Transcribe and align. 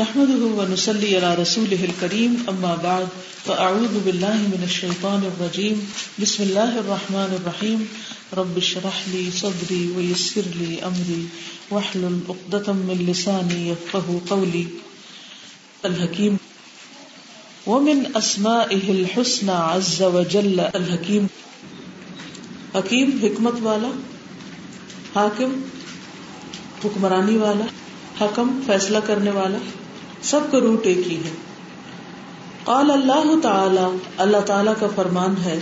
نحمده 0.00 0.44
ونسلي 0.58 1.08
على 1.16 1.30
رسوله 1.38 1.82
الكريم 1.86 2.36
اما 2.50 2.76
بعد 2.82 3.08
فاعوذ 3.46 3.96
بالله 4.04 4.36
من 4.52 4.62
الشيطان 4.66 5.26
الرجيم. 5.30 5.82
بسم 6.22 6.42
الله 6.42 6.78
الرحمن 6.82 7.34
الرحيم. 7.38 7.82
رب 8.38 8.56
اشرح 8.56 9.00
لي 9.08 9.24
صدري 9.40 9.80
ويسر 9.96 10.48
لي 10.60 10.78
امري 10.86 11.26
واحلل 11.70 12.16
عقدة 12.28 12.72
من 12.72 13.04
لساني 13.08 13.68
يفقهوا 13.68 14.20
قولي. 14.30 14.64
الحكيم 15.84 16.40
ومن 17.66 18.02
اسمائه 18.16 18.90
الحسنى 18.90 19.52
عز 19.52 20.02
وجل. 20.02 20.60
الحكيم 20.60 21.26
حکیم 22.74 23.18
حکمت 23.22 23.62
والا، 23.62 23.92
حاکم 25.14 25.62
حکمرانی 26.84 27.36
والا، 27.36 27.70
حکم 28.20 28.60
فیصلہ 28.66 28.98
کرنے 29.06 29.30
والا 29.30 29.58
سب 30.22 30.40
کا 30.50 30.60
روٹ 30.60 30.86
ایک 30.86 30.98
ہی 30.98 31.16
ہے۔ 31.16 31.30
قال 32.64 32.90
اللہ 32.90 33.34
تعالی 33.42 33.96
اللہ 34.16 34.36
تعالی 34.36 34.70
کا 34.80 34.86
فرمان 34.94 35.34
ہے 35.44 35.58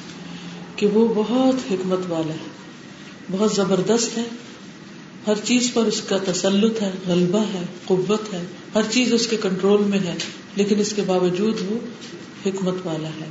کہ 0.75 0.87
وہ 0.87 1.13
بہت 1.15 1.71
حکمت 1.71 1.99
والا 2.09 2.33
ہے، 2.33 2.49
بہت 3.31 3.53
زبردست 3.53 4.17
ہے۔ 4.17 4.23
ہر 5.27 5.33
چیز 5.43 5.73
پر 5.73 5.85
اس 5.85 6.01
کا 6.01 6.17
تسلط 6.25 6.81
ہے، 6.81 6.91
غلبہ 7.07 7.43
ہے، 7.53 7.63
قوت 7.85 8.33
ہے۔ 8.33 8.43
ہر 8.75 8.81
چیز 8.89 9.13
اس 9.13 9.27
کے 9.27 9.37
کنٹرول 9.41 9.83
میں 9.83 9.99
ہے، 9.99 10.13
لیکن 10.55 10.79
اس 10.79 10.93
کے 10.93 11.01
باوجود 11.01 11.55
وہ 11.69 11.77
حکمت 12.45 12.75
والا 12.83 13.07
ہے۔ 13.07 13.29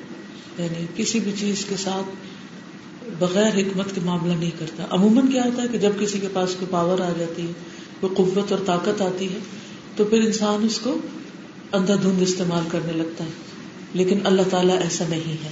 یعنی 0.59 0.87
کسی 0.97 1.21
بھی 1.21 1.33
چیز 1.41 1.65
کے 1.65 1.77
ساتھ 1.77 2.32
بغیر 3.19 3.55
حکمت 3.57 3.95
کے 3.95 4.01
معاملہ 4.05 4.33
نہیں 4.33 4.51
کرتا۔ 4.59 4.85
عموماً 4.91 5.27
کیا 5.27 5.45
ہوتا 5.45 5.63
ہے 5.63 5.69
کہ 5.69 5.79
جب 5.79 5.91
کسی 6.01 6.19
کے 6.19 6.29
پاس 6.33 6.51
کوئی 6.51 6.67
پاور 6.71 6.99
آ 6.99 7.13
جاتی 7.19 7.47
ہے، 7.47 7.53
کوئی 8.01 8.15
قوت 8.17 8.53
اور 8.53 8.61
طاقت 8.67 9.03
آتی 9.03 9.33
ہے، 9.33 9.39
تو 9.97 10.05
پھر 10.05 10.19
انسان 10.21 10.65
اس 10.65 10.79
کو 10.79 10.99
اندھا 11.73 11.95
دھند 11.95 12.23
استعمال 12.23 12.63
کرنے 12.71 12.93
لگتا 12.93 13.25
ہے۔ 13.25 13.31
لیکن 13.95 14.19
اللہ 14.25 14.43
تعالیٰ 14.51 14.79
ایسا 14.83 15.05
نہیں 15.09 15.45
ہے۔ 15.45 15.51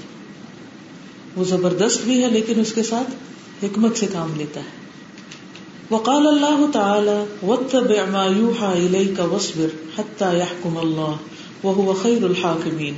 وہ 1.36 1.44
زبردست 1.44 2.04
بھی 2.04 2.24
ہے، 2.24 2.30
لیکن 2.30 2.60
اس 2.60 2.72
کے 2.72 2.82
ساتھ 2.82 3.10
حکمت 3.64 3.96
سے 3.96 4.06
کام 4.12 4.34
لیتا 4.36 4.60
ہے۔ 4.60 4.80
وقال 5.90 6.26
اللہ 6.26 6.70
تعالی، 6.72 7.46
واتبع 7.46 8.10
ما 8.10 8.26
يوحى 8.36 8.86
اليك 8.86 9.20
واصبر 9.20 9.66
حتى 9.98 10.24
يحكم 10.24 10.76
الله 10.76 11.12
وهو 11.64 11.92
خير 12.02 12.24
الحاكمين 12.24 12.94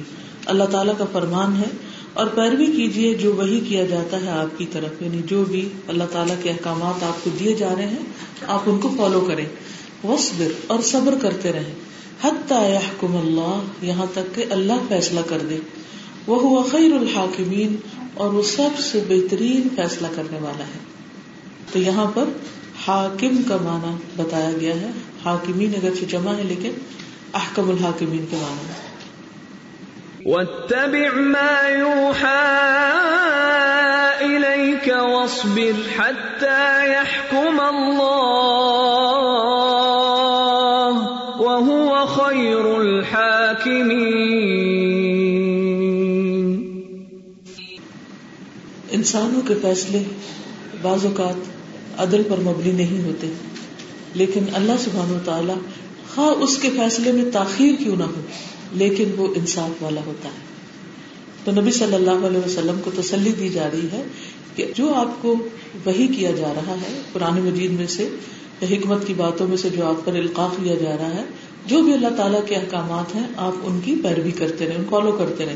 اللہ 0.46 0.64
تعالیٰ 0.64 0.98
کا 0.98 1.04
فرمان 1.12 1.56
ہے 1.56 1.91
اور 2.14 2.26
پیروی 2.26 2.66
کیجیے 2.66 3.14
جو 3.14 3.34
وہی 3.34 3.60
کیا 3.68 3.86
جاتا 3.86 4.20
ہے 4.20 4.30
آپ 4.30 4.58
کی 4.58 4.66
طرف 4.72 5.02
یعنی 5.02 5.20
جو 5.26 5.44
بھی 5.44 5.68
اللہ 5.88 6.04
تعالیٰ 6.12 6.36
کے 6.42 6.50
احکامات 6.50 7.02
آپ 7.02 7.24
کو 7.24 7.30
دیے 7.40 7.54
جا 7.54 7.74
رہے 7.78 7.86
ہیں، 7.86 8.02
آپ 8.46 8.62
ان 8.66 8.80
کو 8.80 8.90
فالو 8.98 9.20
کریں۔ 9.20 9.46
وصبر 10.04 10.46
اور 10.66 10.80
صبر 10.80 11.14
کرتے 11.22 11.52
رہیں۔ 11.52 11.74
يحكم 12.50 13.16
اللہ، 13.16 13.60
یہاں 13.82 14.06
تک 14.12 14.34
کہ 14.34 14.44
اللہ 14.50 14.72
فیصلہ 14.88 15.20
کر 15.28 15.38
دے۔ 15.50 15.58
وہ 16.26 16.40
ہوا 16.42 16.62
خیر 16.70 16.92
الحاکمین 16.92 17.76
اور 18.14 18.32
وہ 18.32 18.42
سب 18.42 18.78
سے 18.78 19.04
بہترین 19.08 19.68
فیصلہ 19.76 20.06
کرنے 20.16 20.38
والا 20.40 20.64
ہے۔ 20.64 20.78
تو 21.72 21.78
یہاں 21.78 22.10
پر 22.14 22.24
حاکم 22.86 23.42
کا 23.48 23.56
معنی 23.56 24.22
بتایا 24.22 24.50
گیا 24.60 24.74
ہے۔ 24.74 24.90
حاکمین 25.24 25.72
اگر 25.74 25.90
جمع 26.10 26.34
ہے 26.34 26.42
لیکن 26.42 26.70
احکم 27.34 27.70
الحاکمین 27.70 28.24
کے 28.30 28.36
معنی۔ 28.36 28.81
واتبع 30.26 31.14
ما 31.14 31.54
يوحى 31.68 32.48
إليك 34.20 34.86
واصبر 34.88 35.72
حتى 35.96 36.92
يحكم 36.92 37.60
الله 37.60 38.20
وهو 41.40 42.06
خير 42.06 42.64
الحاكمين. 42.76 44.12
انسانوں 48.90 49.42
کے 49.48 49.54
فیصلے 49.62 50.02
بعض 50.82 51.06
اوقات 51.06 51.38
عدل 52.00 52.22
پر 52.28 52.38
مبنی 52.42 52.72
نہیں 52.72 53.02
ہوتے، 53.04 53.26
لیکن 54.14 54.42
اللہ 54.54 54.76
سبحانہ 54.78 55.12
و 55.12 55.24
تعالی 55.24 55.56
خواہ 56.14 56.42
اس 56.42 56.54
کے 56.58 56.68
فیصلے 56.70 57.12
میں 57.12 57.26
تاخیر 57.32 57.74
کیوں 57.82 57.96
نہ 57.96 58.04
ہو 58.04 58.20
لیکن 58.72 59.10
وہ 59.16 59.28
انصاف 59.34 59.82
والا 59.82 60.00
ہوتا 60.06 60.28
ہے۔ 60.28 60.52
تو 61.44 61.60
نبی 61.60 61.70
صلی 61.70 61.94
اللہ 61.94 62.26
علیہ 62.26 62.46
وسلم 62.46 62.80
کو 62.84 62.90
تسلی 62.96 63.32
دی 63.32 63.48
جا 63.48 63.68
رہی 63.72 63.86
ہے 63.92 64.02
کہ 64.56 64.66
جو 64.74 64.94
آپ 64.94 65.22
کو 65.22 65.36
وہی 65.84 66.06
کیا 66.06 66.30
جا 66.30 66.52
رہا 66.56 66.74
ہے 66.74 67.02
پرانے 67.12 67.40
مجید 67.40 67.70
میں 67.70 67.86
سے، 67.86 68.08
حکمت 68.62 69.06
کی 69.06 69.14
باتوں 69.14 69.48
میں 69.48 69.56
سے 69.56 69.70
جو 69.70 69.86
آپ 69.86 70.04
پر 70.04 70.14
القاع 70.14 70.48
کیا 70.62 70.74
جا 70.74 70.96
رہا 70.96 71.14
ہے، 71.14 71.24
جو 71.66 71.82
بھی 71.82 71.92
اللہ 71.92 72.08
تعالیٰ 72.16 72.46
کے 72.46 72.54
احکامات 72.54 73.14
ہیں، 73.14 73.26
آپ 73.36 73.52
ان 73.62 73.80
کی 73.84 73.94
پیروی 74.02 74.30
کرتے 74.30 74.66
رہے 74.66 74.76
فالو 74.90 75.12
کرتے 75.12 75.46
رہے 75.46 75.54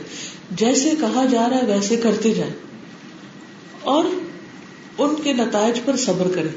جیسے 0.50 0.90
کہا 1.00 1.24
جا 1.30 1.48
رہا 1.48 1.56
ہے، 1.56 1.66
ویسے 1.66 1.96
کرتے 1.96 2.34
جائیں۔ 2.34 2.52
اور 3.82 4.04
ان 4.98 5.14
کے 5.24 5.32
نتائج 5.32 5.80
پر 5.84 5.96
صبر 5.96 6.28
کرے 6.34 6.48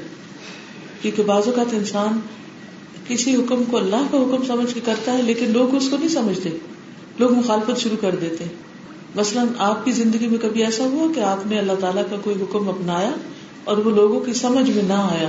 کیونکہ 1.02 1.22
بعض 1.22 1.42
اوقات 1.46 1.74
انسان 1.74 2.20
کسی 3.10 3.34
حکم 3.34 3.62
کو 3.70 3.76
اللہ 3.76 4.10
کا 4.10 4.18
حکم 4.18 4.44
سمجھ 4.46 4.72
کے 4.74 4.80
کرتا 4.84 5.12
ہے، 5.12 5.22
لیکن 5.22 5.52
لوگ 5.52 5.74
اس 5.74 5.88
کو 5.90 5.96
نہیں 5.96 6.08
سمجھتے۔ 6.08 6.50
لوگ 7.18 7.32
مخالفت 7.34 7.80
شروع 7.80 7.96
کر 8.00 8.14
دیتے 8.14 8.44
مثلاً 9.14 9.46
آپ 9.58 9.84
کی 9.84 9.92
زندگی 9.92 10.26
میں 10.26 10.38
کبھی 10.38 10.64
ایسا 10.64 10.84
ہوا 10.84 11.06
کہ 11.14 11.20
آپ 11.20 11.46
نے 11.46 11.58
اللہ 11.58 11.80
تعالیٰ 11.80 12.02
کا 12.10 12.16
کوئی 12.24 12.36
حکم 12.42 12.68
اپنایا 12.68 13.10
اور 13.64 13.76
وہ 13.76 13.90
لوگوں 13.90 14.20
کی 14.20 14.32
سمجھ 14.32 14.70
میں 14.70 14.82
نہ 14.82 14.98
آیا؟ 15.10 15.28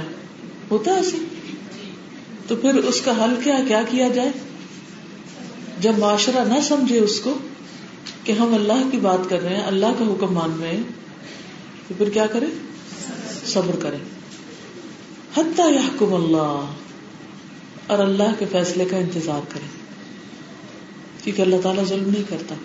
ہوتا 0.71 0.93
ایسے 0.93 1.17
تو 2.47 2.55
پھر 2.55 2.75
اس 2.75 3.01
کا 3.01 3.11
حل 3.23 3.33
کیا؟ 3.43 3.57
کیا 3.67 3.81
کیا 3.89 4.07
جائے؟ 4.07 4.31
جب 5.79 5.97
معاشرہ 5.97 6.43
نہ 6.45 6.59
سمجھے 6.63 6.99
اس 6.99 7.19
کو 7.19 7.33
کہ 8.23 8.31
ہم 8.31 8.53
اللہ 8.53 8.87
کی 8.91 8.97
بات 8.97 9.29
کر 9.29 9.41
رہے 9.41 9.55
ہیں، 9.55 9.63
اللہ 9.63 9.99
کا 9.99 10.05
حکم 10.05 10.33
مان 10.33 10.57
رہے 10.61 10.75
ہیں، 10.75 10.83
تو 11.87 11.93
پھر 11.97 12.09
کیا 12.09 12.25
کرے 12.25 12.45
صبر 13.45 13.75
کرے 13.79 13.97
حتیٰ 15.37 15.71
یحکم 15.71 16.13
اللہ 16.13 16.65
اور 17.87 17.99
اللہ 17.99 18.33
کے 18.39 18.45
فیصلے 18.51 18.85
کا 18.85 18.97
انتظار 18.97 19.41
کرے۔ 19.49 19.81
کیونکہ 21.23 21.41
اللہ 21.41 21.55
تعالیٰ 21.63 21.85
ظلم 21.85 22.09
نہیں 22.09 22.23
کرتا۔ 22.29 22.55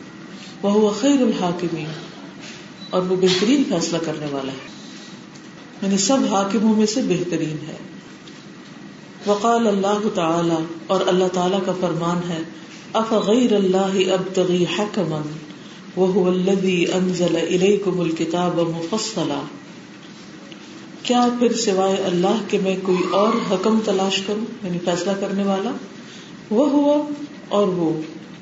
وہ 0.63 0.91
خیر 0.91 1.23
الحاکمین۔ 1.23 1.87
اور 2.91 3.03
وہ 3.03 3.17
بہترین 3.17 3.63
فیصلہ 3.69 3.99
کرنے 3.99 4.27
والا 4.31 4.53
ہے۔ 4.53 4.69
یعنی 5.83 5.99
سب 5.99 6.19
حاکموں 6.31 6.77
میں 6.77 6.87
سے 6.87 7.03
بہترین 7.03 7.57
ہے۔ 7.69 7.77
وقال 9.27 9.67
اللہ 9.67 10.09
تعالی، 10.15 10.65
اور 10.87 11.01
اللہ 11.07 11.25
تعالی 11.33 11.57
کا 11.67 11.73
فرمان 11.81 12.31
ہے 12.31 12.39
اف 12.93 13.13
غیر 13.13 13.53
اللہ 13.53 14.11
اب 14.13 14.35
تغی 14.35 14.65
حکمن 14.79 15.33
وہ 15.97 16.31
الذي 16.31 16.85
انزل 16.93 17.37
الیکم 17.37 18.01
الکتاب 18.01 18.59
مفصلا۔ 18.59 19.41
کیا 21.07 21.29
پھر 21.39 21.53
سوائے 21.53 21.97
اللہ 21.97 22.41
کے 22.49 22.59
میں 22.63 22.77
کوئی 22.83 22.99
اور 23.13 23.53
حکم 23.53 23.79
تلاش 23.85 24.23
کروں 24.27 24.67
یعنی 24.67 24.79
فیصلہ 24.85 25.13
کرنے 25.21 25.45
والا؟ 25.45 25.71
وہ 26.51 26.71
ہوا 26.71 26.97
اور 27.49 27.69
وہ 27.69 28.01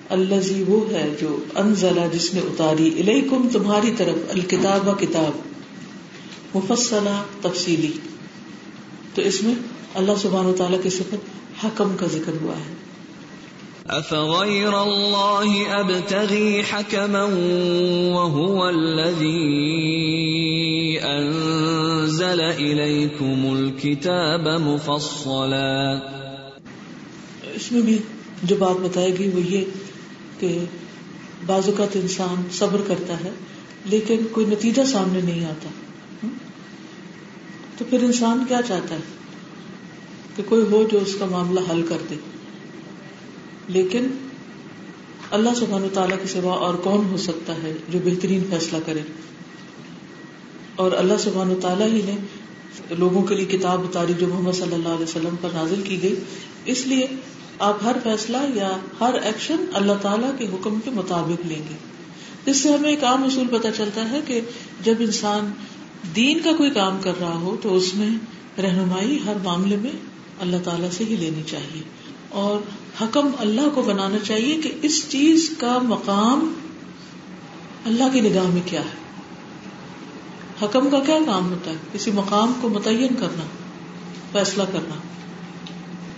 اللہ 0.09 0.71
وہ 0.71 0.91
ہے 0.91 1.15
جو 1.21 1.37
انزلہ 1.55 2.01
جس 2.13 2.35
نے 2.35 2.41
اتاری 2.41 2.89
الیکم، 2.99 3.49
تمہاری 3.53 3.95
طرف، 3.97 4.31
الکتاب 4.31 5.01
کتاب، 5.01 5.33
مفصلہ، 6.57 7.23
تفصیلی۔ 7.43 7.93
تو 9.15 9.23
اس 9.23 9.43
میں 9.43 9.55
اللہ 9.95 10.13
سبحانہ 10.23 10.49
و 10.49 10.55
تعالیٰ 10.59 10.83
کی 10.83 10.91
صفت 10.91 11.65
حکم 11.65 11.97
کا 11.97 12.07
ذکر 12.07 12.33
ہوا 12.43 12.55
ہے۔ 12.57 12.75
افغیر 13.89 14.73
اللہ 14.73 15.71
ابتغی 15.71 16.63
حکما 16.73 17.25
وهو 18.21 18.63
الذی 18.63 19.75
انزل 22.25 22.41
الیکم 22.41 23.47
الكتاب 23.47 24.49
مفصلا 24.49 25.95
اس 27.55 27.73
میں 27.73 27.83
بھی 27.83 27.99
جو 28.43 28.57
بات 28.59 28.77
بتائے 28.77 29.19
گی 29.19 29.31
وہ 29.35 29.41
یہ 29.41 29.65
کہ 30.39 30.65
بعض 31.47 31.69
اوقات 31.69 31.97
انسان 31.97 32.43
صبر 32.53 32.81
کرتا 32.87 33.15
ہے، 33.15 33.31
لیکن 33.85 34.17
کوئی 34.33 34.47
نتیجہ 34.47 34.83
سامنے 34.83 35.21
نہیں 35.21 35.45
آتا۔ 35.45 35.69
تو 37.79 37.85
پھر 37.91 38.03
انسان 38.03 38.45
کیا 38.49 38.61
چاہتا 38.69 38.95
ہے؟ 38.95 39.01
کہ 40.37 40.43
کوئی 40.49 40.63
ہو 40.71 40.89
جو 40.93 40.99
اس 40.99 41.17
کا 41.19 41.27
معاملہ 41.27 41.61
حل 41.71 41.87
کر 41.89 41.99
دے۔ 42.11 42.15
لیکن 43.69 44.07
اللہ 45.31 45.51
سبحانہ 45.57 45.87
تعالیٰ 45.93 46.17
کے 46.23 46.29
سوا 46.29 46.55
اور 46.55 46.75
کون 46.75 47.05
ہو 47.11 47.17
سکتا 47.17 47.53
ہے 47.63 47.73
جو 47.89 47.99
بہترین 48.05 48.45
فیصلہ 48.51 48.79
کرے؟ 48.87 49.01
اور 50.77 50.93
اللہ 50.93 51.15
سبحانہ 51.19 51.55
تعالیٰ 51.63 51.87
ہی 51.87 52.01
نے 52.05 52.17
لوگوں 52.91 53.23
کے 53.23 53.35
لیے 53.35 53.45
کتاب 53.45 53.81
اتاری 53.81 54.13
جو 54.19 54.27
محمد 54.29 54.53
صلی 54.53 54.75
اللہ 54.75 54.89
علیہ 54.89 55.03
وسلم 55.03 55.35
پر 55.41 55.49
نازل 55.55 55.83
کی 55.85 56.03
گئی۔ 56.03 56.15
اس 56.65 56.87
لیے 56.87 57.07
آپ 57.59 57.79
ہر 57.85 57.97
فیصلہ 58.03 58.37
یا 58.55 58.77
ہر 59.01 59.15
ایکشن 59.15 59.57
اللہ 59.75 59.93
تعالیٰ 60.03 60.31
کے 60.39 60.45
حکم 60.45 60.81
کے 60.85 60.91
مطابق 60.91 61.47
لیں 61.47 61.63
گے۔ 61.71 61.77
جس 62.47 62.57
سے 62.57 62.69
ہمیں 62.73 62.91
ایک 62.91 63.05
عام 63.05 63.25
اصول 63.25 63.47
پتہ 63.47 63.69
چلتا 63.77 64.11
ہے 64.11 64.21
کہ 64.27 64.41
جب 64.81 64.95
انسان 64.99 65.53
دین 66.17 66.39
کا 66.39 66.51
کوئی 66.53 66.71
کام 66.71 66.99
کر 67.03 67.13
رہا 67.21 67.35
ہو 67.35 67.57
تو 67.63 67.77
اس 67.77 67.95
میں 67.95 68.09
رہنمائی 68.61 69.19
ہر 69.27 69.35
معاملے 69.45 69.77
میں 69.77 69.91
اللہ 70.41 70.57
تعالیٰ 70.65 70.89
سے 70.91 71.05
ہی 71.05 71.17
لینی 71.17 71.43
چاہیے۔ 71.47 71.83
اور 72.29 72.59
حکم 73.03 73.29
اللہ 73.39 73.69
کو 73.75 73.83
بنانا 73.83 74.19
چاہیے 74.27 74.61
کہ 74.63 74.73
اس 74.83 75.09
چیز 75.09 75.51
کا 75.59 75.79
مقام 75.79 76.55
اللہ 77.85 78.05
کی 78.13 78.21
نگاہ 78.21 78.47
میں 78.47 78.63
کیا 78.65 78.81
ہے۔ 78.81 79.04
حکم 80.63 80.89
کا 80.91 80.99
کیا 81.01 81.19
کام 81.27 81.51
ہوتا 81.51 81.71
ہے؟ 81.71 81.77
کسی 81.93 82.11
مقام 82.11 82.53
کو 82.61 82.69
متعین 82.69 83.15
کرنا، 83.19 83.45
فیصلہ 84.33 84.63
کرنا۔ 84.73 84.95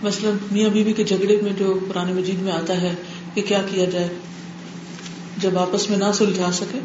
مثلاً 0.03 0.33
میاں 0.51 0.69
بیوی 0.69 0.93
کے 0.93 1.03
جھگڑے 1.03 1.41
میں 1.41 1.53
جو 1.53 1.79
پرانے 1.87 2.13
مجید 2.13 2.41
میں 2.41 2.51
آتا 2.51 2.81
ہے 2.81 2.95
کہ 3.33 3.41
کیا 3.41 3.61
کیا 3.71 3.85
جائے، 3.85 4.07
جب 5.37 5.57
آپس 5.57 5.89
میں 5.89 5.97
نہ 5.97 6.11
سلجھا 6.13 6.51
سکے۔ 6.51 6.79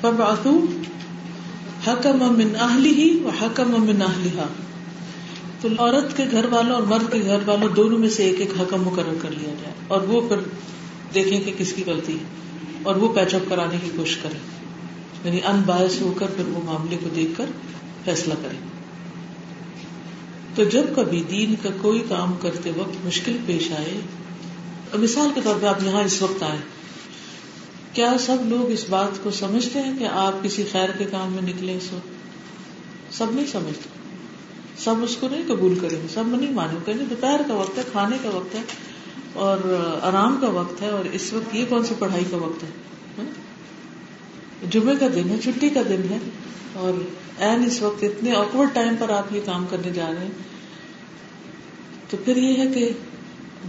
پر 0.00 0.20
آتو 0.20 0.58
حکم 1.86 2.22
امن 2.22 2.56
اہلی 2.60 2.92
ہی 2.94 3.08
و 3.24 3.30
حکم 3.42 3.74
امن 3.74 4.02
اہلیہ 4.02 4.42
تو 5.60 5.68
عورت 5.78 6.16
کے 6.16 6.24
گھر 6.30 6.44
والوں 6.44 6.72
اور 6.72 6.82
مرد 6.82 7.12
کے 7.12 7.18
گھر 7.24 7.38
والوں 7.46 7.68
دونوں 7.68 7.98
میں 7.98 8.08
سے 8.08 8.24
ایک 8.24 8.40
ایک 8.40 8.60
حکم 8.60 8.82
مقرر 8.82 9.14
کر 9.22 9.30
لیا 9.30 9.54
جائے۔ 9.62 9.74
اور 9.88 10.00
وہ 10.00 10.20
پھر 10.28 10.36
دیکھیں 11.14 11.40
کہ 11.40 11.52
کس 11.58 11.72
کی 11.72 11.82
غلطی 11.86 12.12
ہے، 12.12 12.24
اور 12.82 12.96
وہ 12.96 13.12
پیچ 13.14 13.34
اپ 13.34 13.48
کرانے 13.48 13.76
کی 13.84 13.90
کوشش 13.96 14.16
کرے 14.16 14.38
یعنی 15.26 15.40
ان 15.44 15.60
باعث 15.66 16.00
ہو 16.00 16.12
کر 16.18 16.26
پھر 16.36 16.48
وہ 16.48 16.60
معاملے 16.64 16.96
کو 17.02 17.08
دیکھ 17.14 17.36
کر 17.36 17.44
فیصلہ 18.04 18.34
کرے 18.42 18.56
تو 20.54 20.64
جب 20.64 20.94
کبھی 20.96 21.22
دین 21.30 21.54
کا 21.62 21.68
کوئی 21.82 22.02
کام 22.08 22.34
کرتے 22.42 22.70
وقت 22.76 23.06
مشکل 23.06 23.36
پیش 23.46 23.72
آئے 23.72 24.00
مثال 24.98 25.28
کے 25.34 25.40
طور 25.44 25.54
پہ 25.60 25.66
آپ 25.66 25.82
یہاں 25.82 26.02
اس 26.02 26.22
وقت 26.22 26.42
آئے، 26.42 26.58
کیا 27.92 28.12
سب 28.20 28.36
لوگ 28.44 28.70
اس 28.70 28.84
بات 28.88 29.22
کو 29.22 29.30
سمجھتے 29.30 29.82
ہیں 29.82 29.98
کہ 29.98 30.04
آپ 30.04 30.42
کسی 30.42 30.64
خیر 30.72 30.90
کے 30.98 31.04
کام 31.04 31.32
میں 31.32 31.42
نکلے 31.42 31.76
اس 31.76 31.92
وقت؟ 31.92 33.14
سب 33.14 33.26
نہیں 33.32 33.46
سمجھتے۔ 33.46 33.88
سب 34.78 34.94
اس 35.02 35.16
کو 35.16 35.28
نہیں 35.28 35.42
قبول 35.46 35.78
کریں 35.78 36.02
گے، 36.02 36.06
سب 36.14 36.24
نہیں 36.26 36.52
مانیں 36.52 36.80
گے۔ 36.86 36.92
دوپہر 37.10 37.40
کا 37.48 37.54
وقت 37.54 37.78
ہے، 37.78 37.82
کھانے 37.92 38.16
کا 38.22 38.28
وقت 38.28 38.54
ہے، 38.54 38.60
اور 39.32 39.56
آرام 40.02 40.38
کا 40.40 40.48
وقت 40.48 40.82
ہے، 40.82 40.88
اور 40.88 41.04
اس 41.12 41.32
وقت 41.32 41.54
یہ 41.54 41.64
کون 41.68 41.84
سی 41.84 41.94
پڑھائی 41.98 42.24
کا 42.30 42.36
وقت 42.36 42.64
ہے؟ 42.64 42.68
جمعے 44.70 44.94
کا 45.00 45.06
دن 45.14 45.28
ہے، 45.28 45.36
چھٹی 45.42 45.68
کا 45.68 45.82
دن 45.88 46.00
ہے 46.10 46.18
اور 46.72 46.92
این 47.38 47.64
اس 47.64 47.82
وقت 47.82 48.02
اتنے 48.02 48.32
آکورڈ 48.32 48.68
ٹائم 48.72 48.94
پر 48.98 49.10
آپ 49.10 49.32
یہ 49.32 49.40
کام 49.44 49.66
کرنے 49.70 49.90
جا 49.90 50.10
رہے 50.10 50.24
ہیں۔ 50.24 50.30
تو 52.10 52.16
پھر 52.24 52.36
یہ 52.36 52.58
ہے 52.58 52.66
کہ 52.66 52.90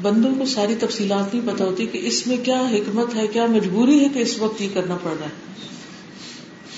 بندوں 0.01 0.35
کو 0.35 0.45
ساری 0.45 0.75
تفصیلات 0.75 1.35
نہیں 1.35 1.53
پتا 1.53 1.65
ہوتی 1.65 1.87
کہ 1.87 1.99
اس 2.03 2.27
میں 2.27 2.37
کیا 2.37 2.61
حکمت 2.61 3.15
ہے، 3.15 3.27
کیا 3.27 3.45
مجبوری 3.45 4.03
ہے 4.03 4.09
کہ 4.09 4.19
اس 4.19 4.39
وقت 4.39 4.61
یہ 4.61 4.67
کرنا 4.73 4.97
پڑ 5.03 5.11
رہا 5.19 5.25
ہے۔ 5.25 5.67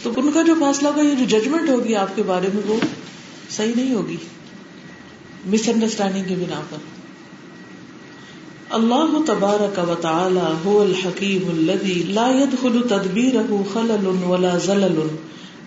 تو 0.03 0.11
ان 0.17 0.31
کا 0.31 0.41
جو 0.41 0.55
فیصلہ 0.55 0.87
ہوگا، 0.87 1.01
یہ 1.01 1.25
جو 1.25 1.39
ججمنٹ 1.39 1.69
ہوگی 1.69 1.95
آپ 1.95 2.15
کے 2.15 2.23
بارے 2.23 2.47
میں، 2.53 2.63
وہ 2.65 2.79
صحیح 3.49 3.73
نہیں 3.75 3.93
ہوگی۔ 3.93 4.17
مس 5.45 5.69
انڈرسٹینڈنگ 5.69 6.23
کی 6.23 6.35
بنا 6.35 6.61
پر۔ 6.69 6.98
اللہ 8.77 9.13
تبارک 9.25 9.77
و 9.89 9.93
تعالی 10.01 10.41
هو 10.63 10.73
الحکیم 10.79 11.45
الذي 11.51 11.93
لا 12.17 12.25
يدخل 12.31 12.75
تدبیره 12.89 13.61
خلل 13.73 14.03
ولا 14.23 14.57
زلل. 14.57 14.99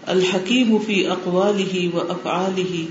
الحکیم 0.07 0.77
فی 0.87 0.99
اقواله 1.07 1.81
و 1.95 2.05
افعاله 2.09 2.83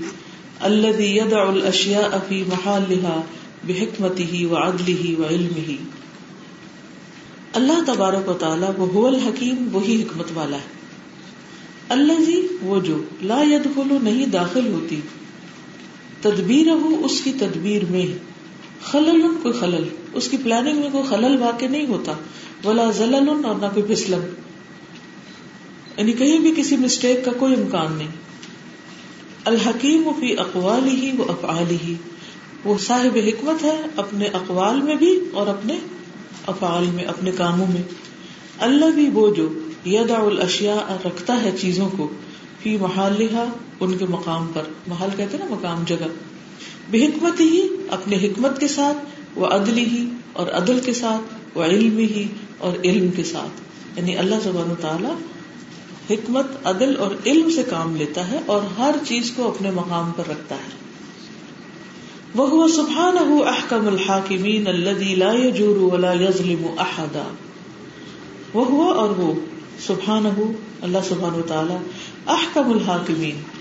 الذي 0.60 1.08
يدع 1.16 1.44
الاشیاء 1.44 2.10
فی 2.28 2.40
محلها 2.48 3.14
بحکمته 3.66 4.42
وعدله 4.50 5.14
وعلمه 5.18 5.78
اللہ 7.60 7.80
تبارک 7.86 8.28
و 8.28 8.34
تعالی 8.34 8.70
وہ 8.78 8.86
هو 8.94 9.06
الحکیم، 9.06 9.64
وہی 9.72 9.96
حکمت 10.02 10.34
والا 10.34 10.56
ہے. 10.56 10.68
اللہ 11.88 12.20
جی 12.26 12.36
وہ 12.62 12.80
جو 12.80 12.98
لا 13.22 13.40
ید 13.46 13.66
نہیں 14.02 14.26
داخل 14.26 14.68
ہوتی 14.72 15.00
تدبیر 16.20 16.70
ہو 16.82 16.92
اس 17.02 17.20
کی 17.20 17.32
تدبیر 17.38 17.82
میں 17.90 18.06
خلل، 18.84 19.26
کوئی 19.42 19.54
خلل۔ 19.54 19.88
اس 20.12 20.28
کی 20.28 20.36
پلاننگ 20.36 20.76
میں 20.76 20.90
کوئی 20.92 21.04
خلل 21.04 21.36
واقع 21.42 21.64
نہیں 21.64 21.86
ہوتا۔ 21.86 22.12
ولا 22.64 22.90
زلل 22.90 23.28
اور 23.28 23.54
نہ 23.54 23.66
کوئی 23.74 23.82
پھسلن 23.82 24.20
یعنی 25.96 26.12
کہیں 26.12 26.38
بھی 26.38 26.54
کسی 26.56 26.76
مسٹیک 26.76 27.24
کا 27.24 27.32
کوئی 27.32 27.54
امکان 27.54 27.92
نہیں۔ 27.92 28.08
الحکیم 29.44 30.10
فی 30.20 30.38
اقوال 30.38 30.88
ہی 30.88 31.10
وہ 31.18 31.24
افعال 31.28 31.70
ہی 31.70 31.94
وہ 32.64 32.78
صاحب 32.78 33.18
حکمت 33.26 33.64
ہے 33.64 33.82
اپنے 33.96 34.26
اقوال 34.26 34.82
میں 34.82 34.94
بھی 34.94 35.20
اور 35.32 35.46
اپنے 35.46 35.78
افعال 36.46 36.84
میں، 36.84 37.04
اپنے 37.04 37.30
کاموں 37.30 37.66
میں۔ 37.66 37.82
اللہ 38.58 38.84
بھی 38.84 39.10
وہ 39.12 39.34
جو 39.34 39.48
یدا 39.86 40.16
الاشیاء 40.16 41.06
رکھتا 41.06 41.42
ہے 41.42 41.50
چیزوں 41.60 41.88
کو، 41.96 42.08
فی 42.62 42.76
محال 42.76 43.26
ان 43.80 43.98
کے 43.98 44.06
مقام 44.06 44.50
پر۔ 44.54 44.62
محل 44.86 45.08
کہتے 45.16 45.38
نا 45.38 45.46
مقام 45.50 45.84
جگہ۔ 45.86 46.06
بے 46.90 47.06
حکمت 47.06 47.40
ہی 47.40 47.68
اپنے 47.90 48.16
حکمت 48.16 48.60
کے 48.60 48.68
ساتھ، 48.68 48.96
وہ 49.38 49.46
عدل 49.46 49.78
ہی 49.78 50.06
اور 50.32 50.46
عدل 50.46 50.80
کے 50.80 50.92
ساتھ، 50.92 51.34
وہ 51.58 51.64
علم 51.64 51.98
ہی 51.98 52.28
اور 52.58 52.72
علم 52.84 53.10
کے 53.10 53.24
ساتھ۔ 53.24 53.60
یعنی 53.98 54.16
اللہ 54.16 54.34
زبان 54.42 54.74
تعالی 54.80 55.08
حکمت، 56.14 56.46
عدل 56.64 56.96
اور 56.98 57.10
علم 57.26 57.50
سے 57.50 57.62
کام 57.62 57.96
لیتا 57.96 58.30
ہے 58.30 58.38
اور 58.46 58.60
ہر 58.78 58.94
چیز 59.06 59.30
کو 59.30 59.48
اپنے 59.48 59.70
مقام 59.70 60.10
پر 60.16 60.28
رکھتا 60.28 60.54
ہے۔ 60.54 60.82
وہ 62.34 62.68
سبحان 62.68 63.16
احکم 63.46 63.86
الحاکمین 63.86 64.66
اللہ 64.66 65.14
لا 65.14 65.32
يجور 65.32 65.76
ولا 65.76 66.12
يظلم 66.12 66.66
احدا۔ 66.78 67.34
وہ 68.54 68.66
ہوا 68.66 68.94
اور 68.94 69.10
وہ 69.10 69.32
سبحان 69.80 70.52
اللہ 70.82 70.98
سبحان 71.08 71.38
و 71.38 71.42
تعالیٰ 71.42 71.78
احکم 72.26 72.70
الحاکمین۔ 72.70 73.51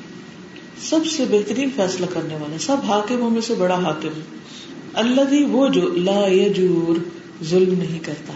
سب 0.90 1.00
سے 1.06 1.26
بہترین 1.32 1.70
فیصلہ 1.76 2.06
کرنے 2.14 2.36
والا 2.36 2.58
سب 2.60 2.78
حاکموں 2.88 3.30
میں 3.30 3.42
سے 3.42 3.54
بڑا 3.56 3.76
حاکم۔ 3.76 4.20
اللہ 4.94 5.22
دی 5.22 5.44
وہ 5.44 5.68
جو 5.68 5.82
لا 5.82 6.28
یجور، 6.28 6.96
ظلم 7.44 7.74
نہیں 7.80 8.00
کرتا۔ 8.00 8.34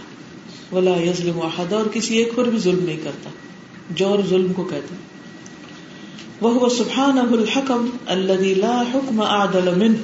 ولا 0.76 0.98
یظلم 0.98 1.42
احدا، 1.42 1.76
اور 1.76 1.86
کسی 1.94 2.18
ایک 2.18 2.36
پر 2.36 2.44
بھی 2.44 2.58
ظلم 2.58 2.84
نہیں 2.84 2.98
کرتا۔ 3.04 3.30
جور 3.90 4.20
ظلم 4.30 4.54
کو 4.54 4.64
کہتے 4.64 4.96
وہ 6.42 6.70
سبحان 6.70 7.18
الحکم 7.18 7.90
الذي 8.06 8.54
لا 8.54 8.84
حکم 8.94 9.22
اعدل 9.22 9.70
منه 9.78 9.96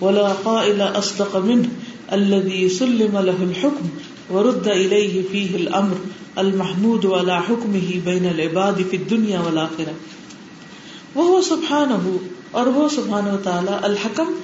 ولا 0.00 0.32
قائل 0.42 0.80
اصدق 0.80 1.36
منه 1.36 1.68
الذي 2.08 2.68
سلم 2.68 3.18
له 3.18 3.36
الحكم 3.40 3.86
ورد 4.36 4.66
اليه 4.66 5.20
فيه 5.30 5.54
الامر، 5.54 5.94
المحمود 6.34 7.04
والا 7.04 7.38
حکم 7.38 7.74
ہی 7.74 8.00
بین 8.04 8.26
العباد 8.26 8.72
فی 8.90 8.96
الدنیا 8.96 9.40
والآخرہ۔ 9.40 9.92
وہ 11.14 11.40
سبحان 11.40 11.92
ہو 11.92 12.16
اور 12.50 12.66
وہ 12.66 12.88
سبحان 12.88 13.30
و 13.30 13.36
تعالی 13.36 13.72
الحکم، 13.82 14.34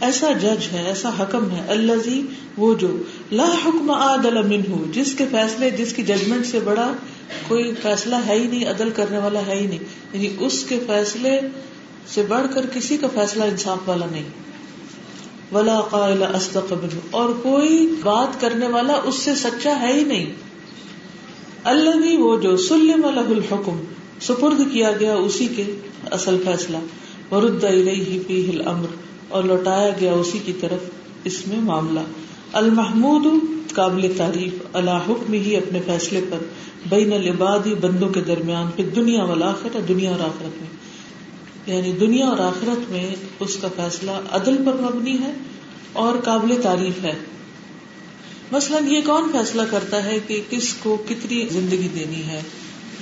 ایسا 0.00 0.32
جج 0.32 0.66
ہے، 0.72 0.86
ایسا 0.86 1.10
حکم 1.20 1.50
ہے 1.50 1.64
اللہ 1.68 2.10
وہ 2.56 2.74
جو 2.74 3.02
لا 3.32 3.48
حکم 3.64 3.90
عادل 3.90 4.42
منہ 4.42 4.92
جس 4.92 5.14
کے 5.14 5.24
فیصلے، 5.30 5.70
جس 5.70 5.92
کی 5.92 6.02
ججمنٹ 6.02 6.46
سے 6.46 6.60
بڑا 6.60 6.92
کوئی 7.48 7.74
فیصلہ 7.82 8.16
ہے 8.26 8.34
ہی 8.34 8.46
نہیں، 8.46 8.70
عدل 8.70 8.90
کرنے 8.90 9.18
والا 9.18 9.40
ہے 9.46 9.54
ہی 9.54 9.66
نہیں۔ 9.66 9.78
یعنی 10.12 10.36
اس 10.38 10.64
کے 10.68 10.78
فیصلے 10.86 11.40
سے 12.14 12.22
بڑھ 12.28 12.46
کر 12.54 12.66
کسی 12.74 12.96
کا 12.96 13.06
فیصلہ 13.14 13.44
انصاف 13.44 13.88
والا 13.88 14.06
نہیں۔ 14.10 14.24
ولا 15.52 15.80
قائل 15.80 16.22
اصدق 16.22 16.72
منہ 16.72 16.98
اور 17.10 17.30
کوئی 17.42 17.94
بات 18.02 18.40
کرنے 18.40 18.68
والا 18.68 18.92
اس 18.92 19.14
سے 19.14 19.34
سچا 19.34 19.80
ہے 19.80 19.92
ہی 19.92 20.04
نہیں۔ 20.04 20.32
اللہ 21.64 22.18
وہ 22.18 22.40
جو 22.40 22.56
سلم 22.56 23.04
الح 23.04 23.20
الحکم 23.20 23.84
سپرد 24.20 24.72
کیا 24.72 24.92
گیا 25.00 25.14
اسی 25.14 25.48
کے 25.56 25.64
اصل 26.10 26.42
فیصلہ۔ 26.44 26.76
ورد 27.34 27.64
فیہ 28.26 28.48
الامر 28.48 28.86
اور 29.28 29.44
لوٹایا 29.44 29.90
گیا 30.00 30.12
اسی 30.12 30.38
کی 30.44 30.52
طرف 30.60 30.90
اس 31.24 31.46
میں 31.46 31.60
معاملہ۔ 31.60 32.00
المحمود 32.52 33.42
قابل 33.74 34.12
تعریف 34.16 34.52
اللہ 34.72 35.00
حکم 35.08 35.32
ہی 35.32 35.56
اپنے 35.56 35.80
فیصلے 35.86 36.20
پر 36.30 36.38
بین 36.88 37.12
العباد 37.12 37.58
بندوں 37.58 38.08
کے 38.08 38.20
درمیان، 38.20 38.70
پھر 38.76 38.88
دنیا 38.88 39.24
والا 39.24 39.52
دنیا 39.88 40.10
اور 40.10 40.20
آخرت 40.20 40.62
میں۔ 40.62 40.80
یعنی 41.66 41.92
دنیا 41.92 42.26
اور 42.26 42.38
آخرت 42.38 42.90
میں 42.90 43.14
اس 43.40 43.56
کا 43.56 43.68
فیصلہ 43.76 44.10
عدل 44.30 44.56
پر 44.56 44.72
مبنی 44.74 45.18
ہے 45.20 45.32
اور 45.92 46.18
قابل 46.24 46.62
تعریف 46.62 47.04
ہے۔ 47.04 47.18
مثلاً 48.52 48.86
یہ 48.86 49.00
کون 49.06 49.28
فیصلہ 49.32 49.62
کرتا 49.70 50.04
ہے 50.04 50.18
کہ 50.26 50.40
کس 50.50 50.74
کو 50.74 50.96
کتنی 51.08 51.46
زندگی 51.50 51.88
دینی 51.94 52.22
ہے؟ 52.22 52.42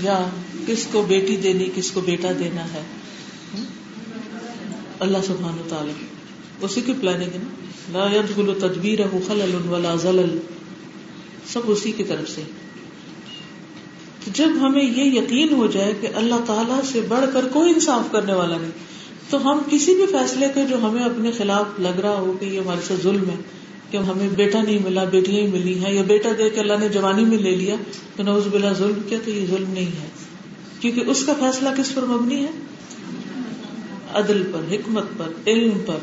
یا 0.03 0.27
کس 0.69 0.87
کو 0.93 1.03
بیٹی 1.09 1.37
دینی، 1.37 1.69
کس 1.75 1.91
کو 1.91 2.01
بیٹا 2.01 2.33
دینا 2.39 2.65
ہے۔ 2.73 2.83
اللہ 5.01 5.19
سبحان 5.27 5.59
و 5.59 5.69
تعالیٰ 5.69 5.95
اسی 6.63 6.81
کی 6.81 6.93
پلاننگ 7.01 7.35
ہے 7.35 7.39
نا۔ 7.43 7.99
لا 7.99 8.07
يدخل 8.15 8.53
تدبیرہ 8.59 9.03
خلل 9.27 9.55
ولا 9.69 9.95
زلل 9.97 10.39
سب 11.47 11.61
اسی 11.67 11.93
کی 11.93 12.05
طرف 12.05 12.31
سے۔ 12.31 12.43
جب 14.35 14.49
ہمیں 14.61 14.83
یہ 14.83 15.05
یقین 15.21 15.55
ہو 15.55 15.67
جائے 15.67 15.93
کہ 16.01 16.09
اللہ 16.15 16.45
تعالیٰ 16.47 16.81
سے 16.85 17.01
بڑھ 17.09 17.25
کر 17.33 17.47
کوئی 17.53 17.73
انصاف 17.73 18.11
کرنے 18.13 18.35
والا 18.35 18.57
نہیں، 18.57 18.71
تو 19.31 19.39
ہم 19.45 19.59
کسی 19.71 19.95
بھی 19.95 20.07
فیصلے 20.07 20.47
کے 20.55 20.65
جو 20.65 20.77
ہمیں 20.83 21.05
اپنے 21.05 21.33
خلاف 21.33 21.81
لگ 21.81 22.01
رہا 22.01 22.19
ہو 22.19 22.33
کہ 22.41 22.45
یہ 22.45 22.61
ہمارے 22.61 22.81
سے 22.87 22.95
ظلم 23.03 23.31
ہے، 23.31 23.37
کہ 23.91 23.97
ہمیں 23.97 24.29
بیٹا 24.29 24.63
نہیں 24.63 24.79
ملا، 24.85 25.05
بیٹیاں 25.05 25.41
ہی 25.41 25.47
ملی 25.47 25.79
ہیں، 25.79 25.93
یا 25.95 26.03
بیٹا 26.03 26.29
دے 26.39 26.51
کے 26.51 26.61
اللہ 26.61 26.79
نے 26.81 26.89
جوانی 26.89 27.25
میں 27.25 27.39
لے 27.39 27.57
لیا، 27.57 27.75
تو 28.17 28.23
نوز 28.23 28.49
بلا 28.51 28.73
ظلم 28.73 29.01
کیا 29.09 29.19
تو 29.25 29.31
یہ 29.31 29.47
ظلم 29.47 29.71
نہیں 29.71 29.93
ہے۔ 30.03 30.09
کیونکہ 30.81 31.01
اس 31.01 31.27
کا 31.27 31.33
فیصلہ 31.41 31.69
کس 31.79 31.95
پر 31.95 32.05
مبنی 32.05 32.45
ہے؟ 32.45 32.51
عدل 34.15 34.43
پر، 34.53 34.75
حکمت 34.75 35.05
پر، 35.17 35.29
علم 35.47 35.79
پر، 35.87 35.97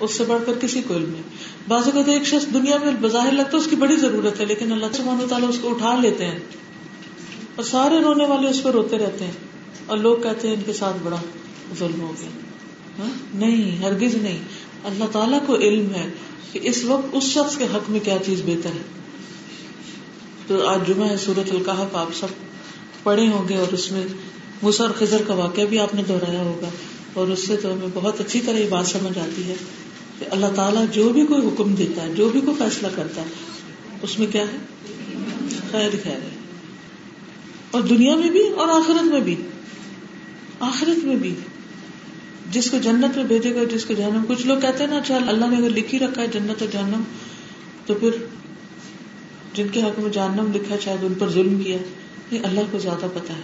اس 0.00 0.14
سے 0.14 0.24
بڑھ 0.24 0.42
کر 0.46 0.52
کسی 0.60 0.82
کو 0.88 0.96
علم 0.96 1.10
نہیں۔ 1.10 1.22
بعض 1.68 1.82
اوقات 1.84 2.08
ایک 2.08 2.24
شخص 2.24 2.54
دنیا 2.54 2.76
میں 2.84 2.92
بظاہر 3.00 3.32
لگتا 3.32 3.50
ہے، 3.52 3.56
اس 3.56 3.66
کی 3.70 3.76
بڑی 3.76 3.96
ضرورت 3.96 4.40
ہے، 4.40 4.44
لیکن 4.44 4.72
اللہ 4.72 4.86
سبحانہ 4.92 5.22
و 5.22 5.26
تعالیٰ 5.28 5.48
اس 5.48 5.58
کو 5.62 5.70
اٹھا 5.70 5.98
لیتے 6.00 6.24
ہیں 6.24 6.38
اور 7.56 7.64
سارے 7.64 8.00
رونے 8.00 8.26
والے 8.26 8.48
اس 8.48 8.62
پر 8.62 8.70
روتے 8.70 8.98
رہتے 8.98 9.24
ہیں 9.24 9.32
اور 9.86 9.98
لوگ 9.98 10.16
کہتے 10.22 10.48
ہیں 10.48 10.54
ان 10.54 10.62
کے 10.66 10.72
ساتھ 10.72 10.96
بڑا 11.02 11.16
ظلم 11.78 12.00
ہو 12.00 12.12
گیا۔ 12.20 12.28
ہاں؟ 12.98 13.10
نہیں، 13.34 13.82
ہرگز 13.82 14.14
نہیں۔ 14.14 14.38
اللہ 14.84 15.04
تعالیٰ 15.12 15.38
کو 15.46 15.56
علم 15.56 15.94
ہے 15.94 16.08
کہ 16.52 16.60
اس 16.62 16.84
وقت 16.84 17.06
اس 17.12 17.24
شخص 17.24 17.56
کے 17.56 17.64
حق 17.64 17.90
میں 17.90 18.00
کیا 18.00 18.16
چیز 18.26 18.42
بہتر 18.46 18.70
ہے۔ 18.70 18.82
تو 20.46 20.66
آج 20.66 20.88
جمعہ 20.88 21.08
ہے 21.08 21.16
سورت 21.16 21.52
القحف 21.52 21.96
آپ 21.96 22.14
سب 22.14 22.26
پڑھے 23.06 23.28
ہوں 23.28 23.48
گے 23.48 23.56
اور 23.56 23.72
اس 23.72 23.92
میں 23.92 24.04
مسر 24.62 24.92
خزر 24.98 25.22
کا 25.26 25.34
واقعہ 25.34 25.64
بھی 25.64 25.78
آپ 25.78 25.94
نے 25.94 26.02
دہرایا 26.08 26.42
ہوگا 26.42 26.68
اور 27.12 27.28
اس 27.28 27.46
سے 27.46 27.56
تو 27.56 27.74
ہمیں 27.74 27.88
بہت 27.94 28.20
اچھی 28.20 28.40
طرح 28.40 28.56
یہ 28.56 28.68
بات 28.68 28.86
سمجھ 28.86 29.18
آتی 29.18 29.44
ہے 29.44 29.54
کہ 30.18 30.26
اللہ 30.30 30.46
تعالیٰ 30.56 30.84
جو 30.92 31.08
بھی 31.08 31.26
کوئی 31.26 31.46
حکم 31.46 31.74
دیتا 31.74 32.02
ہے، 32.02 32.14
جو 32.14 32.28
بھی 32.28 32.40
کوئی 32.40 32.56
فیصلہ 32.58 32.88
کرتا 32.96 33.20
ہے، 33.20 33.26
اس 34.02 34.18
میں 34.18 34.26
کیا 34.26 34.42
ہے؟ 34.42 34.56
خیر 35.70 35.90
خیر 36.02 36.12
ہے۔ 36.12 36.30
اور 37.70 37.82
دنیا 37.82 38.16
میں 38.16 38.30
بھی 38.30 38.48
اور 38.48 38.68
آخرت 38.68 39.04
میں 39.04 39.20
بھی۔ 39.20 39.36
آخرت 40.60 41.04
میں 41.04 41.16
بھی۔ 41.16 41.34
جس 42.50 42.70
کو 42.70 42.78
جنت 42.78 43.16
میں 43.16 43.24
بھیجے 43.24 43.54
گا، 43.54 43.64
جس 43.64 43.84
کو 43.84 43.94
جہنم۔ 43.94 44.22
کچھ 44.28 44.46
لوگ 44.46 44.58
کہتے 44.60 44.84
ہیں 44.84 44.90
نا 44.90 45.00
چل 45.06 45.28
اللہ 45.28 45.44
نے 45.44 45.56
اگر 45.56 45.70
لکھ 45.70 45.94
ہی 45.94 45.98
رکھا 45.98 46.22
ہے 46.22 46.26
جنت 46.26 46.62
اور 46.62 46.72
جہنم، 46.72 47.02
تو 47.86 47.94
پھر 47.94 48.10
جن 49.54 49.68
کے 49.68 49.82
حق 49.82 50.00
میں 50.00 50.12
جہنم 50.12 50.52
لکھا، 50.52 50.76
شاید 50.84 51.04
ان 51.04 51.14
پر 51.14 51.28
ظلم 51.28 51.60
کیا۔ 51.60 51.76
نہیں، 52.32 52.44
اللہ 52.44 52.60
کو 52.70 52.78
زیادہ 52.78 53.06
پتا 53.14 53.34
ہے۔ 53.34 53.40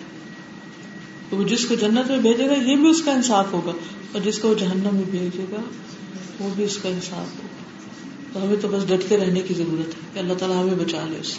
تو 1.31 1.37
وہ 1.37 1.45
جس 1.45 1.65
کو 1.65 1.75
جنت 1.75 2.11
میں 2.11 2.19
بھیجے 2.19 2.47
گا، 2.47 2.53
یہ 2.53 2.77
بھی 2.77 2.89
اس 2.89 3.03
کا 3.03 3.13
انصاف 3.13 3.53
ہوگا۔ 3.53 3.73
اور 4.13 4.21
جس 4.21 4.39
کو 4.39 4.49
وہ 4.49 4.55
جہنم 4.55 4.95
میں 4.95 5.11
بھیجے 5.11 5.45
گا، 5.53 5.61
وہ 6.41 6.49
بھی 6.57 6.65
اس 6.65 6.77
کا 6.77 6.89
انصاف 6.89 7.37
ہوگا۔ 7.37 7.63
تو 8.33 8.43
ہمیں 8.45 8.57
تو 8.61 8.69
بس 8.69 8.89
ڈٹتے 8.89 9.17
رہنے 9.17 9.41
کی 9.41 9.55
ضرورت 9.55 9.89
ہے 9.89 10.01
کہ 10.15 10.19
اللہ 10.19 10.33
تعالیٰ 10.33 10.63
ہمیں 10.63 10.75
بچا 10.75 11.07
لے 11.11 11.19
اس 11.21 11.39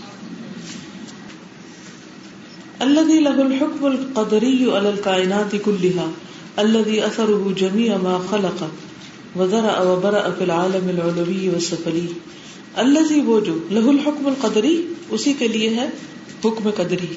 اللہ 2.79 2.99
له 2.99 3.41
الحكم 3.41 3.85
القدری 3.85 4.71
على 4.71 4.87
الكائنات 4.87 5.55
كلها 5.65 6.11
الذي 6.55 6.99
اثره 6.99 7.51
جميع 7.57 7.97
ما 7.97 8.17
خلق 8.29 8.63
وذرا 9.37 9.81
وبرا 9.81 10.29
في 10.37 10.43
العالم 10.43 10.87
العلوي 10.87 11.49
والسفلي 11.49 12.07
الذي 12.75 13.21
وہ 13.21 13.39
جو 13.39 13.53
له 13.71 13.89
الحكم 13.89 14.27
القدری، 14.27 14.93
اسی 15.09 15.33
کے 15.33 15.47
لیے 15.47 15.69
ہے 15.69 15.89
حکم 16.45 16.69
قدری۔ 16.69 17.15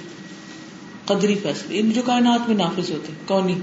قدری 1.07 1.35
فیصلے 1.43 1.81
ان 1.81 1.91
جو 1.91 2.03
کائنات 2.07 2.49
میں 2.49 2.57
نافذ 2.57 2.91
ہوتے 2.91 3.13
کونی؟ 3.27 3.55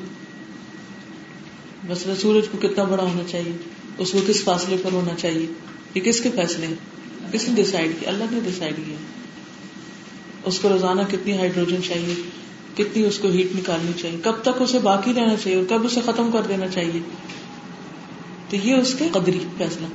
مثلا 1.89 2.15
سورج 2.15 2.45
کو 2.51 2.57
کتنا 2.57 2.83
بڑا 2.83 3.03
ہونا 3.03 3.23
چاہیے؟ 3.31 3.51
اس 3.97 4.11
کو 4.11 4.19
کس 4.27 4.43
فاصلے 4.43 4.75
پر 4.83 4.91
ہونا 4.91 5.13
چاہیے؟ 5.13 5.45
یہ 5.95 6.01
کس 6.01 6.21
کے 6.21 6.29
فیصلے 6.35 6.67
ہیں؟ 6.67 6.75
کس 7.31 7.49
نے 7.49 7.63
ڈسائڈ 7.63 7.91
کیا؟ 7.99 8.09
اللہ 8.09 8.23
نے 8.31 8.39
ڈسائڈ 8.45 8.75
کیا۔ 8.75 8.95
اس 10.43 10.59
کو 10.59 10.69
روزانہ 10.69 11.01
کتنی 11.11 11.37
ہائیڈروجن 11.37 11.83
چاہیے؟ 11.83 12.15
کتنی 12.77 13.03
اس 13.03 13.19
کو 13.19 13.27
ہیٹ 13.29 13.55
نکالنی 13.55 13.91
چاہیے؟ 14.01 14.17
کب 14.23 14.33
تک 14.41 14.61
اسے 14.61 14.79
باقی 14.79 15.13
رہنا 15.13 15.35
چاہیے 15.35 15.57
اور 15.57 15.65
کب 15.69 15.85
اسے 15.85 16.01
ختم 16.05 16.31
کر 16.31 16.41
دینا 16.47 16.67
چاہیے؟ 16.67 16.99
تو 18.49 18.55
یہ 18.55 18.73
اس 18.73 18.95
کے 18.99 19.09
قدری 19.11 19.39
فیصلہ۔ 19.57 19.87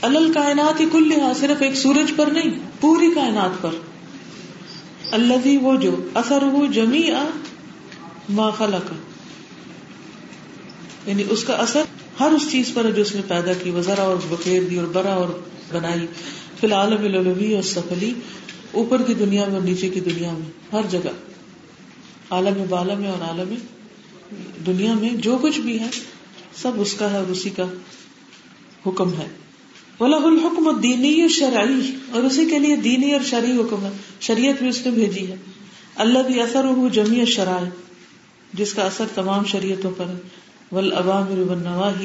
الل 0.00 0.32
کائنات 0.32 0.80
ہی 0.80 0.86
کل 0.92 1.08
لحاظ 1.08 1.40
صرف 1.40 1.62
ایک 1.62 1.74
سورج 1.74 2.12
پر 2.16 2.26
نہیں، 2.26 2.50
پوری 2.80 3.14
کائنات 3.14 3.62
پر۔ 3.62 3.70
اللہ 5.12 5.46
وہ 5.62 5.76
جو 5.76 5.94
اثر 6.14 6.42
ہو 6.42 6.64
جمی 6.66 7.02
ما 8.28 8.50
خلق. 8.50 8.92
یعنی 11.06 11.24
اس 11.28 11.44
کا 11.44 11.54
اثر 11.54 11.82
ہر 12.20 12.32
اس 12.32 12.50
چیز 12.50 12.72
پر 12.74 12.90
جو 12.90 13.02
اس 13.02 13.14
نے 13.14 13.20
پیدا 13.28 13.52
کی، 13.52 13.70
وہ 13.70 13.80
ذرا 13.80 14.02
اور 14.02 14.16
بکیر 14.30 14.62
دی 14.62 14.78
اور 14.78 14.86
برا 14.86 15.12
اور 15.12 15.28
بنائی. 15.72 16.06
فی 16.60 16.66
الحال 16.66 16.92
اور 16.92 17.62
سفلی 17.62 18.12
اوپر 18.72 19.02
کی 19.02 19.14
دنیا 19.14 19.44
میں 19.46 19.54
اور 19.54 19.62
نیچے 19.62 19.88
کی 19.88 20.00
دنیا 20.00 20.32
میں، 20.32 20.50
ہر 20.72 20.82
جگہ. 20.90 21.14
عالم 22.30 22.62
بالا 22.68 22.94
میں 22.94 23.10
اور 23.10 23.22
عالم 23.22 23.54
دنیا 24.66 24.94
میں 24.94 25.10
جو 25.16 25.38
کچھ 25.42 25.60
بھی 25.60 25.80
ہے، 25.80 25.90
سب 26.56 26.72
اس 26.76 26.94
کا 26.94 27.10
ہے 27.10 27.16
اور 27.16 27.30
اسی 27.30 27.50
کا 27.50 27.64
حکم 28.86 29.12
ہے. 29.18 29.26
الحکم 30.00 30.80
دینی 30.80 31.20
اور 31.20 31.28
شرعی 31.28 31.96
اور 32.10 32.22
اسی 32.22 32.44
کے 32.44 32.58
لیے 32.58 32.76
دینی 32.76 33.12
اور 33.12 33.20
شرعی 33.20 33.56
حکم 33.56 33.84
ہے۔ 33.84 33.90
شریعت 34.20 34.54
بھی 34.58 34.68
اس 34.68 34.86
نے 34.86 34.92
بھیجی 34.92 35.26
ہے۔ 35.26 35.36
اللہ 35.94 36.18
بھی 36.18 36.40
اثر 36.40 36.64
ہو 36.64 36.88
جمی 36.88 37.24
شرائ 37.24 37.64
جس 38.52 38.74
کا 38.74 38.82
اثر 38.82 39.04
تمام 39.14 39.44
شریعتوں 39.44 39.90
پر 39.96 40.04
ہے۔ 40.04 40.14
ول 40.72 40.92
عوام 40.92 41.24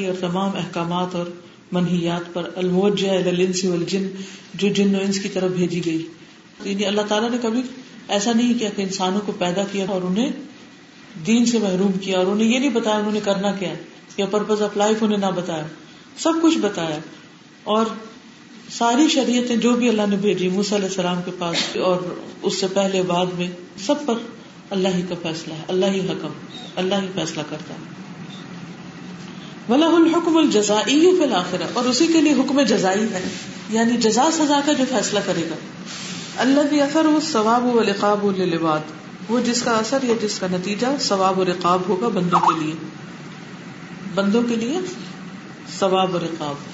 اور 0.06 0.14
تمام 0.20 0.50
احکامات 0.56 1.14
اور 1.14 1.26
منحیات 1.72 2.34
پر۔ 2.34 2.50
الموجہ 2.56 3.10
والجن۔ 3.68 4.08
جو 4.54 4.68
جن 4.68 4.94
و 4.94 4.98
انس 5.02 5.20
کی 5.20 5.28
طرف 5.28 5.50
بھیجی 5.50 5.80
گئی۔ 5.84 6.06
یعنی 6.64 6.84
اللہ 6.84 7.02
تعالیٰ 7.08 7.30
نے 7.30 7.36
کبھی 7.42 7.62
ایسا 8.08 8.32
نہیں 8.32 8.58
کیا 8.58 8.70
کہ 8.76 8.82
انسانوں 8.82 9.20
کو 9.26 9.32
پیدا 9.32 9.64
کیا 9.72 9.86
اور 9.88 10.02
انہیں 10.02 10.32
دین 11.26 11.46
سے 11.46 11.58
محروم 11.58 11.92
کیا 11.92 12.18
اور 12.18 12.26
انہیں 12.26 12.52
یہ 12.52 12.58
نہیں 12.58 12.70
بتایا 12.70 12.96
انہوں 12.96 13.12
نے 13.12 13.20
کرنا 13.24 13.52
کیا 13.52 13.74
یا 14.16 14.26
پرپز 14.26 14.62
آف 14.62 14.76
لائف 14.76 15.02
انہیں 15.02 15.18
نہ 15.18 15.30
بتایا۔ 15.34 15.66
سب 16.18 16.32
کچھ 16.42 16.58
بتایا۔ 16.58 16.98
اور 17.64 17.86
ساری 18.70 19.08
شریعتیں 19.08 19.56
جو 19.56 19.74
بھی 19.74 19.88
اللہ 19.88 20.02
نے 20.08 20.16
بھیجی، 20.16 20.48
موسی 20.48 20.74
علیہ 20.74 20.88
السلام 20.88 21.22
کے 21.24 21.30
پاس 21.38 21.76
اور 21.76 21.96
اس 22.42 22.60
سے 22.60 22.66
پہلے 22.66 23.02
بعد 23.02 23.26
میں، 23.26 23.50
سب 23.86 24.06
پر 24.06 24.14
اللہ 24.70 24.88
ہی 24.88 25.02
کا 25.08 25.14
فیصلہ 25.22 25.54
ہے، 25.54 25.62
اللہ 25.68 25.86
ہی 25.86 26.00
حکم، 26.00 26.28
اللہ 26.76 26.94
ہی 26.94 27.06
فیصلہ 27.14 27.42
کرتا 27.50 27.74
ہے۔ 27.74 28.02
ولا 29.68 29.86
الحکم 29.86 30.36
الجزائی 30.36 31.00
فی 31.00 31.22
الآخرہ 31.22 31.62
اور 31.72 31.84
اسی 31.84 32.06
کے 32.06 32.20
لیے 32.20 32.32
حکم 32.32 32.60
جزائی 32.60 33.04
ہے 33.12 33.28
یعنی 33.70 33.96
جزا 33.96 34.28
سزا 34.32 34.60
کا 34.64 34.72
جو 34.72 34.84
فیصلہ 34.88 35.18
کرے 35.26 35.42
گا۔ 35.50 35.54
اللہ 36.36 36.60
بھی 36.60 36.80
اثر 36.80 37.04
ہو 37.04 37.18
ثواب 37.32 37.64
و 37.64 37.82
رقاب 37.82 38.38
لباد 38.38 38.80
وہ 39.28 39.40
جس 39.40 39.62
کا 39.62 39.70
اثر 39.70 39.98
یا 40.02 40.14
جس 40.22 40.38
کا 40.38 40.46
نتیجہ 40.52 40.86
ثواب 41.00 41.38
و 41.38 41.44
رقاب 41.44 41.80
ہوگا 41.88 42.08
بندوں 42.08 42.40
کے 42.40 42.64
لیے۔ 42.64 42.74
بندوں 44.14 44.42
کے 44.48 44.56
لیے 44.56 44.78
ثواب 45.78 46.14
و 46.14 46.18
رقاب۔ 46.18 46.71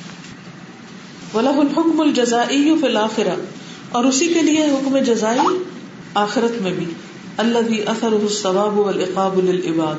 ولہ 1.35 1.49
الحکم 1.49 2.00
الجزائی 2.00 2.75
فی 2.80 2.87
الآخرہ 2.87 3.35
اور 3.92 4.04
اسی 4.04 4.26
کے 4.28 4.42
لیے 4.42 4.64
حکم 4.64 4.99
جزائی 4.99 5.62
آخرت 6.14 6.62
میں 6.62 6.73
بھی۔ 6.73 6.85
اللہ 7.37 7.58
بھی 7.58 7.82
اثر 7.87 8.14
ثواب 8.42 8.78
و 8.78 8.88
القاب 8.88 9.38
للعباد۔ 9.44 9.94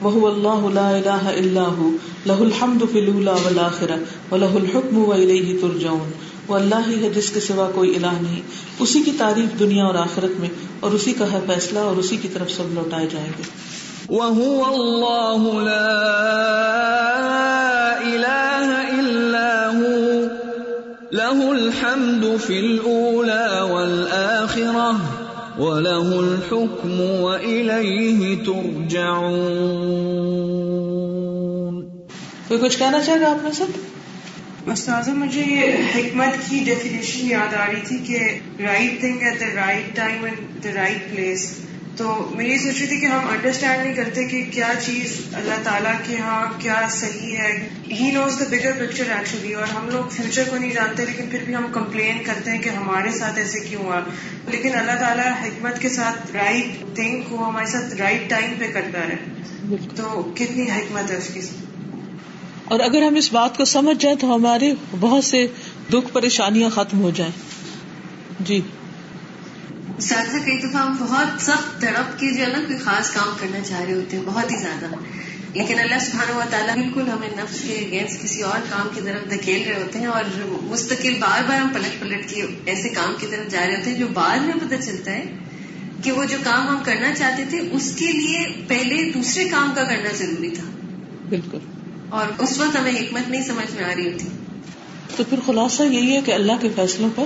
وہ 0.00 0.28
اللہ 0.28 0.74
لا 0.74 0.88
الہ 0.88 1.08
الا 1.08 1.66
ہو 1.66 1.90
لہ 2.26 2.32
الحمد 2.32 2.92
فی 2.92 3.00
الاولى 3.00 3.44
والآخرہ 3.44 3.96
ولہ 4.30 4.44
الحکم 4.44 4.98
و 4.98 5.14
ترجعون۔ 5.62 6.10
وہ 6.48 6.54
اللہ 6.54 6.74
ہی 6.88 7.04
ہے 7.04 7.10
جس 7.10 7.30
کے 7.30 7.40
سوا 7.40 7.70
کوئی 7.74 7.96
الہ 7.96 8.12
نہیں۔ 8.20 8.40
اسی 8.78 9.02
کی 9.02 9.10
تعریف 9.18 9.58
دنیا 9.58 9.84
اور 9.84 9.94
آخرت 9.94 10.40
میں 10.40 10.48
اور 10.80 10.90
اسی 10.90 11.12
کا 11.12 11.32
ہے 11.32 11.40
فیصلہ 11.46 11.78
اور 11.78 11.96
اسی 11.96 12.16
کی 12.16 12.28
طرف 12.28 12.50
سب 12.50 12.64
لوٹائے 12.72 13.08
جائیں 13.12 13.32
گے۔ 13.38 13.42
وَهُوَ 14.08 14.66
اللَّهُ 14.72 15.64
لَا 15.64 17.17
الْحَمْدُ 21.98 22.36
فِي 22.36 22.58
الْأُولَى 22.60 23.60
وَالْآخِرَةِ 23.70 24.96
وَلَهُ 25.58 26.08
الْحُكْمُ 26.20 27.00
وَإِلَيْهِ 27.00 28.44
تُرْجَعُونَ. 28.44 29.64
کوئی 32.48 32.60
کچھ 32.60 32.78
کہنا 32.78 33.00
چاہے 33.00 33.20
گا 33.20 33.30
آپ 33.30 33.44
نے 33.44 33.52
سب 33.52 33.70
استاذہ 34.70 35.10
مجھے 35.10 35.42
یہ 35.42 35.76
حکمت 35.94 36.50
کی 36.50 36.58
ڈیفینیشن 36.64 37.26
یاد 37.30 37.54
آ 37.54 37.66
رہی 37.66 37.80
تھی 37.86 37.98
کہ 37.98 38.18
right 38.62 39.00
thing 39.00 39.18
at 39.20 39.40
the 39.40 39.48
right 39.54 39.96
time 39.96 40.24
and 40.24 40.64
the 40.64 40.70
right 40.74 41.10
place 41.10 41.67
تو 41.98 42.30
میں 42.34 42.46
یہ 42.46 42.58
سوچ 42.58 42.78
رہی 42.78 42.86
تھی 42.86 43.00
کہ 43.00 43.06
ہم 43.06 43.28
انڈرسٹینڈ 43.28 43.84
نہیں 43.84 43.94
کرتے 43.94 44.28
کہ 44.28 44.44
کیا 44.50 44.72
چیز 44.86 45.20
اللہ 45.32 45.54
تعالیٰ 45.64 45.92
کے 46.06 46.16
ہاں 46.16 46.60
کیا 46.60 46.82
صحیح 46.90 47.36
ہے۔ 47.36 47.68
ہی 47.90 48.10
نوز 48.10 48.40
دا 48.40 48.44
بگر 48.50 48.72
پکچر 48.72 49.10
ایکچولی 49.10 49.52
اور 49.54 49.62
ہم 49.62 49.88
لوگ 49.90 50.08
فیوچر 50.08 50.42
کو 50.50 50.56
نہیں 50.56 50.72
جانتے 50.72 51.04
لیکن 51.04 51.26
پھر 51.30 51.38
بھی 51.44 51.54
ہم 51.54 51.66
کمپلین 51.72 52.18
کرتے 52.24 52.50
ہیں 52.50 52.58
کہ 52.58 52.68
ہمارے 52.68 53.10
ساتھ 53.10 53.38
ایسے 53.38 53.60
کیوں 53.60 53.82
ہوا۔ 53.82 54.00
لیکن 54.48 54.74
اللہ 54.74 55.00
تعالیٰ 55.00 55.32
حکمت 55.42 55.80
کے 55.80 55.88
ساتھ 55.88 56.36
رائٹ 56.36 56.94
تھنگ 56.94 57.22
کو 57.28 57.48
ہمارے 57.48 57.66
ساتھ 57.66 57.94
رائٹ 57.94 58.30
ٹائم 58.30 58.52
پہ 58.58 58.72
کرتا 58.72 58.98
ہے۔ 58.98 59.16
تو 59.96 60.32
کتنی 60.34 60.62
حکمت 60.62 61.10
ہے 61.10 61.16
اس 61.16 61.28
کی۔ 61.34 61.40
اور 62.64 62.80
اگر 62.80 63.02
ہم 63.02 63.14
اس 63.14 63.32
بات 63.32 63.56
کو 63.56 63.64
سمجھ 63.64 64.02
جائیں 64.02 64.16
تو 64.16 64.34
ہمارے 64.34 64.72
بہت 65.00 65.24
سے 65.24 65.46
دکھ 65.90 66.12
پریشانیاں 66.12 66.70
ختم 66.70 67.00
ہو 67.00 67.10
جائیں۔ 67.10 67.32
جی۔ 68.40 68.60
اساتذہ 69.98 70.38
کئی 70.38 70.58
دفعہ 70.58 70.86
ہم 70.86 70.96
بہت 71.00 71.42
سخت 71.42 71.80
تڑپ 71.80 72.20
کے 72.20 72.30
جو 72.30 72.42
ہے 72.42 72.46
نا 72.46 72.58
کوئی 72.58 72.78
خاص 72.78 73.10
کام 73.10 73.28
کرنا 73.40 73.60
چاہ 73.60 73.80
رہے 73.80 73.94
ہوتے 73.94 74.16
ہیں 74.16 74.24
بہت 74.24 74.50
ہی 74.50 74.56
زیادہ۔ 74.56 74.86
لیکن 75.54 75.78
اللہ 75.78 75.98
سبحانہ 75.98 76.36
و 76.36 76.42
تعالیٰ 76.50 76.74
بالکل 76.74 77.08
ہمیں 77.08 77.28
نفس 77.28 77.60
کے 77.60 77.74
اگینسٹ 77.74 78.22
کسی 78.22 78.42
اور 78.42 78.58
کام 78.70 78.88
کی 78.94 79.00
طرف 79.00 79.30
دھکیل 79.30 79.68
رہے 79.68 79.82
ہوتے 79.82 79.98
ہیں 79.98 80.06
اور 80.06 80.24
مستقل 80.62 81.14
بار 81.20 81.48
بار 81.48 81.60
ہم 81.60 81.68
پلٹ 81.68 82.00
پلٹ 82.00 82.28
کے 82.28 82.42
ایسے 82.64 82.88
کام 82.88 83.14
کی 83.20 83.26
طرف 83.26 83.50
جا 83.50 83.66
رہے 83.66 83.76
ہوتے 83.76 83.90
ہیں 83.90 83.98
جو 83.98 84.06
بعد 84.06 84.38
میں 84.38 84.54
پتہ 84.54 84.82
چلتا 84.82 85.12
ہے 85.12 85.24
کہ 86.02 86.12
وہ 86.12 86.24
جو 86.24 86.36
کام 86.44 86.68
ہم 86.68 86.82
کرنا 86.84 87.12
چاہتے 87.14 87.44
تھے 87.50 87.60
اس 87.72 87.94
کے 87.98 88.06
لیے 88.06 88.64
پہلے 88.68 89.10
دوسرے 89.14 89.48
کام 89.48 89.72
کا 89.76 89.84
کرنا 89.84 90.10
ضروری 90.16 90.50
تھا۔ 90.50 90.64
بالکل۔ 91.28 91.58
اور 92.08 92.26
اس 92.38 92.58
وقت 92.58 92.76
ہمیں 92.76 92.92
حکمت 92.92 93.28
نہیں 93.28 93.42
سمجھ 93.42 93.74
میں 93.74 93.84
آ 93.84 93.94
رہی 93.96 94.12
ہوتی۔ 94.12 94.28
تو 95.16 95.24
پھر 95.28 95.38
خلاصہ 95.46 95.82
یہی 95.82 96.16
ہے 96.16 96.20
کہ 96.20 96.32
اللہ 96.32 96.52
کے 96.60 96.68
فیصلوں 96.76 97.10
پر 97.14 97.24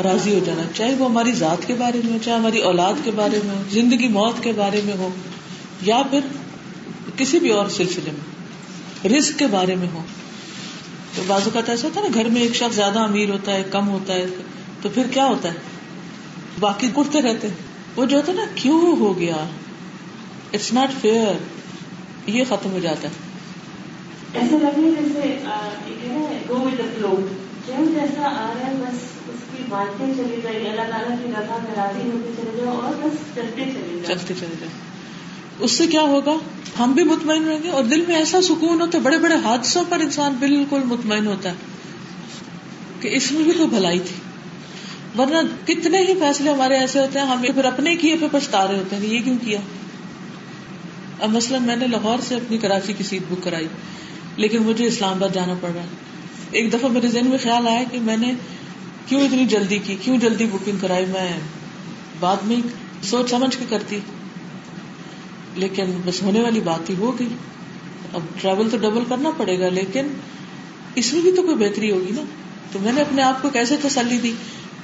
راضی 0.00 0.34
ہو 0.34 0.38
جانا، 0.44 0.62
چاہے 0.74 0.94
وہ 0.94 1.10
ہماری 1.10 1.32
ذات 1.32 1.66
کے 1.66 1.74
بارے 1.74 2.00
میں 2.04 2.12
ہو، 2.12 2.18
چاہے 2.24 2.38
ہماری 2.38 2.58
اولاد 2.58 2.94
کے 3.04 3.10
بارے 3.10 3.40
میں 3.44 3.56
ہو، 3.56 3.62
زندگی 3.70 4.08
موت 4.08 4.42
کے 4.42 4.52
بارے 4.52 4.80
میں 4.84 4.94
ہو، 4.94 5.08
یا 5.82 6.02
پھر 6.10 6.20
کسی 7.16 7.38
بھی 7.38 7.50
اور 7.50 7.68
سلسلے 7.68 8.10
میں 8.10 8.36
رسک 9.10 9.38
کے 9.38 9.46
بارے 9.46 9.74
میں 9.74 9.88
ہو۔ 9.92 10.02
تو 11.16 11.22
بازو 11.26 11.50
کا 11.52 11.60
ایسا 11.68 11.88
ہوتا 11.88 12.00
ہے 12.00 12.08
نا، 12.08 12.14
گھر 12.14 12.28
میں 12.28 12.42
ایک 12.42 12.54
شخص 12.54 12.76
زیادہ 12.76 12.98
امیر 12.98 13.30
ہوتا 13.30 13.52
ہے، 13.52 13.62
کم 13.70 13.88
ہوتا 13.88 14.12
ہے، 14.12 14.26
تو 14.82 14.88
پھر 14.88 15.02
کیا 15.14 15.26
ہوتا 15.26 15.48
ہے؟ 15.48 15.54
باقی 16.60 16.88
کرتے 16.96 17.22
رہتے 17.22 17.48
وہ 17.96 18.04
جو 18.04 18.16
ہوتا 18.16 18.32
ہے 18.32 18.36
نا، 18.36 18.44
کیوں 18.54 18.96
ہو 18.96 19.18
گیا؟ 19.18 19.36
اٹس 20.52 20.72
ناٹ 20.72 21.00
فیئر 21.00 21.34
یہ 22.26 22.44
ختم 22.48 22.70
ہو 22.70 22.78
جاتا 22.78 23.08
ہے۔ 23.08 23.35
ایسا 24.36 24.56
لگے 24.62 24.90
جیسے 24.90 25.36
گو 26.48 26.54
ود 26.54 26.80
فلو 26.94 27.14
جو 27.66 27.84
جیسا 27.94 28.22
آ 28.22 28.52
رہا 28.54 28.66
ہے، 28.66 28.74
بس 28.74 28.98
اس 29.28 29.40
کی 29.52 29.62
باتیں 29.68 30.06
چلی 30.16 30.40
جائے 30.42 30.56
اللہ 30.56 30.90
تعالیٰ 30.90 31.16
کی 31.18 31.30
رضا 31.30 31.56
میں 31.62 31.74
راضی 31.76 32.10
ہوتے 32.10 32.32
چلے 32.36 32.64
جاؤ 32.64 32.80
اور 32.80 32.92
بس 32.98 33.16
چلتے 33.34 33.64
چلے 33.64 33.96
جاؤ۔ 33.96 34.14
چلتے 34.14 34.34
چلے 34.34 34.54
جائیں 34.60 34.74
اس 35.58 35.72
سے 35.72 35.86
کیا 35.86 36.00
ہوگا؟ 36.00 36.34
ہم 36.78 36.92
بھی 36.92 37.04
مطمئن 37.04 37.44
رہیں 37.44 37.62
گے 37.62 37.68
اور 37.68 37.84
دل 37.84 38.04
میں 38.08 38.16
ایسا 38.16 38.40
سکون 38.42 38.80
ہوتا 38.80 38.98
ہے، 38.98 39.02
بڑے 39.02 39.18
بڑے 39.18 39.34
حادثوں 39.44 39.84
پر 39.88 40.00
انسان 40.00 40.34
بالکل 40.38 40.80
مطمئن 40.84 41.26
ہوتا 41.26 41.48
ہے 41.48 41.54
کہ 43.00 43.08
اس 43.08 43.32
میں 43.32 43.42
بھی 43.42 43.52
تو 43.52 43.66
بھلائی 43.66 43.98
تھی۔ 43.98 44.16
ورنہ 45.18 45.38
کتنے 45.66 45.98
ہی 45.98 46.14
فیصلے 46.14 46.50
ہمارے 46.50 46.76
ایسے 46.76 47.00
ہوتے 47.00 47.18
ہیں، 47.18 47.26
ہم 47.26 47.42
پھر 47.42 47.64
اپنے 47.64 47.96
کیے 47.96 48.16
پہ 48.20 48.26
پچھتا 48.32 48.66
رہے 48.66 48.78
ہوتے 48.78 48.96
ہیں 48.96 49.06
یہ 49.06 49.20
کیوں 49.20 49.36
کیا۔ 49.44 49.60
اب 51.20 51.30
مثلاً 51.30 51.62
میں 51.62 51.76
نے 51.76 51.86
لاہور 51.86 52.18
سے 52.18 52.34
اپنی 52.34 52.58
کراچی 52.58 52.92
کی 52.92 53.04
سیٹ 53.04 53.22
بک 53.28 53.44
کرائی۔ 53.44 53.68
لیکن 54.36 54.62
مجھے 54.62 54.86
اسلام 54.86 55.12
آباد 55.12 55.28
جانا 55.34 55.54
پڑ 55.60 55.70
رہا 55.74 55.82
ہے۔ 55.82 55.88
ایک 56.50 56.72
دفعہ 56.72 56.90
میرے 56.90 57.08
ذہن 57.08 57.26
میں 57.26 57.38
خیال 57.42 57.68
آیا 57.68 57.82
کہ 57.90 58.00
میں 58.00 58.16
نے 58.16 58.32
کیوں 59.06 59.20
اتنی 59.20 59.44
جلدی 59.44 59.78
کی، 59.78 59.96
کیوں 60.02 60.16
جلدی 60.16 60.46
بکنگ 60.46 60.76
کرائی؟ 60.80 61.06
میں 61.06 61.40
بعد 62.20 62.36
میں 62.42 62.56
سوچ 63.02 63.30
سمجھ 63.30 63.58
کے 63.58 63.64
کرتی۔ 63.68 64.00
لیکن 65.54 65.84
بس 66.04 66.22
ہونے 66.22 66.40
والی 66.40 66.60
بات 66.60 66.90
ہی 66.90 66.94
ہو 66.98 67.18
گئی۔ 67.18 67.28
اب 68.12 68.20
ٹریول 68.40 68.70
تو 68.70 68.76
ڈبل 68.76 69.04
کرنا 69.08 69.30
پڑے 69.36 69.58
گا، 69.58 69.68
لیکن 69.68 70.06
اس 70.94 71.12
میں 71.12 71.22
بھی 71.22 71.32
تو 71.32 71.42
کوئی 71.42 71.56
بہتری 71.56 71.90
ہوگی 71.90 72.12
نا۔ 72.12 72.22
تو 72.72 72.78
میں 72.78 72.92
نے 72.92 73.00
اپنے 73.00 73.22
آپ 73.22 73.42
کو 73.42 73.50
کیسے 73.50 73.76
تسلی 73.82 74.18
دی؟ 74.18 74.32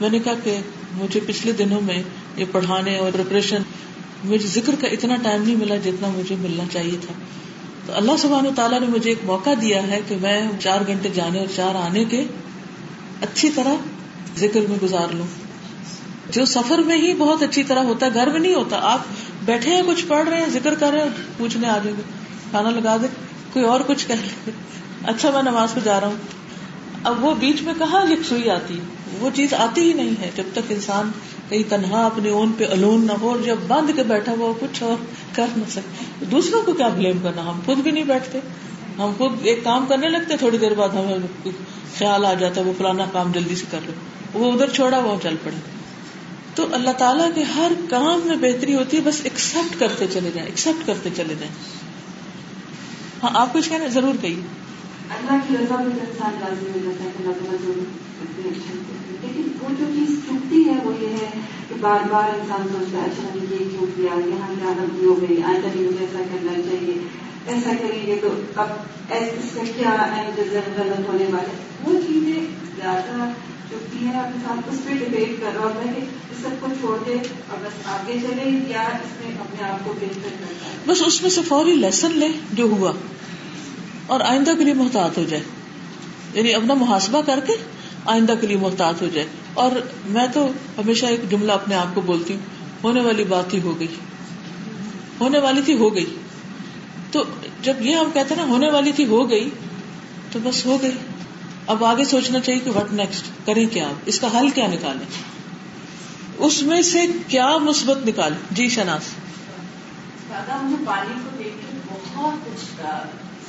میں 0.00 0.10
نے 0.10 0.18
کہا 0.18 0.34
کہ 0.44 0.58
مجھے 0.94 1.20
پچھلے 1.26 1.52
دنوں 1.52 1.80
میں 1.80 2.02
یہ 2.36 2.44
پڑھانے 2.52 2.98
اور 2.98 3.12
پریپریشن 3.12 3.62
مجھے 4.24 4.46
ذکر 4.46 4.74
کا 4.80 4.86
اتنا 4.86 5.16
ٹائم 5.16 5.42
نہیں 5.42 5.56
ملا 5.56 5.76
جتنا 5.76 6.08
مجھے 6.08 6.36
ملنا 6.38 6.64
چاہیے 6.72 6.98
تھا۔ 7.00 7.14
اللہ 7.92 8.12
سبحانہ 8.18 8.48
تعالیٰ 8.56 8.80
نے 8.80 8.86
مجھے 8.86 9.10
ایک 9.10 9.18
موقع 9.24 9.50
دیا 9.60 9.86
ہے 9.86 10.00
کہ 10.08 10.16
میں 10.20 10.48
چار 10.60 10.80
گھنٹے 10.86 11.08
جانے 11.08 11.38
اور 11.38 11.46
چار 11.56 11.74
آنے 11.74 12.04
کے 12.04 12.24
اچھی 13.20 13.50
طرح 13.50 13.74
ذکر 14.36 14.60
میں 14.68 14.78
گزار 14.82 15.14
لوں۔ 15.14 15.26
جو 16.30 16.44
سفر 16.44 16.78
میں 16.78 16.96
ہی 16.96 17.14
بہت 17.14 17.42
اچھی 17.42 17.62
طرح 17.62 17.82
ہوتا 17.82 18.06
ہے، 18.06 18.10
گھر 18.14 18.26
میں 18.26 18.40
نہیں 18.40 18.54
ہوتا۔ 18.54 18.78
آپ 18.82 19.00
بیٹھے 19.44 19.74
ہیں، 19.74 19.82
کچھ 19.86 20.06
پڑھ 20.08 20.28
رہے 20.28 20.36
ہیں، 20.36 20.46
ذکر 20.46 20.74
کر 20.74 20.90
رہے 20.90 21.02
ہیں 21.02 21.08
پوچھنے 21.36 21.68
آ 21.68 21.78
جائیں 21.78 21.96
گے 21.96 22.02
کھانا 22.50 22.70
لگا 22.70 22.96
دے۔ 23.02 23.06
کوئی 23.52 23.64
اور 23.64 23.80
کچھ 23.86 24.06
کہہ 24.06 24.14
لے۔ 24.14 24.50
اچھا 25.06 25.30
میں 25.30 25.42
نماز 25.42 25.74
پہ 25.74 25.80
جا 25.84 26.00
رہا 26.00 26.08
ہوں۔ 26.08 26.16
اب 27.04 27.24
وہ 27.24 27.34
بیچ 27.34 27.62
میں 27.62 27.74
کہاں 27.78 28.04
لکھ 28.04 28.28
سوئی 28.28 28.50
آتی؟ 28.50 28.78
وہ 29.20 29.30
چیز 29.34 29.54
آتی 29.54 29.80
ہی 29.80 29.92
نہیں 29.92 30.20
ہے۔ 30.20 30.30
جب 30.36 30.42
تک 30.52 30.60
انسان 30.68 31.10
کہیں 31.52 31.70
تنہا 31.70 32.06
اپنے 32.06 32.30
اون 32.30 32.52
پہ 32.58 32.66
الون 32.66 33.06
نہ 33.06 33.12
ہو 33.12 33.28
اور 33.28 33.38
جب 33.38 33.56
بند 33.68 33.90
کے 33.96 34.02
بیٹھا 34.02 34.32
ہوا 34.32 34.52
کچھ 34.60 34.82
اور 34.82 34.96
کر 35.32 35.46
نہ 35.56 35.70
سکے۔ 35.70 36.24
دوسروں 36.24 36.62
کو 36.62 36.72
کیا 36.72 36.88
بلیم 36.88 37.18
کرنا؟ 37.22 37.42
ہم 37.42 37.60
خود 37.66 37.78
بھی 37.78 37.90
نہیں 37.90 38.04
بیٹھتے۔ 38.04 38.38
ہم 38.98 39.12
خود 39.18 39.32
ایک 39.42 39.64
کام 39.64 39.86
کرنے 39.88 40.08
لگتے، 40.08 40.36
تھوڑی 40.36 40.58
دیر 40.58 40.74
بعد 40.74 40.88
ہمیں 40.88 41.48
خیال 41.98 42.24
آ 42.24 42.34
جاتا 42.34 42.60
ہے 42.60 42.66
وہ 42.66 42.72
فلانا 42.78 43.04
کام 43.12 43.32
جلدی 43.32 43.56
سے 43.56 43.64
کر 43.70 43.78
لو۔ 43.86 43.92
وہ 44.38 44.52
ادھر 44.52 44.68
چھوڑا، 44.68 44.98
وہ 44.98 45.16
چل 45.22 45.34
پڑے 45.44 45.56
تو 46.54 46.66
اللہ 46.72 46.90
تعالیٰ 46.90 47.28
کے 47.34 47.42
ہر 47.42 47.72
کام 47.90 48.20
میں 48.24 48.36
بہتری 48.36 48.74
ہوتی 48.74 48.96
ہے، 48.96 49.02
بس 49.02 49.20
ایکسپٹ 49.22 49.80
کرتے 49.80 50.06
چلے 50.12 50.30
جائیں 50.34 50.48
ایکسپٹ 50.48 50.86
کرتے 50.86 51.10
چلے 51.16 51.34
جائیں۔ 51.38 51.54
ہاں 53.22 53.30
آپ 53.34 53.52
کچھ 53.52 53.68
کہنا؟ 53.68 53.86
ضرور 53.86 54.14
کہیے۔ 54.20 54.61
اللہ 55.10 55.44
کی 55.48 55.56
رضا 55.56 55.76
میں 55.76 55.94
تو 55.94 56.04
انسان 56.08 56.38
لازمی 56.40 56.70
ہو 56.74 56.80
جاتا 56.84 57.04
ہے 57.04 57.10
کہ 57.14 58.52
لیکن 59.22 59.48
وہ 59.60 59.68
جو 59.78 59.84
چیز 59.94 60.18
چکتی 60.26 60.62
ہے 60.68 60.74
وہ 60.84 60.92
یہ 61.00 61.16
ہے 61.20 61.30
کہ 61.68 61.74
بار 61.80 62.08
بار 62.10 62.28
انسان 62.28 62.68
سوچتا 62.72 62.98
ہے 62.98 63.10
اچھا 63.10 63.28
ہم 63.28 63.44
یہ 63.50 63.68
چوک 63.72 63.96
دیا 63.98 64.14
یہاں 64.26 64.48
کی 64.54 64.66
عادت 64.66 64.94
بھی 64.94 65.06
ہو 65.06 65.20
گئی 65.20 65.42
آئندہ 65.42 65.68
بھی 65.72 65.84
مجھے 65.84 66.04
ایسا 66.06 66.22
کرنا 66.32 66.52
چاہیے 66.62 66.94
ایسا 67.46 67.70
کریں 67.82 68.06
گے 68.06 68.18
تو 68.22 68.28
اب 68.54 68.68
اس 69.12 69.54
کا 69.54 69.62
کیا 69.76 69.96
غلط 70.76 71.08
ہونے 71.08 71.26
والے 71.32 71.56
وہ 71.84 71.98
چیزیں 72.06 72.40
زیادہ 72.76 73.30
چکتی 73.70 74.06
ہیں 74.06 74.18
اپنے 74.20 74.42
ساتھ 74.46 74.68
اس 74.68 74.80
پہ 74.84 74.94
ڈبیٹ 74.94 75.40
کر 75.40 75.54
رہا 75.54 75.64
ہوتا 75.64 75.88
ہے 75.88 76.00
کہ 76.28 76.42
سب 76.42 76.60
کو 76.60 76.68
چھوڑ 76.80 76.98
دے 77.06 77.12
اور 77.12 77.64
بس 77.64 77.86
آگے 77.88 78.18
چلے 78.22 78.50
یا 78.68 78.82
اس 78.82 79.14
میں 79.20 79.32
اپنے 79.40 79.64
آپ 79.64 79.84
کو 79.84 79.92
بہتر 80.00 80.36
کرتا 80.40 80.66
ہے 80.66 80.76
بس 80.86 81.02
اس 81.06 81.22
میں 81.22 81.30
سے 81.30 81.42
فوری 81.48 81.74
لیسن 81.76 82.18
لے 82.18 82.28
جو 82.52 82.64
ہوا 82.64 82.92
اور 84.12 84.20
آئندہ 84.20 84.50
کے 84.58 84.64
لیے 84.64 84.74
محتاط 84.74 85.18
ہو 85.18 85.24
جائے۔ 85.24 85.42
یعنی 86.34 86.54
اپنا 86.54 86.74
محاسبہ 86.74 87.22
کر 87.22 87.40
کے 87.46 87.52
آئندہ 88.04 88.34
کے 88.40 88.46
لیے 88.46 88.56
محتاط 88.56 89.02
ہو 89.02 89.08
جائے۔ 89.12 89.26
اور 89.54 89.70
میں 90.04 90.26
تو 90.34 90.46
ہمیشہ 90.78 91.06
ایک 91.06 91.30
جملہ 91.30 91.52
اپنے 91.52 91.74
آپ 91.74 91.94
کو 91.94 92.00
بولتی 92.00 92.34
ہوں، 92.34 92.40
ہونے 92.84 93.00
والی 93.00 93.24
بات 93.24 93.54
ہی 93.54 93.60
ہو 93.60 93.78
گئی۔ 93.80 93.94
ہونے 95.20 95.38
والی 95.38 95.62
تھی، 95.62 95.76
ہو 95.76 95.94
گئی۔ 95.94 96.16
تو 97.10 97.24
جب 97.62 97.74
یہ 97.80 97.96
ہم 97.96 98.10
کہتے 98.14 98.34
نا، 98.34 98.44
ہونے 98.44 98.70
والی 98.70 98.92
تھی، 98.92 99.06
ہو 99.06 99.30
گئی، 99.30 99.50
تو 100.32 100.38
بس 100.42 100.66
ہو 100.66 100.78
گئی۔ 100.82 100.90
اب 101.66 101.84
آگے 101.84 102.04
سوچنا 102.04 102.40
چاہیے 102.40 102.60
کہ 102.60 102.70
وٹ 102.70 102.92
نیکسٹ 102.92 103.46
کریں 103.46 103.66
کیا؟ 103.66 103.88
اس 104.06 104.20
کا 104.20 104.40
حل 104.40 104.50
کیا 104.50 104.66
نکالیں؟ 104.66 105.06
اس 106.38 106.62
میں 106.62 106.82
سے 106.82 107.06
کیا 107.28 107.58
مثبت 107.58 108.06
نکال 108.06 108.34
جی 108.50 108.68
شناس 108.68 109.02
دادا 110.30 110.60
مجھے 110.62 110.84
پانی 110.86 111.14
کو 111.24 111.36
دیکھ 111.38 111.54
کے 111.70 111.78
بہت 111.88 112.46
کچھ 112.46 112.82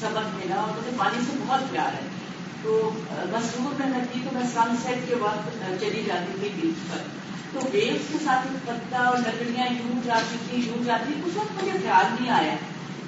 سبق 0.04 0.28
ملا 0.36 0.56
اور 0.56 0.78
مجھے 0.78 0.92
پانی 0.98 1.22
سے 1.26 1.38
بہت 1.48 1.72
پیار 1.72 1.94
ہے۔ 1.94 2.08
تو 2.64 2.92
مسرور 3.32 3.82
میں 3.82 3.88
لگی 3.90 4.20
تو 4.24 4.30
میں 4.34 4.44
سن 4.54 4.76
سیٹ 4.84 5.10
کے 5.10 5.16
وقت 5.16 5.64
چلی 5.82 6.04
جاتی 6.08 6.38
تھی 6.40 6.50
بیچ 6.62 6.92
پر۔ 6.92 7.02
تو 7.54 7.60
ویوس 7.72 8.12
کے 8.12 8.18
ساتھ 8.24 8.48
پتا 8.66 8.98
اور 8.98 9.18
لکڑیاں 9.18 9.66
یوں 9.72 10.00
جاتی 10.04 10.38
تھی 10.50 10.62
یوں 10.68 10.84
جاتی 10.86 11.14
اس 11.26 11.38
وقت 11.38 11.64
مجھے 11.64 11.78
خیال 11.84 12.16
نہیں 12.20 12.32
آیا۔ 12.32 12.56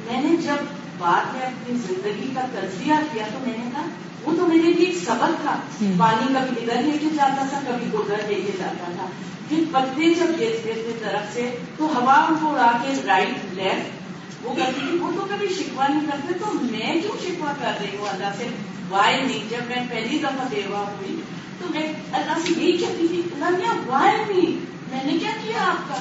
میں 0.06 0.22
نے 0.22 0.36
جب 0.38 0.66
بعد 0.98 1.34
میں 1.34 1.42
اپنی 1.42 1.78
زندگی 1.78 2.32
کا 2.36 2.42
تجزیہ 2.54 2.94
کیا 3.14 3.26
تو 3.34 3.40
میں 3.48 3.58
نے 3.58 3.70
کہا 3.74 3.86
وہ 4.24 4.36
تو 4.38 4.48
میرے 4.48 4.74
لیے 4.74 4.86
ایک 4.86 4.98
سبق 5.06 5.42
تھا۔ 5.42 5.56
پانی 5.98 6.34
کبھی 6.34 6.62
ادھر 6.62 6.82
لے 6.82 6.98
کے 6.98 7.08
جاتا 7.16 7.46
تھا 7.50 7.60
کبھی 7.68 7.86
ادھر 7.94 8.28
لے 8.28 8.36
کے 8.36 8.52
جاتا 8.58 8.92
تھا۔ 8.96 9.06
پھر 9.50 9.64
پتے 9.72 10.14
جب 10.14 10.30
گرتے 10.40 10.72
تھے 10.74 10.92
درخت 11.06 11.34
سے 11.34 11.58
تو 11.78 11.86
ہوا 11.86 12.14
ان 12.14 12.36
کو 12.42 12.52
اڑا 12.54 12.72
کے 12.82 12.94
رائٹ 13.06 13.54
لیفٹ 13.54 14.05
وہ 14.46 14.56
کرتی 14.56 14.82
تھی 14.90 14.98
وہ 14.98 15.12
تو 15.12 15.28
کبھی 15.30 15.48
شکوا 15.48 15.88
نہیں 15.88 16.06
کرتے، 16.12 16.34
تو 16.34 16.46
میں 16.54 17.02
کیوں 17.02 17.18
شکوا 17.24 17.54
کر 17.60 17.72
رہی 17.82 17.98
ہوں؟ 17.98 18.08
اللہ 18.08 18.32
سے 18.38 18.48
وائی 18.90 19.24
نہیں 19.24 19.50
جب 19.50 19.68
میں 19.68 19.86
پہلی 19.90 20.20
دفعہ 20.20 20.48
بیوہ 20.50 20.78
ہوئی، 20.78 21.22
تو 21.60 21.68
میں 21.70 21.94
اللہ 22.12 22.34
سے 22.48 22.54
یہی 22.58 22.78
کہتی 22.78 23.08
تھی، 23.08 23.22
اللہ 23.34 23.58
کیا 23.58 23.74
وائی 23.86 24.34
نہیں 24.34 24.66
میں 24.92 25.04
نے 25.04 25.18
کیا 25.20 25.32
کیا 25.44 25.64
آپ 25.66 25.88
کا؟ 25.88 25.96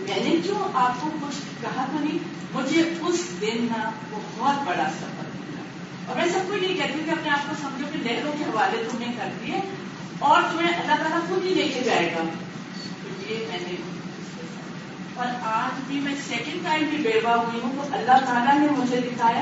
میں 0.00 0.24
نے 0.24 0.36
جو 0.44 0.70
آپ 0.74 1.00
کو 1.00 1.10
کچھ 1.22 1.36
کہا 1.62 1.84
تو 1.92 2.04
نہیں، 2.04 2.18
مجھے 2.52 2.92
اس 3.02 3.40
دن 3.40 3.66
نا 3.70 3.90
بہت 4.10 4.68
بڑا 4.68 4.84
سفر 4.96 5.28
ملا۔ 5.34 5.62
اور 6.06 6.16
میں 6.16 6.28
سب 6.28 6.40
کو 6.48 6.54
یہ 6.54 6.74
کہتی 6.74 6.92
ہوں 6.92 7.06
کہ 7.06 7.10
اپنے 7.10 7.30
آپ 7.30 7.48
کو 7.48 7.54
سمجھو 7.62 7.86
کہ 7.92 7.98
لہروں 7.98 8.32
کے 8.38 8.44
حوالے 8.44 8.84
تمہیں 8.92 9.12
کر 9.16 9.28
دیے 9.40 9.60
اور 10.18 10.42
تمہیں 10.42 10.74
اللہ 10.74 10.96
تعالیٰ 10.96 11.28
خود 11.28 11.44
ہی 11.44 11.54
لے 11.54 11.68
کے 11.68 11.80
جائے 11.84 12.14
گا۔ 12.18 12.22
میں 13.30 13.58
نے 13.62 13.76
اور 15.18 15.26
آج 15.42 15.80
بھی 15.86 16.00
میں 16.00 16.14
سیکنڈ 16.28 16.64
ٹائم 16.64 16.84
بھی 16.84 16.96
بیوہ 16.96 17.30
ہوئی 17.30 17.60
ہوں 17.62 17.72
تو 17.76 17.82
اللہ 17.92 18.24
تعالیٰ 18.26 18.58
نے 18.58 18.66
مجھے 18.78 18.96
دکھایا 18.96 19.40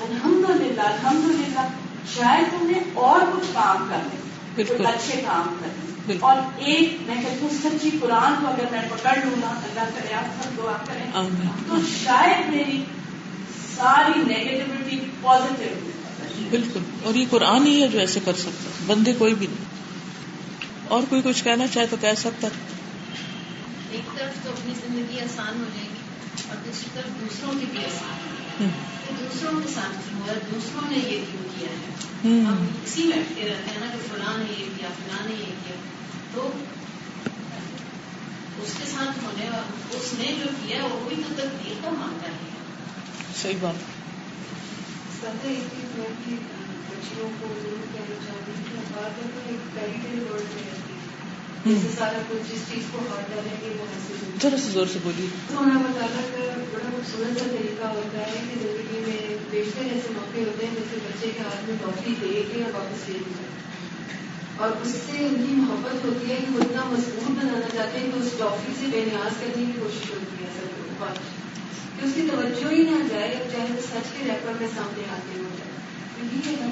الحمد 0.00 0.62
للہ 0.62 0.80
الحمد 0.80 1.24
للہ 1.24 1.66
شاید 2.14 2.50
تم 2.50 2.66
نے 2.66 2.78
اور 2.94 3.20
کچھ 3.20 3.46
کام 3.54 3.86
کرنے 3.88 4.22
اچھے 4.84 5.20
کام 5.26 5.56
کرنے 5.60 6.16
اور 6.20 6.36
ایک 6.56 6.96
میں 7.06 7.14
کہتی 7.14 7.38
ہوں 7.42 7.48
سچی 7.62 7.90
قرآن 8.00 8.34
کو 8.40 8.46
اگر 8.46 8.64
میں 8.70 8.80
پکڑ 8.90 9.16
لوں 9.24 9.42
گا 9.42 9.48
اللہ 9.48 9.80
کا 9.80 10.08
ریاض 10.08 10.42
سب 10.42 10.56
دعا 10.56 10.72
کریں 10.86 11.10
تو 11.68 11.76
شاید 12.04 12.54
میری 12.54 12.84
ساری 13.76 14.22
نیگیٹیوٹی 14.26 14.98
پازیٹیو 15.22 15.90
بالکل۔ 16.50 16.80
اور 17.02 17.14
یہ 17.14 17.24
قرآن 17.30 17.66
ہی 17.66 17.82
ہے 17.82 17.88
جو 17.88 17.98
ایسے 17.98 18.20
کر 18.24 18.32
سکتا 18.32 18.70
بندے 18.86 19.12
کوئی 19.18 19.34
بھی 19.34 19.46
نہیں۔ 19.46 19.64
اور 20.88 21.02
کوئی 21.08 21.22
کچھ 21.24 21.44
کہنا 21.44 21.66
چاہے 21.66 21.86
تو 21.86 21.96
کہہ 22.00 22.14
سکتا 22.16 22.48
ایک 23.94 24.18
طرف 24.18 24.44
تو 24.44 24.50
اپنی 24.50 24.72
زندگی 24.86 25.20
آسان 25.20 25.60
ہو 25.60 25.64
جائے 25.74 25.88
گی 25.88 26.02
اور 26.48 26.56
دوسری 26.66 26.88
طرف 26.94 27.20
دوسروں 27.20 27.60
کی 27.60 27.66
بھی 27.70 27.84
آسان 27.84 28.18
ہوں 28.60 28.68
کہ 29.08 29.24
دوسروں 29.24 29.60
کے 29.60 29.68
ساتھ 29.74 30.08
کیوں 30.08 30.20
ہوا 30.20 30.32
دوسروں 30.52 30.90
نے 30.90 30.96
یہ 30.96 31.24
کیوں 31.32 31.48
کیا 31.58 31.68
ہے؟ 31.70 31.92
ہوں 32.24 32.46
ہم 32.46 32.66
اسی 32.84 33.02
میں 33.02 33.16
اٹکے 33.16 33.48
رہتے 33.48 33.70
ہیں 33.70 33.80
نا 33.80 33.86
کہ 33.92 34.14
فلاں 34.14 34.38
نے 34.38 34.44
یہ 34.58 34.64
کیا 34.78 34.88
فلاں 34.88 35.26
نے 35.26 35.34
یہ 35.40 35.54
کیا۔ 35.64 35.76
تو 36.34 36.50
اس 38.62 38.72
کے 38.78 38.84
ساتھ 38.86 39.24
ہونے 39.24 39.44
والا 39.44 39.62
اس 39.90 40.14
نے 40.18 40.36
جو 40.38 40.50
کیا 40.66 40.84
وہ 40.84 41.08
بھی 41.08 41.22
تو 41.28 41.34
تقدیر 41.36 41.74
کا 41.82 41.90
مانتا 41.90 42.28
ہے 42.28 42.36
صحیح 43.42 43.54
بات۔ 43.60 43.74
ایک 45.42 45.58
چیز 45.58 45.98
میں 45.98 46.06
بچیوں 46.90 47.28
کو 47.40 47.54
ضرور 47.62 47.86
کہنا 47.92 48.34
گی 48.46 48.52
کہ 48.72 48.78
بات 48.94 49.18
ہے 49.18 49.30
تو 49.34 49.40
ایک 49.46 49.74
پیریٹل 49.74 50.26
ورڈ 50.30 50.40
میں۔ 50.40 50.62
ہے 50.62 50.83
ذرا 54.42 54.56
سے 54.56 54.70
زور 54.72 54.86
سے 54.92 54.98
بولیے۔ 55.02 55.26
بڑا 56.72 56.90
خوبصورت 56.90 57.38
سا 57.38 57.44
طریقہ 57.50 57.86
ہوتا 57.86 58.18
ہے 58.18 58.32
کہ 58.32 58.58
زندگی 58.62 59.00
میں 59.06 59.36
بیشتر 59.50 59.82
ایسے 59.82 60.08
موقع 60.12 60.40
ہوتے 60.40 60.66
ہیں 60.66 60.74
جیسے 60.74 60.96
بچے 61.04 61.30
کے 61.36 61.42
ہاتھ 61.42 61.70
میں 61.70 61.76
ٹافی 61.80 62.14
دے 62.20 62.42
کے 62.52 62.62
اور 62.62 62.74
واپس 62.74 63.08
لے 63.08 63.18
لیا 63.18 63.46
اور 64.56 64.70
اس 64.82 64.88
سے 64.88 65.18
ان 65.18 65.34
کی 65.46 65.52
محبت 65.52 66.04
ہوتی 66.04 66.30
ہے 66.30 66.36
کہ 66.36 66.54
وہ 66.54 66.60
اتنا 66.60 66.84
مضبوط 66.84 67.30
بنانا 67.30 67.68
چاہتے 67.72 67.98
ہیں 67.98 68.10
کہ 68.14 68.18
اس 68.18 68.28
ٹافی 68.38 68.72
سے 68.80 68.86
بے 68.90 69.04
نیاز 69.04 69.34
کرنے 69.40 69.64
کی 69.66 69.72
کوشش 69.80 70.10
ہوتی 70.10 70.44
ہے 70.44 70.50
سب 70.54 71.04
کہ 71.96 72.06
اس 72.06 72.12
کی 72.14 72.28
توجہ 72.30 72.74
ہی 72.74 72.82
نہ 72.82 73.08
جائے 73.08 73.34
اور 73.34 73.52
چاہے 73.52 73.66
وہ 73.70 73.80
سچ 73.80 74.18
کے 74.18 74.24
ریپر 74.24 74.52
میں 74.60 74.68
سامنے 74.74 75.02
آتے 75.10 75.38
ہو 75.38 75.48
جائے 75.58 76.64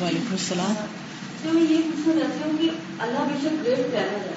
وعلیکم 0.00 0.32
السلام۔ 0.32 1.03
تو 1.44 1.50
میں 1.52 1.62
یہ 1.62 1.76
پوچھنا 1.76 2.20
چاہتی 2.20 2.50
ہوں 2.50 2.58
کہ 2.60 2.68
اللہ 2.98 3.18
بے 3.18 3.48
شک 3.48 3.66
گریٹ 3.66 3.90
پلانر 3.90 4.28
ہے۔ 4.28 4.34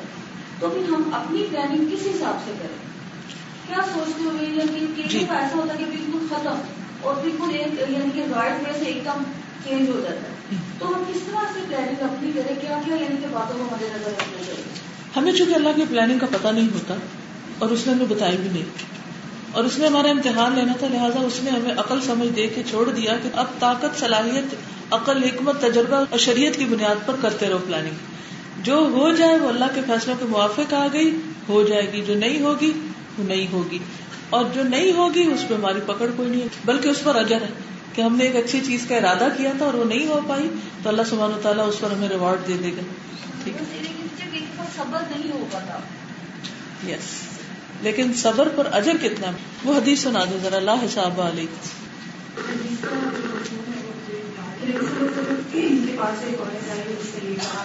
تو 0.60 0.70
پھر 0.70 0.94
ہم 0.94 1.10
اپنی 1.14 1.46
پلاننگ 1.50 1.86
کس 1.86 2.08
حساب 2.08 2.38
سے 2.46 2.52
کریں؟ 2.60 2.88
کیا 3.68 3.78
سوچتے 3.94 4.24
ہوئے 4.24 4.86
کہ 4.96 5.04
جی۔ 5.08 5.26
کا 5.30 5.34
ایسا 5.34 5.56
ہوتا 5.56 5.74
ہے 5.74 5.78
کہ 5.78 5.86
بالکل 5.86 6.28
ختم 6.30 6.56
اور 7.02 7.16
بالکل 7.22 7.56
ایک 7.56 7.90
یعنی 7.90 8.10
کہ 8.16 8.34
رائٹ 8.36 8.68
وے 8.68 8.80
سے 8.80 8.86
ایک 8.86 9.06
دم 9.06 9.24
چینج 9.64 9.90
ہو 9.90 10.00
جاتا 10.04 10.22
ہے۔ 10.22 10.56
تو 10.80 10.88
ہم 10.88 11.04
کس 11.08 11.20
طرح 11.26 11.46
سے 11.54 11.60
پلاننگ 11.70 12.04
اپنی 12.04 12.32
کریں؟ 12.36 12.56
کیا 12.62 12.80
کیا 12.86 12.96
یعنی 12.96 13.16
کہ 13.22 13.28
باتوں 13.32 13.58
کو 13.58 13.64
مد 13.72 13.82
نظر 13.82 14.12
رکھنا 14.12 14.44
چاہیے؟ 14.46 14.64
ہمیں 15.16 15.32
چونکہ 15.32 15.54
اللہ 15.54 15.70
کی 15.76 15.84
پلاننگ 15.90 16.20
کا 16.20 16.26
پتہ 16.32 16.48
نہیں 16.48 16.68
ہوتا 16.74 16.96
اور 17.60 17.70
اس 17.70 17.88
نے 17.88 17.94
ہمیں 17.94 18.06
بتایا 18.06 18.36
بھی 18.42 18.50
نہیں۔ 18.54 18.64
اور 19.52 19.64
اس 19.64 19.78
نے 19.78 19.88
ہمارا 19.88 20.10
امتحان 20.10 20.56
لینا 20.56 20.74
تھا 20.80 20.88
لہٰذا 20.92 21.20
اس 21.20 21.40
نے 21.44 21.50
ہمیں 21.50 21.72
عقل 21.78 22.02
سمجھ 22.02 22.30
دے 22.30 22.48
کے 22.48 22.64
چھوڑ 22.70 22.90
دیا 22.90 23.18
کہ 23.24 23.30
اب 23.34 23.46
طاقت 23.60 24.00
صلاحیت 24.00 24.56
عقل 24.94 25.24
حکمت 25.24 25.62
تجربہ 25.62 25.96
اور 25.96 26.18
شریعت 26.18 26.56
کی 26.56 26.66
بنیاد 26.66 27.08
پر 27.08 27.16
کرتے 27.22 27.50
رہو 27.50 27.58
پلاننگ 27.68 27.96
جو 28.64 28.76
ہو 28.76 29.12
جائے 29.12 29.38
وہ 29.38 29.50
اللہ 29.50 29.66
کے 29.76 29.82
فیصلوں 29.88 30.16
کے 30.20 30.26
موافق 30.26 30.74
آ 30.74 30.88
گئی 30.94 31.20
ہو 31.50 31.64
جائے 31.64 31.92
گی۔ 31.92 32.02
جو 32.02 32.16
نہیں 32.16 32.42
ہوگی 32.42 32.74
وہ 33.18 33.24
نہیں 33.24 33.52
ہوگی۔ 33.52 33.80
اور 34.30 34.46
جو 34.54 34.64
نہیں 34.64 34.92
ہوگی 34.98 35.24
اس 35.24 35.48
پہ 35.48 35.54
ہماری 35.54 35.80
پکڑ 35.86 36.08
کوئی 36.16 36.30
نہیں 36.30 36.42
ہے۔ 36.42 36.48
بلکہ 36.66 36.90
اس 36.90 37.04
پر 37.04 37.16
اجر 37.16 37.42
ہے 37.42 37.48
کہ 37.94 38.02
ہم 38.02 38.16
نے 38.16 38.26
ایک 38.26 38.36
اچھی 38.36 38.62
چیز 38.66 38.86
کا 38.90 38.96
ارادہ 38.96 39.28
کیا 39.38 39.52
تھا 39.58 39.66
اور 39.66 39.74
وہ 39.74 39.86
نہیں 39.86 40.08
ہو 40.08 40.20
پائی 40.28 40.50
تو 40.84 40.90
اللہ 40.90 41.02
سبحانہ 41.10 41.36
و 41.36 41.40
تعالیٰ 41.42 41.68
اس 41.68 41.80
پر 41.80 41.92
ہمیں 41.92 42.10
ریوارڈ 42.10 42.48
دے 42.48 42.54
دے 42.64 42.70
گا۔ 42.70 42.82
ٹھیک 43.44 43.56
پاتا۔ 45.52 45.80
یس 46.92 47.27
لیکن 47.82 48.14
صبر 48.14 48.48
پر 48.56 48.68
اجر 48.72 48.98
کتنا 49.02 49.32
وہ 49.64 49.74
حدیث 49.74 50.00
سنا 50.00 50.24
دے 50.26 50.38
ذرا 50.44 50.56
اللہ 50.56 50.86
حساب 50.86 51.22
علیہ 51.22 51.48
کے 55.52 55.96
پاس 55.98 56.24
ایک 56.24 56.42
کہا 57.38 57.64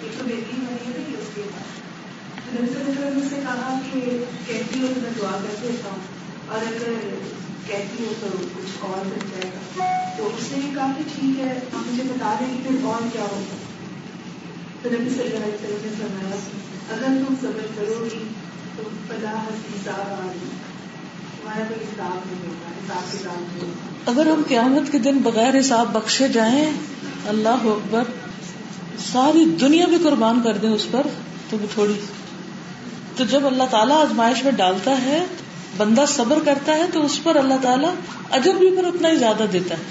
کہ 0.00 0.08
تو 0.18 0.24
بیٹی 0.24 0.56
کہتی 4.46 4.80
ہو 4.80 4.86
تو 4.86 5.00
میں 5.00 5.10
دعا 5.18 5.38
کر 5.42 5.54
دیتا 5.62 5.90
ہوں، 5.90 6.02
اور 6.48 6.60
اگر 6.60 7.08
کہتی 7.66 8.04
ہو 8.04 8.12
تو 8.20 8.26
کچھ 8.54 8.76
اور 8.80 9.04
بن 9.04 9.28
جائے 9.30 9.50
گا۔ 9.54 9.84
تو 10.16 10.30
اس 10.36 10.52
نے 10.52 10.70
کہا 10.74 10.92
کہ 10.98 11.02
ٹھیک 11.14 11.40
ہے 11.40 11.60
آپ 11.72 11.92
مجھے 11.92 12.02
بتا 12.02 12.34
دیں 12.40 12.46
کہ 12.54 12.68
پھر 12.68 12.84
اور 12.84 13.08
کیا 13.12 13.22
ہوگا۔ 13.22 13.63
تو 14.84 14.90
نبی 14.90 15.10
صلی 15.10 15.22
اللہ 15.22 15.44
علیہ 15.44 15.54
وسلم 15.54 15.76
نے 15.82 15.88
فرمایا 15.98 16.36
اگر 16.92 17.22
تم 17.28 17.34
صبر 17.40 17.66
کرو 17.76 18.04
گی 18.04 18.24
تو 18.76 18.82
فلاح 19.08 19.44
حساب 19.44 20.12
آ 20.12 20.26
گئی 20.26 20.48
تمہارا 21.42 21.64
کوئی 21.68 21.84
حساب 21.84 22.18
نہیں 22.26 22.48
ہوگا، 22.48 22.68
حساب 22.70 23.12
کتاب 23.12 23.40
نہیں 23.40 23.62
ہوگا۔ 23.62 24.10
اگر 24.10 24.30
ہم 24.30 24.42
قیامت 24.48 24.92
کے 24.92 24.98
دن 24.98 25.18
بغیر 25.18 25.60
حساب 25.60 25.92
بخشے 25.92 26.28
جائیں، 26.28 26.72
اللہ 27.28 27.48
اکبر، 27.48 28.02
ساری 29.12 29.44
دنیا 29.44 29.86
بھی 29.86 29.96
قربان 30.02 30.40
کر 30.44 30.56
دیں 30.56 30.70
اس 30.70 30.86
پر، 30.90 31.06
تو 31.50 31.56
وہ 31.60 31.66
تھوڑی۔ 31.74 32.00
تو 33.16 33.24
جب 33.24 33.46
اللہ 33.46 33.64
تعالیٰ 33.70 33.96
آزمائش 33.96 34.44
میں 34.44 34.52
ڈالتا 34.52 35.02
ہے، 35.02 35.24
بندہ 35.76 36.04
صبر 36.08 36.38
کرتا 36.44 36.72
ہے، 36.72 36.82
تو 36.92 37.06
اس 37.06 37.22
پر 37.22 37.36
اللہ 37.36 37.54
تعالیٰ 37.62 37.90
اجر 38.30 38.54
بھی 38.54 38.70
پر 38.76 38.84
اتنا 38.84 39.08
ہی 39.08 39.16
زیادہ 39.16 39.42
دیتا 39.52 39.74
ہے۔ 39.74 39.82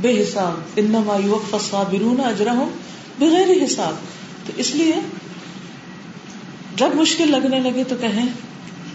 بے 0.00 0.22
حساب، 0.22 0.54
انما 0.76 1.16
یوفى 1.24 1.56
الصابرون 1.56 2.20
اجرهم 2.20 2.70
بغیر 3.18 3.64
حساب۔ 3.64 3.94
تو 4.46 4.52
اس 4.56 4.74
لیے 4.74 4.94
جب 6.76 6.88
مشکل 6.94 7.30
لگنے 7.30 7.58
لگے 7.58 7.84
تو 7.84 7.96
کہیں 8.00 8.28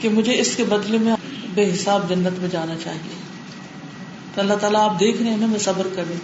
کہ 0.02 0.10
مجھے 0.10 0.40
اس 0.40 0.56
کے 0.56 0.64
بدلے 0.64 0.98
میں 0.98 1.14
بے 1.54 1.72
حساب 1.74 2.10
جنت 2.10 2.40
میں 2.40 2.50
جانا 2.50 2.74
چاہیے۔ 2.84 3.16
تو 4.36 4.42
اللہ 4.42 4.54
تعالیٰ 4.54 4.82
آپ 4.82 5.00
دیکھ 5.00 5.22
رہے 5.22 5.30
ہیں 5.30 5.38
نا، 5.38 5.46
میں 5.46 5.60
صبر 5.60 5.88
کروں 5.96 6.16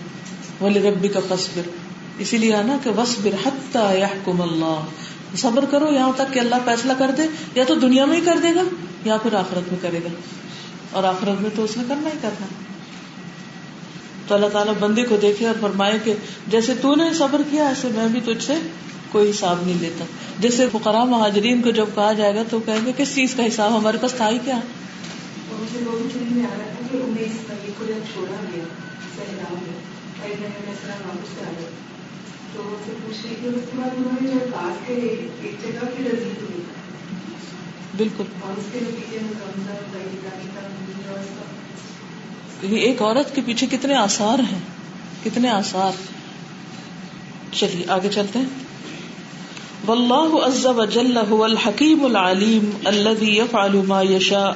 ولی 0.63 0.79
ربی 0.79 1.07
کا 1.07 1.19
فصبر 1.29 1.69
اسی 2.17 2.37
لیے 2.37 2.55
آنا 2.55 2.77
کہ 2.83 2.89
وصبر 2.89 3.47
حتی 3.47 3.99
یحکم 3.99 4.41
اللہ 4.41 4.85
صبر 5.37 5.65
کرو، 5.65 5.93
یہاں 5.93 6.11
تک 6.15 6.33
کہ 6.33 6.39
اللہ 6.39 6.55
فیصلہ 6.65 6.93
کر 6.97 7.11
دے، 7.17 7.23
یا 7.55 7.63
تو 7.67 7.75
دنیا 7.75 8.05
میں 8.05 8.19
ہی 8.19 8.25
کر 8.25 8.37
دے 8.43 8.55
گا، 8.55 8.61
یا 9.05 9.17
پھر 9.17 9.33
آخرت 9.33 9.71
میں 9.71 9.79
کرے 9.81 9.99
گا۔ 10.03 10.09
اور 10.91 11.03
آخرت 11.03 11.41
میں 11.41 11.49
تو 11.55 11.63
اس 11.63 11.77
نے 11.77 11.83
کرنا 11.87 12.09
ہی 12.09 12.17
کرنا۔ 12.21 12.45
تو 14.29 14.35
اللہ 14.35 14.47
تعالیٰ 14.47 14.73
بندے 14.79 15.03
کو 15.03 15.17
دیکھے 15.17 15.47
اور 15.47 15.55
فرمائے 15.61 15.97
کہ 16.03 16.13
جیسے 16.47 16.73
تو 16.81 16.95
نے 16.95 17.13
صبر 17.13 17.41
کیا 17.51 17.67
ایسے 17.67 17.87
میں 17.95 18.07
بھی 18.07 18.19
تجھ 18.21 18.45
سے 18.45 18.53
کوئی 19.11 19.29
حساب 19.29 19.57
نہیں 19.65 19.77
لیتا۔ 19.79 20.05
جیسے 20.39 20.65
فقراء 20.71 21.03
مہاجرین 21.03 21.61
کو 21.61 21.71
جب 21.71 21.85
کہا 21.95 22.13
جائے 22.13 22.35
گا 22.35 22.43
تو 22.49 22.59
کہیں 22.59 22.85
گے 22.85 22.91
کس 22.97 23.15
چیز 23.15 23.35
کا 23.35 23.47
حساب؟ 23.47 23.77
ہمارے 23.77 23.97
پاس 24.01 24.11
تھا 24.11 24.29
ہی 24.29 24.37
کیا؟ 24.45 24.59
بالکل۔ 37.97 38.23
ایک 42.61 43.01
عورت 43.01 43.35
کے 43.35 43.41
پیچھے 43.45 43.67
کتنے 43.67 43.95
آثار 43.95 44.39
ہیں؟ 44.39 44.59
کتنے 45.23 45.49
آثار؟ 45.49 45.91
چلیے، 47.51 47.85
آگے 47.87 48.09
چلتے 48.09 48.39
ہیں۔ 48.39 48.45
واللہ 49.87 50.45
عز 50.45 50.65
وجل 50.65 51.17
هو 51.29 51.43
الحکیم 51.43 52.05
العلیم 52.05 52.69
الذي 52.85 53.37
يفعل 53.37 53.81
ما 53.87 54.01
يشاء 54.01 54.51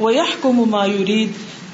ويحكم 0.00 0.70
ما 0.70 0.86
يريد 0.86 1.28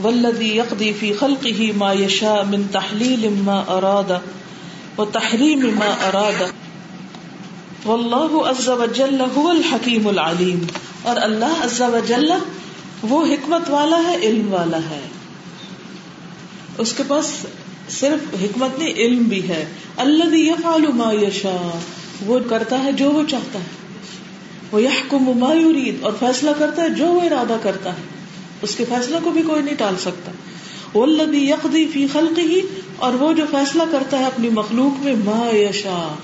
والذي 0.04 0.56
يقضي 0.56 0.92
في 0.92 1.12
خلقه 1.12 1.64
ما 1.76 1.92
يشاء 1.92 2.42
من 2.42 2.62
تحلیل 2.72 3.28
ما 3.28 3.64
اراد 3.68 4.12
وتحریم 4.98 5.60
ما 5.60 6.06
اراد۔ 6.06 6.42
واللہ 7.86 8.48
عز 8.50 8.68
وجل 8.68 9.20
هو 9.36 9.48
الحکیم 9.48 10.08
العلیم۔ 10.08 10.64
اور 11.02 11.16
اللہ 11.16 11.64
عز 11.64 11.80
وجل 11.80 12.32
وہ 13.02 13.24
حکمت 13.24 13.70
والا 13.70 13.98
ہے، 14.06 14.16
علم 14.16 14.54
والا 14.54 14.78
ہے۔ 14.90 15.17
اس 16.78 16.92
کے 16.92 17.02
پاس 17.08 17.32
صرف 17.88 18.34
حکمت 18.42 18.78
نہیں، 18.78 18.94
علم 18.94 19.22
بھی 19.22 19.48
ہے۔ 19.48 19.64
اللہ 19.96 20.36
یفعل 20.36 20.92
ما 20.92 21.12
یشا 21.12 21.78
وہ 22.26 22.38
کرتا 22.48 22.84
ہے 22.84 22.92
جو 22.92 23.10
وہ 23.10 23.22
چاہتا 23.30 23.58
ہے۔ 23.58 23.64
وہ 24.72 24.82
یحکم 24.82 25.38
ما 25.38 25.54
یرید، 25.54 25.96
اور 26.00 26.12
فیصلہ 26.18 26.50
کرتا 26.58 26.82
ہے 26.82 26.90
جو 26.90 27.06
وہ 27.06 27.20
ارادہ 27.20 27.56
کرتا 27.62 27.90
ہے۔ 27.90 28.02
اس 28.62 28.74
کے 28.74 28.84
فیصلہ 28.88 29.16
کو 29.24 29.30
بھی 29.30 29.42
کوئی 29.42 29.62
نہیں 29.62 29.74
ٹال 29.74 29.94
سکتا۔ 30.00 30.32
والذی 30.94 31.50
یقضی 31.50 31.86
فی 31.86 32.06
خلقہ، 32.12 32.66
اور 32.96 33.14
وہ 33.14 33.32
جو 33.32 33.44
فیصلہ 33.50 33.82
کرتا 33.92 34.18
ہے 34.18 34.24
اپنی 34.24 34.48
مخلوق 34.50 35.02
میں، 35.02 35.14
ما 35.24 35.56
یشا 35.56 36.14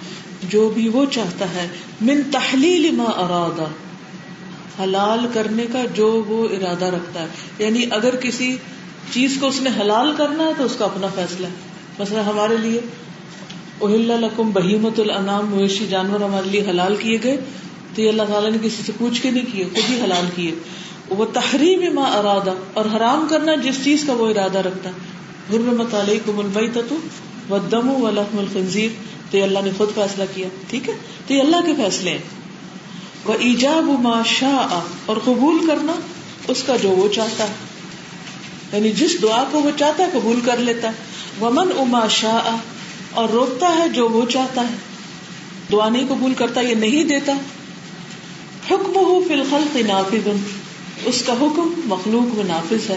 جو 0.49 0.69
بھی 0.69 0.89
وہ 0.89 1.05
چاہتا 1.11 1.45
ہے۔ 1.45 1.69
من 2.01 2.23
تحلیل 2.31 2.91
ما 2.91 3.05
ارادہ 3.05 3.67
حلال 4.83 5.27
کرنے 5.33 5.67
کا 5.73 5.83
جو 5.95 6.25
وہ 6.29 6.49
ارادہ 6.49 6.85
رکھتا 6.85 7.23
ہے۔ 7.23 7.27
یعنی 7.59 7.87
اگر 7.91 8.17
کسی 8.17 8.57
چیز 9.13 9.37
کو 9.41 9.47
اس 9.47 9.61
نے 9.61 9.71
حلال 9.81 10.13
کرنا 10.17 10.45
ہے 10.45 10.53
تو 10.59 10.65
اس 10.65 10.75
کا 10.79 10.85
اپنا 10.85 11.07
فیصلہ 11.15 11.47
ہے۔ 11.47 11.53
مثلا 11.99 12.27
ہمارے 12.27 12.57
لیے 12.57 12.81
اہل 13.83 14.13
لکم 14.21 14.51
بہیمت 14.51 15.01
الانام 15.01 15.51
مویشی 15.51 15.87
جانور 15.87 16.21
ہمارے 16.21 16.49
لیے 16.51 16.61
حلال 16.71 16.97
کیے 16.97 17.19
گئے، 17.23 17.37
تو 17.95 18.03
یہ 18.03 18.09
اللہ 18.09 18.23
تعالیٰ 18.23 18.51
نے 18.51 18.59
کسی 18.63 18.83
سے 18.87 18.93
پوچھ 18.99 19.23
کے 19.23 19.31
نہیں 19.31 19.53
کیے، 19.53 19.65
خود 19.65 19.91
ہی 19.91 20.01
حلال 20.01 20.27
کیے۔ 20.35 20.55
وہ 21.09 21.25
تحریم 21.33 21.95
ما 21.95 22.03
ارادہ، 22.03 22.55
اور 22.73 22.85
حرام 22.97 23.27
کرنا 23.31 23.55
جس 23.55 23.85
چیز 23.85 24.05
کا 24.07 24.13
وہ 24.13 24.29
ارادہ 24.29 24.59
رکھتا 24.59 24.91
ہے۔ 24.91 24.95
حرمت 25.51 25.95
علیکم 25.95 26.39
المیتۃ 26.39 26.95
والدم 27.49 27.89
ولحم 27.91 28.39
الخنزیر، 28.39 28.91
تو 29.31 29.37
یہ 29.37 29.43
اللہ 29.43 29.59
نے 29.65 29.71
خود 29.77 29.95
فیصلہ 29.95 30.25
کیا، 30.35 30.49
ٹھیک 30.71 30.89
ہے؟ 30.89 30.95
تو 31.27 31.35
یہ 31.35 31.41
اللہ 31.41 31.67
کے 31.67 31.75
فیصلے 31.77 32.11
ہیں۔ 32.11 32.19
وہ 33.25 33.35
ایجاب 33.39 33.91
ما 34.03 34.23
شاء، 34.27 34.81
اور 35.07 35.17
قبول 35.25 35.67
کرنا 35.67 35.93
اس 36.49 36.63
کا 36.63 36.77
جو 36.83 36.89
وہ 36.89 37.09
چاہتا 37.09 37.45
ہے۔ 37.45 37.74
یعنی 38.75 38.91
جس 38.91 39.23
دعا 39.23 39.45
کو 39.51 39.59
وہ 39.59 39.71
چاہتا 39.79 40.05
ہے 40.05 40.09
قبول 40.13 40.41
کر 40.45 40.57
لیتا 40.57 40.89
ہے۔ 40.89 40.93
ومن 41.41 41.69
اما 41.79 42.09
شاء، 42.09 42.57
اور 43.11 43.29
روکتا 43.29 43.77
ہے 43.79 43.89
جو 43.89 44.09
وہ 44.09 44.27
چاہتا 44.27 44.61
ہے۔ 44.61 44.75
دعا 45.73 45.89
نہیں 45.89 46.07
قبول 46.09 46.35
کرتا، 46.35 46.61
یہ 46.61 46.75
نہیں 46.75 47.05
دیتا۔ 47.05 47.33
حکم 48.71 48.97
ہو 48.97 49.25
فی 49.29 49.35
الخلق 49.35 49.77
نافذ، 49.77 50.29
اس 51.05 51.23
کا 51.23 51.33
حکم 51.33 51.81
مخلوق 51.85 52.35
میں 52.35 52.45
نافذ 52.45 52.91
ہے۔ 52.91 52.97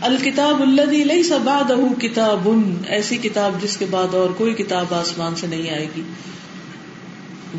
الکتاب 0.01 0.61
الذی 0.61 1.03
لیس 1.03 1.31
بعدہ 1.43 2.01
کتاب 2.01 2.49
ایسی 2.87 3.17
کتاب 3.17 3.51
جس 3.61 3.77
کے 3.77 3.85
بعد 3.91 4.13
اور 4.13 4.29
کوئی 4.37 4.53
کتاب 4.53 4.93
آسمان 4.93 5.35
سے 5.35 5.47
نہیں 5.47 5.69
آئے 5.69 5.87
گی۔ 5.95 6.01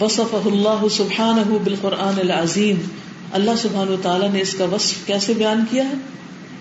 وصفہ 0.01 0.37
اللہ 0.45 0.85
سبحانہ 0.91 1.59
بالقرآن 1.65 2.19
العظیم 2.19 2.77
اللہ 3.33 3.51
سبحانہ 3.59 3.91
و 3.91 3.97
تعالیٰ 4.03 4.31
نے 4.31 4.41
اس 4.41 4.55
کا 4.55 4.65
وصف 4.65 5.07
کیسے 5.07 5.35
بیان 5.35 5.65
کیا 5.71 5.85
ہے؟ 5.85 5.95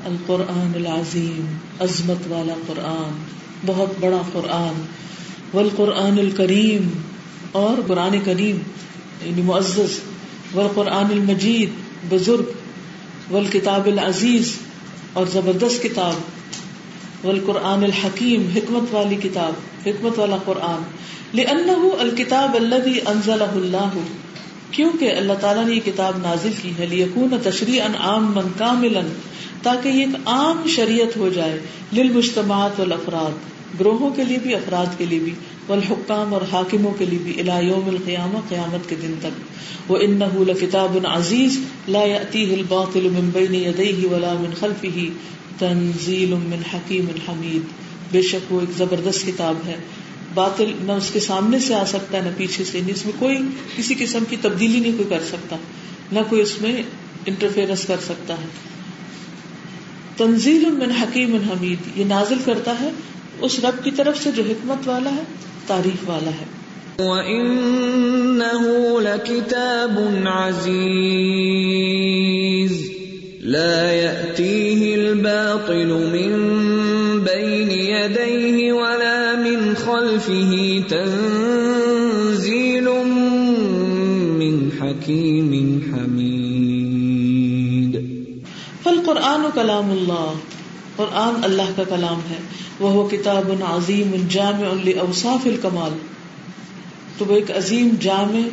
القرآن 0.06 0.71
العظیم، 0.75 1.58
عظمت 1.80 2.17
والا 2.28 2.54
قرآن، 2.67 3.23
بہت 3.65 3.89
بڑا 3.99 4.21
قرآن، 4.34 4.82
والقرآن 5.54 6.19
الکریم، 6.19 6.89
اور 7.51 7.82
قرآن 7.88 8.19
کریم 8.25 8.58
یعنی 9.21 9.41
معزز، 9.41 9.99
والقرآن 10.54 11.06
المجید، 11.06 11.69
بزرگ، 12.10 12.51
والکتاب 13.32 13.86
العزیز، 13.86 14.54
اور 15.13 15.25
زبردست 15.25 15.84
کتاب، 15.84 16.13
والقرآن 17.25 17.84
الحکیم، 17.84 18.47
حکمت 18.56 18.93
والی 18.93 19.15
کتاب، 19.15 19.54
حکمت 19.88 20.19
والا 20.19 20.38
قرآن، 20.45 20.84
لأنه 21.34 21.89
الکتاب 21.99 22.56
الذي 22.56 22.99
انزلہ 23.06 23.51
اللہ 23.54 23.97
کیونکہ 24.75 25.11
اللہ 25.17 25.33
تعالیٰ 25.41 25.65
نے 25.65 25.73
یہ 25.73 25.79
کتاب 25.85 26.17
نازل 26.21 26.53
کی 26.61 26.71
ہے 26.79 26.85
لیکون 26.85 27.35
تشریعا 27.43 27.88
عاما 27.99 28.41
کاملا 28.57 29.01
تاکہ 29.63 29.89
یہ 29.89 30.05
ایک 30.05 30.15
عام 30.25 30.67
شریعت 30.75 31.17
ہو 31.17 31.29
جائے 31.35 31.59
للمجتمعات 31.93 32.79
والافراد 32.79 33.79
گروہوں 33.79 34.09
کے 34.15 34.23
لیے 34.23 34.38
بھی، 34.43 34.53
افراد 34.55 34.97
کے 34.97 35.05
لیے 35.05 35.19
بھی 35.19 35.33
والحکام 35.67 36.33
اور 36.33 36.41
حاکموں 36.51 36.91
کے 36.97 37.05
لیے 37.05 37.19
بھی 37.23 37.33
الى 37.39 37.67
یوم 37.67 37.88
القیامہ 37.89 38.39
قیامت 38.49 38.89
کے 38.89 38.95
دن 39.01 39.13
تک۔ 39.19 39.91
وہ 39.91 39.97
انہ 40.01 40.38
لکتاب 40.47 40.97
عزیز 41.07 41.59
لا 41.88 42.03
یأتیہ 42.03 42.53
الباطل 42.53 43.07
من 43.13 43.29
بین 43.33 43.55
یدیہ 43.55 44.07
ولا 44.11 44.33
من 44.39 44.53
خلفہ 44.59 45.07
تنزیل 45.59 46.33
من 46.43 46.61
حکیم 46.73 47.05
حمید 47.27 47.73
بے 48.11 48.21
شک 48.21 48.51
وہ 48.53 48.59
ایک 48.59 48.77
زبردست 48.77 49.25
کتاب 49.27 49.67
ہے۔ 49.67 49.75
باطل 50.36 50.71
نہ 50.82 50.91
اس 50.91 51.10
کے 51.13 51.19
سامنے 51.19 51.60
سے 51.60 51.76
آ 51.76 51.86
سکتا 51.86 52.17
ہے، 52.17 52.24
نہ 52.24 52.30
پیچھے 52.38 52.63
سے۔ 52.63 52.78
یعنی 52.78 52.91
اس 52.91 53.06
میں 53.06 53.13
کوئی 53.19 53.38
کسی 53.78 53.95
قسم 54.00 54.24
کی 54.30 54.36
تبدیلی 54.41 54.80
نہیں 54.80 54.98
کوئی 54.98 55.10
کر 55.10 55.19
سکتا، 55.28 55.56
نہ 56.12 56.19
کوئی 56.30 56.41
اس 56.41 56.62
میں 56.62 56.84
انٹرفیئرنس 57.26 57.86
کر 57.86 57.95
سکتا 58.06 58.34
ہے۔ 58.34 58.48
تنزیل 60.17 60.71
من 60.71 60.91
حکیم 60.91 61.36
حمید، 61.36 61.98
یہ 61.98 62.06
نازل 62.06 62.38
کرتا 62.45 62.74
ہے، 62.82 62.89
اس 63.41 63.60
رب 63.60 63.84
کی 63.84 63.91
طرف 63.91 64.24
سے 64.24 64.32
جو 64.36 64.43
حکمت 64.50 64.88
والا 64.88 65.10
ہے، 65.10 65.24
تعریف 65.67 66.10
والا 66.10 66.32
ہے۔ 66.32 66.45
وَإِنَّهُ 67.00 68.69
لَكِتَابٌ 69.02 70.28
عَزِيزٌ، 70.28 70.65
لَا 73.41 73.91
يَأْتِيهِ 73.91 74.93
الْبَاطِلُ 74.93 75.88
مِن 75.88 76.34
بَيْنِ 77.19 77.71
يَدَيْهِ 77.71 78.69
وَلَا 78.69 79.14
خَلْفِهِ 79.77 80.81
تَنزِيلٌ 80.89 82.88
مِّنْ 84.41 84.69
حَكِيمٍ 84.81 85.79
حَمِيدٍ. 85.91 86.41
فالقرآن 88.83 89.41
کلام 89.53 89.91
اللہ 89.91 90.33
قرآن 90.95 91.43
اللہ 91.43 91.71
کا 91.75 91.83
کلام 91.83 92.19
ہے. 92.29 92.38
وہ 92.79 93.09
کتاب 93.09 93.51
عظیم 93.65 94.15
جامع 94.29 94.99
اوصاف 94.99 95.47
الکمال 95.47 95.91
تو 97.17 97.25
وہ 97.25 97.35
ایک 97.35 97.51
عظیم 97.51 97.89
جامع 98.01 98.47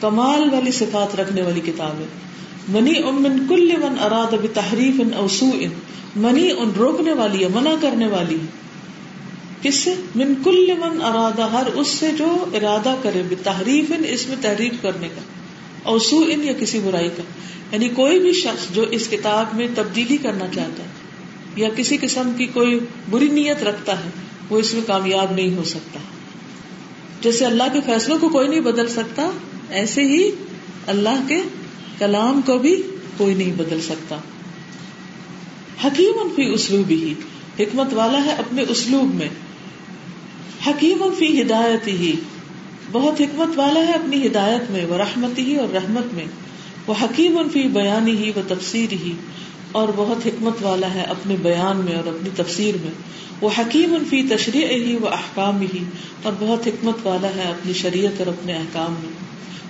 کمال 0.00 0.48
والی 0.52 0.70
صفات 0.70 1.20
رکھنے 1.20 1.42
والی 1.42 1.60
کتاب 1.60 2.00
ہے. 2.00 2.06
منی 2.68 2.98
امن 2.98 3.46
کل 3.48 3.72
من 3.82 3.98
اراد 4.00 4.34
بتحریف 4.42 5.00
اوسو 5.16 5.50
ان 5.60 5.70
منی 6.16 6.50
ان 6.50 6.70
روکنے 6.78 7.12
والی 7.12 7.44
ہے 7.44 7.48
منع 7.54 7.74
کرنے 7.80 8.06
والی. 8.06 8.36
کس 9.62 9.74
سے؟ 9.74 9.94
من 10.14 10.34
کل 10.44 10.72
من 10.78 11.02
ارادہ 11.02 11.42
ہر 11.42 11.66
اس 11.66 11.88
سے 11.88 12.10
جو 12.18 12.44
ارادہ 12.52 12.94
کرے 13.02 13.22
بتحریف 13.30 13.92
اس 14.08 14.28
میں 14.28 14.36
تحریف 14.40 14.72
کرنے 14.82 15.08
کا 15.08 15.20
اوسو 15.82 16.24
ان 16.28 16.44
یا 16.44 16.52
کسی 16.52 16.80
برائی 16.84 17.08
کا۔ 17.16 17.22
یعنی 17.72 17.88
کوئی 17.88 18.20
بھی 18.20 18.32
شخص 18.32 18.74
جو 18.74 18.82
اس 18.82 19.08
کتاب 19.08 19.46
میں 19.52 19.66
تبدیلی 19.74 20.16
کرنا 20.16 20.46
چاہتا 20.54 20.82
ہے، 20.82 20.88
یا 21.56 21.68
کسی 21.76 21.96
قسم 22.00 22.32
کی 22.36 22.46
کوئی 22.46 22.78
بری 23.10 23.28
نیت 23.28 23.62
رکھتا 23.62 24.04
ہے، 24.04 24.10
وہ 24.50 24.58
اس 24.58 24.74
میں 24.74 24.82
کامیاب 24.86 25.32
نہیں 25.32 25.56
ہو 25.56 25.64
سکتا۔ 25.64 25.98
جیسے 27.20 27.44
اللہ 27.44 27.62
کے 27.72 27.80
فیصلوں 27.86 28.18
کو 28.18 28.28
کوئی 28.28 28.48
نہیں 28.48 28.60
بدل 28.60 28.88
سکتا، 28.88 29.30
ایسے 29.70 30.02
ہی 30.02 30.30
اللہ 30.86 31.24
کے 31.28 31.42
کلام 31.98 32.40
کو 32.40 32.58
بھی 32.58 32.82
کوئی 33.16 33.34
نہیں 33.34 33.52
بدل 33.52 33.80
سکتا۔ 33.80 34.16
حکیم 35.84 36.28
فی 36.36 36.52
اسلوب 36.54 36.90
ہی 36.90 37.14
حکمت 37.60 37.94
والا 37.94 38.24
ہے 38.24 38.30
اپنے 38.30 38.64
اسلوب 38.68 39.14
میں۔ 39.14 39.28
حکیم 40.66 41.02
فی 41.18 41.40
ہدایت 41.42 41.86
ہی، 41.86 42.12
بہت 42.92 43.20
حکمت 43.20 43.58
والا 43.58 43.80
ہے 43.80 43.92
اپنی 43.92 44.26
ہدایت 44.26 44.70
میں 44.70 44.84
وہ 44.84 44.96
رحمت 44.98 45.38
ہی 45.38 45.56
اور 45.56 45.74
رحمت 45.74 46.14
میں۔ 46.14 46.24
وہ 46.86 46.94
حکیم 47.02 47.38
فی 47.52 47.62
بیانی 47.72 48.16
ہی 48.16 48.30
وہ 48.36 48.42
تفسیر 48.48 48.92
ہی، 49.04 49.12
اور 49.72 49.88
بہت 49.96 50.26
حکمت 50.26 50.62
والا 50.62 50.92
ہے 50.94 51.02
اپنے 51.08 51.36
بیان 51.42 51.84
میں 51.84 51.96
اور 51.96 52.06
اپنی 52.06 52.30
تفسیر 52.36 52.74
میں۔ 52.82 52.90
وہ 53.40 53.50
حکیم 53.58 53.96
فی 54.10 54.22
تشریح 54.30 54.66
ہی 54.66 54.96
وہ 55.00 55.08
احکام 55.08 55.60
ہی، 55.60 55.84
اور 56.22 56.32
بہت 56.38 56.66
حکمت 56.66 57.06
والا 57.06 57.28
ہے 57.36 57.48
اپنی 57.48 57.72
شریعت 57.72 58.20
اور 58.20 58.26
اپنے 58.26 58.52
احکام 58.52 58.94
میں۔ 59.02 59.12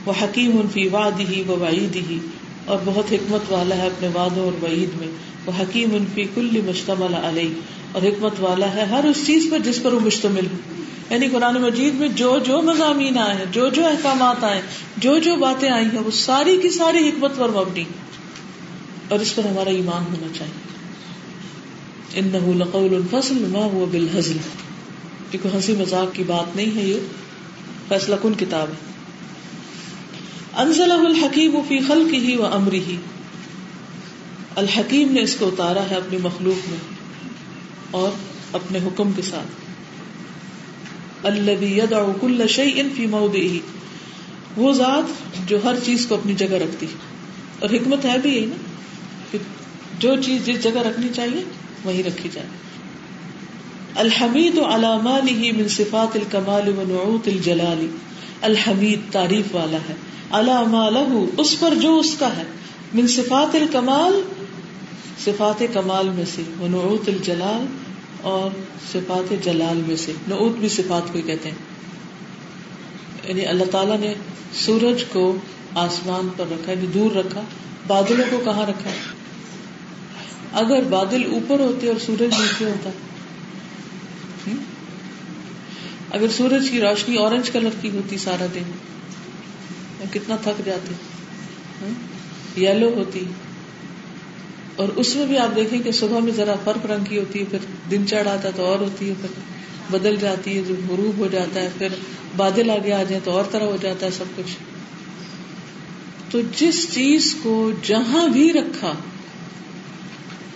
وہ 0.06 0.12
حکیم 0.22 0.60
فی 0.72 0.88
واد 0.88 1.20
ہی 1.20 1.42
وہ 1.46 1.56
وعید 1.56 1.96
ہی، 2.10 2.18
اور 2.66 2.78
بہت 2.84 3.12
حکمت 3.12 3.52
والا 3.52 3.76
ہے 3.76 3.86
اپنے 3.86 4.08
وادوں 4.14 4.44
اور 4.44 4.62
وعید 4.62 5.00
میں۔ 5.00 5.08
وہ 5.46 5.52
حکیم 5.60 5.96
فی 6.14 6.24
کل 6.34 6.60
مشتمل 6.66 7.14
علیہ 7.14 7.52
اور 7.92 8.02
حکمت 8.02 8.40
والا 8.40 8.74
ہے 8.74 8.84
ہر 8.84 9.04
اس 9.04 9.26
چیز 9.26 9.46
پر 9.50 9.58
جس 9.58 9.82
پر 9.82 9.92
وہ 9.92 10.00
مشتمل 10.00 10.46
ہو۔ 10.46 10.56
یعنی 11.10 11.28
قرآن 11.28 11.54
مجید 11.54 11.94
میں 11.94 12.08
جو 12.08 12.38
جو 12.38 12.62
مضامین 12.62 13.18
آئے 13.18 13.36
ہیں، 13.36 13.44
جو 13.52 13.68
جو 13.68 13.86
احکامات 13.86 14.44
آئے 14.44 14.62
جو 14.96 15.18
جو 15.18 15.36
باتیں 15.36 15.70
آئی 15.70 15.86
ہیں، 15.86 16.00
وہ 16.00 16.10
ساری 16.10 16.58
کی 16.62 16.70
ساری 16.70 17.08
حکمت 17.08 17.32
پر 17.36 17.48
مبنی۔ 17.48 17.84
اور 19.08 19.20
اس 19.20 19.34
پر 19.34 19.44
ہمارا 19.44 19.70
ایمان 19.70 20.14
ہونا 20.14 20.38
چاہیے۔ 20.38 20.66
ان 22.14 22.58
لقول 22.58 22.94
الفصل 22.94 23.44
ما 23.48 23.68
هو 23.72 23.86
بالحزل 23.90 24.36
کیونکہ 25.30 25.48
ہنسی 25.56 25.72
مذاق 25.72 26.14
کی 26.14 26.24
بات 26.26 26.56
نہیں 26.56 26.76
ہے 26.76 26.82
یہ۔ 26.82 26.98
فیصلہ 27.88 28.16
کن 28.22 28.32
کتاب 28.34 28.68
ہے؟ 28.68 28.74
انزل 30.56 30.90
الحکیم 30.92 31.60
فی 31.68 31.78
خلقه 31.78 32.36
و 32.38 32.54
امره 32.54 32.94
الحکیم 34.56 35.12
نے 35.12 35.20
اس 35.20 35.36
کو 35.36 35.46
اتارا 35.46 35.82
ہے 35.90 35.94
اپنی 35.94 36.18
مخلوق 36.22 36.68
میں 36.68 36.78
اور 37.90 38.10
اپنے 38.52 38.78
حکم 38.78 39.12
کے 39.12 39.22
ساتھ۔ 39.22 39.65
الذي 41.24 41.66
يدع 41.66 42.04
كل 42.20 42.48
شيء 42.48 42.82
في 42.96 43.06
موضعه. 43.06 43.56
وہ 44.56 44.72
ذات 44.72 45.02
جو 45.48 45.58
ہر 45.64 45.74
چیز 45.82 46.06
کو 46.06 46.14
اپنی 46.14 46.34
جگہ 46.34 46.52
رکھتی 46.52 46.86
اور 47.58 47.70
حکمت 47.70 48.04
ہے 48.04 48.18
بھی 48.22 48.36
یہی 48.36 48.46
نا 48.46 48.54
کہ 49.30 49.38
جو 49.98 50.14
چیز 50.22 50.46
جس 50.46 50.62
جگہ 50.62 50.78
رکھنی 50.78 51.08
چاہیے، 51.14 51.44
وہی 51.84 52.02
رکھی 52.02 52.28
جائے۔ 52.32 52.46
الحمید 53.94 54.58
علامہ 54.58 55.18
من 55.56 55.68
صفات 55.68 56.16
الکمال 56.16 56.68
و 56.68 56.82
نعوت 56.88 57.28
الجلال۔ 57.28 57.86
الحمید 58.42 59.00
تعریف 59.12 59.54
والا 59.54 59.78
ہے۔ 59.88 59.94
علامہ 60.30 61.04
اس 61.36 61.60
پر 61.60 61.74
جو 61.74 61.98
اس 61.98 62.16
کا 62.18 62.36
ہے۔ 62.36 62.42
من 62.94 63.06
صفات 63.06 63.54
الکمال، 63.54 64.22
صفات 65.24 65.62
کمال 65.72 66.08
میں 66.08 66.24
سے۔ 66.34 66.42
وہ 66.58 66.68
نعوت 66.68 67.08
الجلال 67.08 67.85
اور 68.20 68.50
صفات 68.92 69.44
جلال 69.44 69.82
میں 69.86 69.96
سے، 69.96 70.12
نعوت 70.28 70.52
بھی 70.56 70.68
صفات 70.68 71.12
کو 71.12 71.18
کہتے 71.26 71.50
ہیں۔ 71.50 71.56
یعنی 73.28 73.46
اللہ 73.46 73.64
تعالیٰ 73.64 73.98
نے 73.98 74.14
سورج 74.54 75.04
کو 75.04 75.36
آسمان 75.74 76.28
پر 76.36 76.44
رکھا 76.50 76.72
یعنی 76.72 76.86
دور 76.86 77.10
رکھا، 77.10 77.40
بادلوں 77.86 78.24
کو 78.30 78.40
کہاں 78.44 78.66
رکھا؟ 78.66 78.90
اگر 80.52 80.82
بادل 80.82 81.24
اوپر 81.30 81.60
ہوتے 81.60 81.88
اور 81.88 81.98
سورج 82.06 82.22
نیچے 82.22 82.64
ہوتا۔ 82.64 82.90
اگر 86.10 86.26
سورج 86.36 86.70
کی 86.70 86.80
روشنی 86.80 87.16
اورنج 87.16 87.50
کلر 87.50 87.68
کی 87.80 87.90
ہوتی 87.90 88.18
سارا 88.18 88.46
دن 88.54 88.62
کتنا 90.12 90.36
تھک 90.36 90.62
جاتے۔ 90.64 90.94
یلو 92.60 92.94
ہوتی۔ 92.94 93.24
اور 94.76 94.88
اس 94.88 95.16
میں 95.16 95.26
بھی 95.26 95.38
آپ 95.38 95.56
دیکھیں 95.56 95.82
کہ 95.82 95.92
صبح 95.92 96.18
میں 96.18 96.32
ذرا 96.32 96.54
فرق 96.64 96.86
رنگ 96.86 97.04
کی 97.04 97.18
ہوتی 97.18 97.40
ہے، 97.40 97.44
پھر 97.44 97.58
دن 97.90 98.06
چڑھ 98.06 98.28
آتا 98.28 98.48
ہے 98.48 98.52
تو 98.56 98.64
اور 98.64 98.78
ہوتی 98.78 99.08
ہے، 99.08 99.14
پھر 99.20 99.28
بدل 99.90 100.16
جاتی 100.16 100.56
ہے 100.56 100.62
جو 100.62 100.74
غروب 100.88 101.18
ہو 101.18 101.26
جاتا 101.32 101.60
ہے، 101.60 101.68
پھر 101.78 101.88
بادل 102.36 102.70
آگے 102.70 102.92
آ 102.92 103.02
جائیں 103.02 103.20
تو 103.24 103.30
اور 103.30 103.44
طرح 103.50 103.64
ہو 103.64 103.76
جاتا 103.80 104.06
ہے 104.06 104.10
سب 104.10 104.24
کچھ۔ 104.36 104.56
تو 106.30 106.40
جس 106.56 106.94
چیز 106.94 107.36
کو 107.42 107.70
جہاں 107.82 108.28
بھی 108.28 108.52
رکھا، 108.52 108.92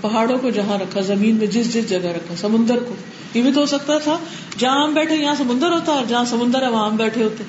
پہاڑوں 0.01 0.39
کو 0.39 0.51
جہاں 0.51 0.79
رکھا، 0.79 1.01
زمین 1.01 1.37
میں 1.37 1.47
جس 1.47 1.75
جس 1.75 1.91
جگہ 1.91 1.99
رکھا، 1.99 2.35
سمندر 2.37 2.79
کو، 2.79 2.95
یہ 3.35 3.43
بھی 3.43 3.53
تو 3.53 3.61
ہو 3.61 3.67
سکتا 3.67 3.99
تھا، 3.99 4.19
جہاں 4.59 4.87
ہم 4.87 4.95
بیٹھے 4.95 5.17
یہاں 5.17 5.35
سمندر 5.35 5.69
ہوتا 5.69 5.93
اور 5.93 6.05
جہاں 6.09 6.25
سمندر 6.25 6.63
ہے 6.63 6.69
وہاں 6.69 6.91
ہم 6.91 6.97
بیٹھے 6.97 7.23
ہوتے۔ 7.25 7.45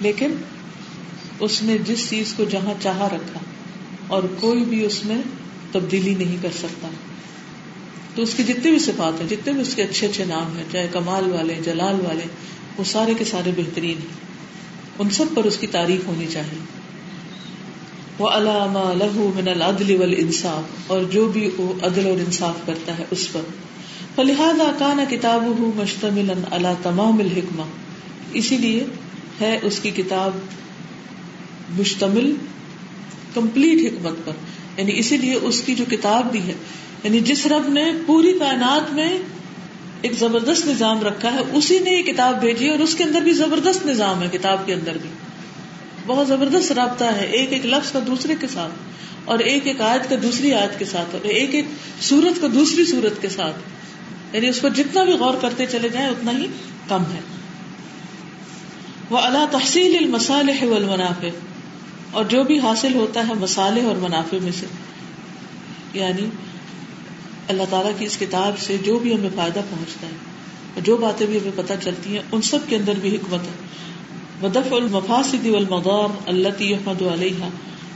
لیکن 0.00 0.32
اس 1.40 1.62
نے 1.62 1.78
جس 1.78 2.10
چیز 2.10 2.34
کو 2.34 2.44
جہاں 2.44 2.74
چاہا 2.82 3.08
رکھا 3.12 3.40
اور 4.10 4.22
کوئی 4.40 4.64
بھی 4.64 4.84
اس 4.84 5.04
میں 5.04 5.22
تبدیلی 5.72 6.14
نہیں 6.14 6.36
کر 6.42 6.48
سکتا۔ 6.58 6.88
تو 8.14 8.22
اس 8.22 8.34
کی 8.36 8.42
جتنے 8.42 8.70
بھی 8.70 8.78
صفات 8.78 9.20
ہیں، 9.20 9.28
جتنے 9.28 9.52
بھی 9.52 9.60
اس 9.60 9.74
کے 9.74 9.82
اچھے 9.82 10.06
اچھے 10.06 10.24
نام 10.24 10.56
ہیں، 10.56 10.64
چاہے 10.72 10.88
کمال 10.92 11.32
والے، 11.32 11.54
جلال 11.64 11.94
والے، 11.94 12.24
وہ 12.78 12.84
سارے 12.84 13.14
کے 13.14 13.24
سارے 13.24 13.50
بہترین 13.56 13.98
ہیں۔ 13.98 14.30
ان 14.98 15.10
سب 15.10 15.24
پر 15.34 15.44
اس 15.44 15.56
کی 15.56 15.66
تعریف 15.66 16.06
ہونی 16.06 16.26
چاہیے۔ 16.30 16.58
وہ 18.18 18.28
علامہ 18.28 19.04
لہو 19.04 19.32
من 19.36 19.48
العدل 19.48 19.96
والانصاف 19.96 20.90
اور 20.90 21.00
جو 21.02 21.28
بھی 21.28 21.50
وہ 21.56 21.72
عدل 21.84 22.06
اور 22.06 22.20
انصاف 22.20 22.66
کرتا 22.66 22.98
ہے، 22.98 23.04
اس 23.10 23.32
پر۔ 23.32 23.40
فلحاظ 24.14 24.78
کان 24.78 24.98
کتاب 25.10 25.42
مشتمل 25.76 26.32
اللہ 26.50 26.68
تمام 26.82 27.18
الحکمہ 27.18 27.62
اسی 28.32 28.58
لیے 28.58 28.84
ہے 29.40 29.58
اس 29.62 29.78
کی 29.80 29.90
کتاب 29.90 30.30
مشتمل 31.80 32.34
کمپلیٹ 33.34 33.92
حکمت 33.92 34.14
پر۔ 34.24 34.32
یعنی 34.76 34.98
اسی 34.98 35.16
لیے 35.16 35.34
اس 35.34 35.60
کی 35.60 35.74
جو 35.74 35.84
کتاب 35.90 36.32
بھی 36.32 36.42
ہے 36.42 36.52
یعنی 37.04 37.20
جس 37.20 37.46
رب 37.46 37.68
نے 37.68 37.92
پوری 38.06 38.38
کائنات 38.38 38.92
میں 38.92 39.18
ایک 40.02 40.12
زبردست 40.12 40.66
نظام 40.66 41.02
رکھا 41.02 41.32
ہے، 41.32 41.38
اسی 41.52 41.78
نے 41.78 41.90
یہ 41.90 42.02
کتاب 42.02 42.40
بھیجی 42.40 42.68
اور 42.68 42.78
اس 42.78 42.94
کے 42.94 43.04
اندر 43.04 43.20
بھی 43.20 43.32
زبردست 43.32 43.86
نظام 43.86 44.22
ہے 44.22 44.28
کتاب 44.32 44.66
کے 44.66 44.74
اندر 44.74 44.98
بھی۔ 45.02 45.10
بہت 46.06 46.28
زبردست 46.28 46.72
رابطہ 46.72 47.04
ہے، 47.04 47.24
ایک 47.24 47.52
ایک 47.52 47.66
لفظ 47.66 47.92
کا 47.92 47.98
دوسرے 48.06 48.34
کے 48.40 48.46
ساتھ، 48.46 48.72
اور 49.24 49.38
ایک 49.38 49.66
ایک 49.66 49.80
آیت 49.80 50.10
کا 50.10 50.16
دوسری 50.22 50.54
آیت 50.54 50.78
کے 50.78 50.84
ساتھ، 50.84 51.14
اور 51.14 51.24
ایک 51.24 51.54
ایک 51.54 51.64
سورت 52.00 52.40
کا 52.40 52.46
دوسری 52.54 52.84
سورت 52.84 53.22
کے 53.22 53.28
ساتھ۔ 53.28 53.56
یعنی 54.32 54.48
اس 54.48 54.60
پر 54.60 54.70
جتنا 54.70 55.04
بھی 55.04 55.12
غور 55.12 55.34
کرتے 55.34 55.66
چلے 55.66 55.88
جائیں، 55.88 56.08
اتنا 56.08 56.32
ہی 56.32 56.46
کم 56.88 57.02
ہے۔ 57.02 57.20
وہ 59.10 59.18
اللہ 59.18 59.46
تحصیل 59.50 59.96
المسالح 60.04 60.64
والمنافع۔ 60.64 61.28
اور 62.10 62.24
جو 62.24 62.42
بھی 62.42 62.58
حاصل 62.58 62.94
ہوتا 62.94 63.28
ہے 63.28 63.34
مسالے 63.34 63.82
اور 63.82 63.96
منافع 63.96 64.36
میں 64.42 64.52
سے۔ 64.52 64.66
یعنی 65.92 66.26
اللہ 67.48 67.62
تعالیٰ 67.70 67.92
کی 67.98 68.04
اس 68.04 68.16
کتاب 68.16 68.58
سے 68.58 68.76
جو 68.84 68.98
بھی 68.98 69.14
ہمیں 69.14 69.30
فائدہ 69.34 69.60
پہنچتا 69.70 70.06
ہے 70.06 70.12
اور 70.74 70.82
جو 70.82 70.96
باتیں 70.96 71.26
بھی 71.26 71.38
ہمیں 71.38 71.52
پتہ 71.56 71.72
چلتی 71.82 72.12
ہیں، 72.12 72.22
ان 72.32 72.42
سب 72.42 72.58
کے 72.68 72.76
اندر 72.76 72.92
بھی 73.00 73.16
حکمت 73.16 73.40
ہے۔ 73.40 73.80
ودف 74.42 74.72
المفاصد 74.72 75.46
المدور 75.46 76.08
اللہ 76.26 76.48
احمد 76.60 77.02
علیہ 77.02 77.48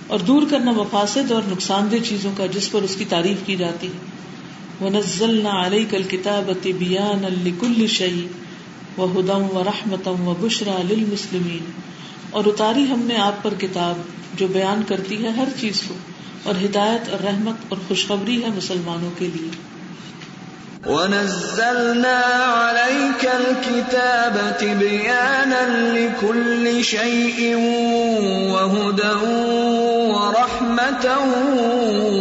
اور 0.06 0.18
دور 0.18 0.42
کرنا 0.50 0.70
مفاصد 0.70 1.32
اور 1.32 1.42
نقصان 1.48 1.88
دہ 1.90 1.96
چیزوں 2.04 2.32
کا 2.36 2.46
جس 2.46 2.72
پر 2.72 2.82
اس 2.82 2.96
کی 2.96 3.04
تعریف 3.04 3.36
کی 3.46 3.56
جاتی 3.56 3.86
ہے۔ 3.86 3.98
وہ 4.80 4.90
نزل 4.90 5.42
نہ 5.42 5.48
علیہ 5.48 5.84
کل 5.90 6.02
کتاب 6.02 6.50
بیان 6.64 7.24
الکل 7.24 7.86
شعی 7.86 8.26
و 8.98 9.06
اور 12.34 12.44
اتاری 12.44 12.82
ہم 12.82 13.00
نے 13.04 13.16
آپ 13.16 13.42
پر 13.42 13.54
کتاب 13.60 13.98
جو 14.34 14.46
بیان 14.46 14.82
کرتی 14.88 15.24
ہے 15.24 15.28
ہر 15.28 15.48
چیز 15.60 15.82
کو 15.88 15.94
اور 16.42 16.54
ہدایت 16.64 17.08
اور 17.08 17.24
رحمت 17.24 17.54
اور 17.68 17.78
خوشخبری 17.88 18.42
ہے 18.42 18.48
مسلمانوں 18.56 19.10
کے 19.18 19.28
لیے۔ 19.34 19.74
وَنَزَّلْنَا 20.86 22.20
عَلَيْكَ 22.70 23.26
الْكِتَابَ 23.26 24.58
تِبْيَانًا 24.58 25.92
لِكُلِّ 25.92 26.82
شَيْءٍ 26.82 27.56
وَهُدًى 28.52 29.26
وَرَحْمَةً 30.10 31.10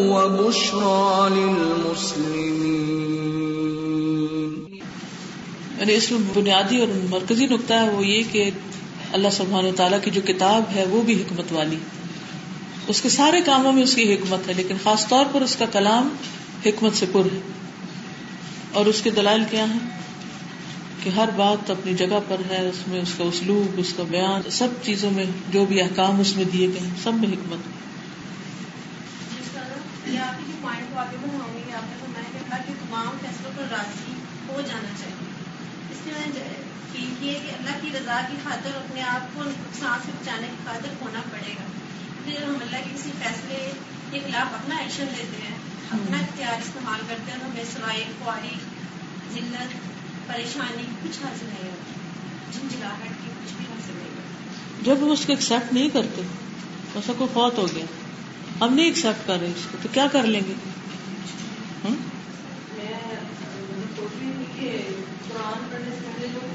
وَبُشْرَى 0.09 1.33
لِلْمُسْلِمِينَ۔ 1.35 2.33
یعنی 5.79 5.93
اس 5.93 6.11
میں 6.11 6.19
بنیادی 6.33 6.79
اور 6.79 6.87
مرکزی 7.09 7.45
نقطہ 7.45 7.73
ہے 7.73 7.89
وہ 7.89 8.05
یہ 8.05 8.23
کہ 8.31 8.49
اللہ 9.13 9.27
سبحانہ 9.31 9.67
تعالیٰ 9.77 9.99
کی 10.03 10.11
جو 10.11 10.21
کتاب 10.21 10.63
ہے 10.75 10.85
وہ 10.85 11.01
بھی 11.01 11.21
حکمت 11.21 11.51
والی۔ 11.51 11.75
اس 12.87 13.01
کے 13.01 13.09
سارے 13.09 13.41
کاموں 13.41 13.73
میں 13.73 13.83
اس 13.83 13.95
کی 13.95 14.15
حکمت 14.15 14.47
ہے، 14.47 14.53
لیکن 14.53 14.75
خاص 14.83 15.07
طور 15.07 15.25
پر 15.31 15.41
اس 15.41 15.55
کا 15.55 15.65
کلام 15.65 16.15
حکمت 16.65 16.93
سے 16.93 17.05
پر 17.11 17.25
ہے۔ 17.25 17.39
اور 18.73 18.85
اس 18.85 19.01
کے 19.01 19.09
دلائل 19.09 19.43
کیا 19.51 19.65
ہیں؟ 19.65 19.99
کہ 21.03 21.09
ہر 21.09 21.29
بات 21.35 21.71
اپنی 21.71 21.93
جگہ 21.93 22.19
پر 22.27 22.35
ہے، 22.49 22.69
اس 22.69 22.87
میں 22.87 23.01
اس 23.01 23.13
کا 23.17 23.23
اسلوب، 23.23 23.75
اس 23.77 23.93
کا 23.97 24.03
بیان، 24.03 24.49
سب 24.51 24.67
چیزوں 24.83 25.11
میں 25.11 25.25
جو 25.49 25.65
بھی 25.65 25.81
احکام 25.81 26.19
اس 26.19 26.35
میں 26.35 26.45
دیے 26.45 26.67
گئے 26.67 26.89
سب 27.03 27.13
میں 27.13 27.29
حکمت۔ 27.29 27.59
ہو 34.49 34.61
جانا 34.61 34.89
چاہیے۔ 34.99 36.62
لیے 36.93 37.05
فیل 37.05 37.13
کیے 37.19 37.33
کہ 37.33 37.55
اللہ 37.55 37.77
کی 37.81 37.89
رضا 37.99 38.21
کی 38.29 38.37
خاطر 38.43 38.75
اپنے 38.75 39.01
آپ 39.01 39.35
کو 39.35 39.43
نقصان 39.43 39.99
سے 40.05 40.11
بچانے 40.21 40.47
کی 40.47 40.63
خاطر 40.65 40.87
ہونا 41.01 41.21
پڑے 41.31 41.51
گا۔ 41.51 41.63
پھر 42.25 42.43
ہم 42.43 42.55
اللہ 42.61 42.75
کے 42.75 42.89
کسی 42.95 43.11
فیصلے 43.19 43.71
کے 44.11 44.19
خلاف 44.19 44.53
اپنا 44.53 44.75
ایکشن 44.75 45.05
لیتے 45.05 45.47
ہیں۔ 45.47 45.57
اپنا 45.91 46.17
اختیار 46.17 46.53
استعمال 46.53 46.99
کرتے 47.07 47.31
ہیں 47.31 47.39
ہمیں 47.39 47.63
سوائے 47.63 48.03
خواری 48.23 48.53
ذلت 49.33 49.75
پریشانی 50.27 50.83
کچھ 51.03 51.23
حاصل 51.23 51.45
نہیں 51.45 51.71
ہوتی۔ 51.71 51.93
جھنجھلاہٹ 52.51 53.03
کی 53.03 53.29
کچھ 53.43 53.53
بھی 53.57 53.65
حاصل 53.69 53.93
نہیں 53.95 54.09
کرتے 54.15 54.85
جب 54.85 54.97
ہم 55.01 55.11
اس 55.11 55.25
کو 55.25 55.33
ایکسپٹ 55.33 55.73
نہیں 55.73 55.89
کرتے 55.89 56.21
ایسا 56.95 57.13
کوئی 57.17 57.29
فوت 57.33 57.57
ہو 57.57 57.67
گیا۔ 57.75 57.85
ہم 58.61 58.73
نہیں 58.73 58.85
ایکسپٹ 58.85 59.27
کر 59.27 59.37
رہے 59.41 59.47
اس 59.47 59.67
کو 59.71 59.77
تو 59.81 59.89
کیا 59.91 60.07
کر 60.11 60.23
لیں 60.23 60.41
گے؟ 60.47 60.53
میں 62.73 62.93
قرآن 65.29 65.67
پڑھنے 65.71 65.95
سے 65.99 66.12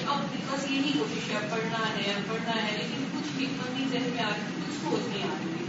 کہ 0.00 0.08
اب 0.08 0.36
بس 0.48 0.70
یہی 0.70 0.92
کوشش 0.98 1.30
ہے 1.30 1.46
پڑھنا 1.50 1.88
ہے 1.88 2.12
پڑھنا 2.26 2.54
ہے، 2.62 2.76
لیکن 2.76 3.04
کچھ 3.12 3.32
حکمت 3.38 3.70
نہیں 3.70 3.88
ذہن 3.90 4.10
میں 4.14 4.24
آ 4.24 4.28
رہی 4.28 4.60
کچھ 4.66 4.76
سوچ 4.82 5.08
نہیں 5.08 5.22
آ 5.22 5.34
رہی۔ 5.38 5.64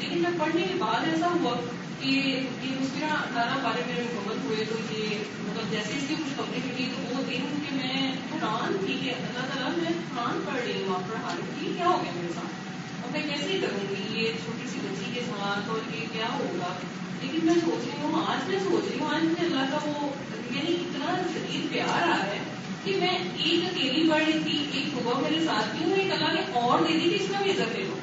لیکن 0.00 0.22
میں 0.22 0.30
پڑھنے 0.38 0.62
کے 0.62 0.74
بعد 0.78 1.08
ایسا 1.08 1.28
ہوا 1.40 1.54
کہ 2.00 2.06
یہ 2.06 2.76
اس 2.80 2.88
طرح 2.94 3.14
نانا 3.34 3.56
بارے 3.62 3.82
میں 3.86 4.04
مکمل 4.04 4.38
ہوئے 4.44 4.64
تو 4.64 4.76
یہ 4.92 5.16
مطلب 5.40 5.70
جیسے 5.70 5.96
اس 5.96 6.04
کی 6.08 6.14
کچھ 6.18 6.36
خبریں 6.36 6.60
ملی 6.64 6.88
تو 6.96 7.16
وہ 7.16 7.22
دن 7.30 7.44
کہ 7.64 7.76
میں 7.76 8.12
قرآن 8.30 8.76
تھی 8.86 8.98
کہ 9.02 9.10
اللہ 9.10 9.46
تعالیٰ 9.54 9.76
میں 9.76 9.92
قرآن 10.14 10.40
پڑھ 10.44 10.60
رہی 10.64 10.82
ہوں، 10.82 10.94
آپ 10.94 11.10
پڑھا 11.10 11.34
رہی 11.36 11.58
تھی 11.58 11.72
کیا 11.76 11.86
ہو 11.86 12.02
گیا 12.02 12.12
میرے 12.14 12.32
ساتھ 12.34 12.69
میں 13.12 13.22
کیسے 13.22 13.58
کروں 13.60 13.84
گی 13.90 14.20
یہ 14.20 14.32
چھوٹی 14.44 14.68
سی 14.68 14.78
بچی 14.82 15.10
کے 15.14 15.20
ساتھ 15.20 15.68
اور 15.68 15.94
یہ 15.94 16.06
کیا 16.12 16.26
ہوگا؟ 16.32 16.74
لیکن 17.22 17.38
میں 17.42 17.54
سوچ 17.54 17.84
رہی 17.86 18.02
ہوں، 18.02 18.24
آج 18.26 18.48
میں 18.48 18.58
سوچ 18.58 18.84
رہی 18.90 18.98
ہوں، 19.00 19.14
آج 19.14 19.24
مجھے 19.24 19.46
اللہ 19.46 19.64
کا 19.70 19.78
وہ 19.84 20.08
یعنی 20.56 20.74
اتنا 20.74 21.22
شدید 21.34 21.72
پیار 21.72 22.02
آ 22.02 22.06
رہا 22.06 22.26
ہے 22.26 22.38
کہ 22.84 22.96
میں 23.00 23.18
ایک 23.44 23.64
اکیلی 23.64 24.10
پڑھ 24.10 24.22
رہی 24.24 24.38
تھی، 24.44 24.66
ایک 24.72 24.86
صبح 24.86 25.20
میرے 25.20 25.44
ساتھ 25.44 25.76
تھی 25.76 25.84
ہوں، 25.84 25.96
ایک 25.96 26.12
اللہ 26.12 26.32
نے 26.32 26.40
اور 26.52 26.78
دے 26.78 26.92
دی 26.92 27.10
کہ 27.10 27.14
اس 27.14 27.30
میں 27.30 27.38
بھی 27.42 27.50
عزت 27.50 27.76
لے 27.76 27.84
لو 27.84 27.96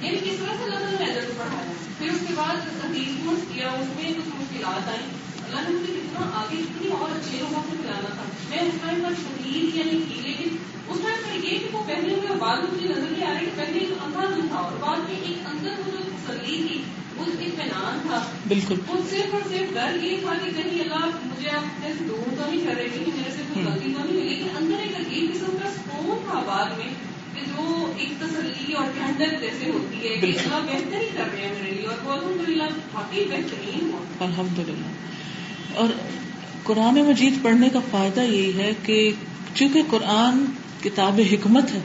یعنی 0.00 0.16
کس 0.16 0.38
طرح 0.38 0.54
سے 0.58 0.64
اللہ 0.64 0.78
تعالیٰ 0.78 1.00
نے 1.00 1.12
عزت 1.12 1.38
پڑھایا 1.38 1.72
پھر 1.98 2.08
اس 2.08 2.24
کے 2.28 2.34
بعد 2.34 2.56
حدیث 2.84 3.24
کورس 3.24 3.54
کیا، 3.54 3.68
اس 3.68 3.86
میں 3.96 4.10
کچھ 4.10 4.28
مشکلات 4.28 4.88
آئیں۔ 4.88 5.06
اللہ 5.44 5.60
نے 5.68 5.74
مجھے 5.74 5.92
کتنا 5.92 6.30
آگے 6.34 6.56
اتنی 6.58 6.88
اور 6.88 7.16
اچھے 7.16 7.38
لوگوں 7.38 7.62
سے 7.70 7.76
ملانا 7.80 8.14
تھا۔ 8.14 8.22
میں 8.50 8.58
اس 8.58 8.74
ٹائم 8.82 9.00
پر 9.02 9.14
شدید 9.14 9.76
یعنی 9.76 9.90
تھی 9.90 10.20
لیکن 10.22 10.56
اس 10.92 11.02
پر 11.02 11.44
یہ 11.44 11.58
کہ 11.58 11.68
وہ 11.72 11.82
پہلے 11.86 12.14
ہوئے 12.14 12.28
میں 12.28 12.36
مجھے 12.72 12.88
نظر 12.88 13.10
نہیں 13.10 13.26
آ 13.26 13.32
رہی 13.32 13.46
کہ 13.46 13.50
پہلے 13.56 13.78
ایک 13.78 13.90
اندھا 14.04 14.20
تھا 14.48 14.56
اور 14.56 14.72
بعد 14.80 14.96
میں 14.96 15.20
ایک 15.22 15.38
اندر 15.46 15.70
وہ 15.86 15.90
جو 15.90 15.98
تسلی 15.98 16.56
تھی 16.56 16.82
وہ 17.16 17.24
اطمینان 17.26 17.98
تھا۔ 18.06 18.22
بالکل۔ 18.48 18.74
وہ 18.88 18.96
صرف 19.10 19.34
اور 19.34 19.42
صرف 19.48 19.74
ڈر 19.74 20.04
یہ 20.04 20.16
تھا 20.22 20.34
کہ 20.44 20.62
کہیں 20.62 20.80
اللہ 20.80 21.06
مجھے 21.22 21.50
آپ 21.50 21.86
دور 22.08 22.34
تو 22.36 22.50
نہیں 22.50 22.66
کر 22.66 22.74
رہے 22.74 22.88
میرے 22.92 23.30
سے 23.36 23.42
کوئی 23.54 23.66
غلطی 23.66 23.92
تو 23.92 24.04
نہیں 24.04 24.20
ہوئی 24.20 24.28
لیکن 24.28 24.56
اندر 24.56 24.74
ایک 24.82 25.00
عجیب 25.00 25.34
قسم 25.34 25.56
کا 25.62 25.68
سکون 25.70 26.18
تھا 26.30 26.42
بعد 26.46 26.78
میں 26.78 26.94
کہ 27.34 27.40
جو 27.40 27.92
ایک 27.96 28.08
تسلی 28.20 28.72
اور 28.72 28.84
ٹھنڈک 28.98 29.40
جیسے 29.40 29.70
ہوتی 29.74 30.08
ہے 30.08 30.16
کہ۔ 30.16 30.26
اللہ 30.26 30.72
بہتر 30.72 31.00
ہی 31.00 31.08
کر 31.16 31.24
رہے 31.32 31.40
ہیں 31.40 31.54
میرے 31.62 31.72
لیے 31.72 31.86
اور 31.86 31.96
وہ 32.04 32.12
الحمد 32.12 32.48
للہ 32.48 32.62
واقعی 32.92 33.24
بہترین 33.24 33.90
ہوا۔ 33.92 34.24
الحمد 34.24 34.58
للہ 34.58 34.86
اور 35.74 35.88
قرآن 36.62 36.94
مجید 36.94 37.42
پڑھنے 37.42 37.68
کا 37.68 37.78
فائدہ 37.90 38.20
یہی 38.20 38.58
ہے 38.58 38.72
کہ 38.82 39.10
چونکہ 39.54 39.82
قرآن 39.90 40.44
کتاب 40.82 41.20
حکمت 41.32 41.72
ہے، 41.74 41.80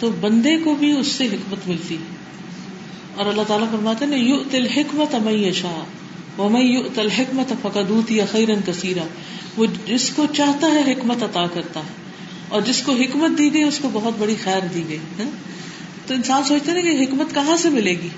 تو 0.00 0.10
بندے 0.20 0.58
کو 0.58 0.74
بھی 0.74 0.92
اس 0.92 1.06
سے 1.06 1.26
حکمت 1.26 1.68
ملتی۔ 1.68 1.94
ہے 1.94 2.24
اور 3.14 3.26
اللہ 3.26 3.42
تعالیٰ 3.46 3.70
فرماتے 3.70 4.04
ہیں 4.04 4.16
یو 4.16 4.36
تل 4.50 4.66
حکمت 4.66 5.14
امئی 5.14 5.52
شاہ 5.52 5.84
وہ 6.36 6.48
میں 6.48 6.62
یو 6.62 6.82
تل 6.94 7.10
حکمت 7.10 7.52
فقدوت 7.62 8.10
یا 8.10 8.24
خیرن 8.32 8.60
کثیرہ 8.66 9.02
وہ 9.56 9.66
جس 9.86 10.10
کو 10.10 10.26
چاہتا 10.32 10.66
ہے، 10.66 10.92
حکمت 10.92 11.22
عطا 11.22 11.46
کرتا 11.46 11.80
ہے۔ 11.80 12.04
اور 12.48 12.60
جس 12.60 12.82
کو 12.82 12.92
حکمت 12.92 13.38
دی 13.38 13.54
گئی، 13.54 13.62
اس 13.62 13.78
کو 13.78 13.90
بہت 13.92 14.12
بڑی 14.18 14.34
خیر 14.44 14.60
دی 14.74 14.82
گئی۔ 14.88 14.96
ہاں؟ 14.96 15.30
تو 16.06 16.14
انسان 16.14 16.44
سوچتے 16.44 16.72
نا 16.72 16.80
کہ 16.80 17.02
حکمت 17.02 17.34
کہاں 17.34 17.56
سے 17.56 17.68
ملے 17.68 17.90
گی؟ 17.90 18.08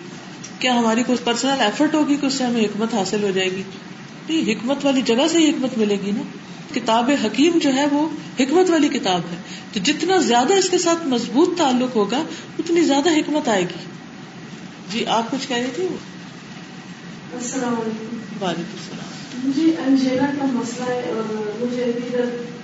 کیا 0.59 0.79
ہماری 0.79 1.03
کوئی 1.03 1.19
پرسنل 1.25 1.61
ایفرٹ 1.61 1.95
ہوگی 1.95 2.17
کہ 2.21 2.27
اس 2.27 2.35
سے 2.35 2.45
ہمیں 2.45 2.65
حکمت 2.65 2.95
حاصل 2.95 3.23
ہو 3.23 3.31
جائے 3.31 3.51
گی؟ 3.51 3.63
نہیں، 4.29 4.53
حکمت 4.53 4.85
والی 4.85 5.03
جگہ 5.03 5.29
سے 5.31 5.39
ہی 5.39 5.51
حکمت 5.51 5.79
ملے 5.79 5.97
گی 6.05 6.11
نا۔ 6.11 6.23
کتاب 6.75 7.11
حکیم 7.25 7.59
جو 7.59 7.75
ہے 7.75 7.87
وہ 7.87 8.09
حکمت 8.41 8.71
والی 8.71 8.89
کتاب 8.89 9.21
ہے۔ 9.21 9.37
تو 9.73 9.81
جتنا 9.81 10.17
زیادہ 10.17 10.55
اس 10.55 10.69
کے 10.69 10.79
ساتھ 10.79 11.07
مضبوط 11.07 11.59
تعلق 11.59 11.97
ہوگا 11.97 12.23
اتنی 12.59 12.81
زیادہ 12.81 13.09
حکمت 13.09 13.49
آئے 13.49 13.63
گی۔ 13.63 13.85
جی 14.91 15.07
آپ 15.07 15.31
کچھ 15.31 15.49
کہہ 15.49 15.57
رہی 15.57 15.71
تھی 15.75 15.87
السلام 17.33 17.75
علیکم۔ 17.75 18.17
وعلیکم 18.43 18.77
السلام۔ 18.79 19.07
مجھے 19.45 19.73
انجینا 19.87 20.27
کا 20.39 20.45
مسئلہ 20.45 20.85
ہے 20.85 21.13
اور 21.17 21.23
مجھے 21.61 21.93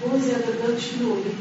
بہت 0.00 0.24
زیادہ 0.24 0.50
درد 0.50 0.80
شروع 0.80 1.08
ہو 1.08 1.22
گئی 1.24 1.32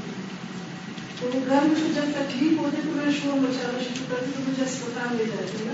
تو 1.19 1.29
گھر 1.33 1.59
میں 1.61 1.93
جب 1.95 2.01
تکلیف 2.01 2.59
ہوتی 2.59 2.81
تو 2.83 2.91
میں 2.91 3.13
شور 3.23 3.33
مچانا 3.33 3.79
شروع 3.83 4.05
کرتی 4.09 4.31
تو 4.35 4.51
مجھے 4.51 4.63
اسپتال 4.63 5.17
لے 5.17 5.23
جاتے 5.25 5.63
نا۔ 5.65 5.73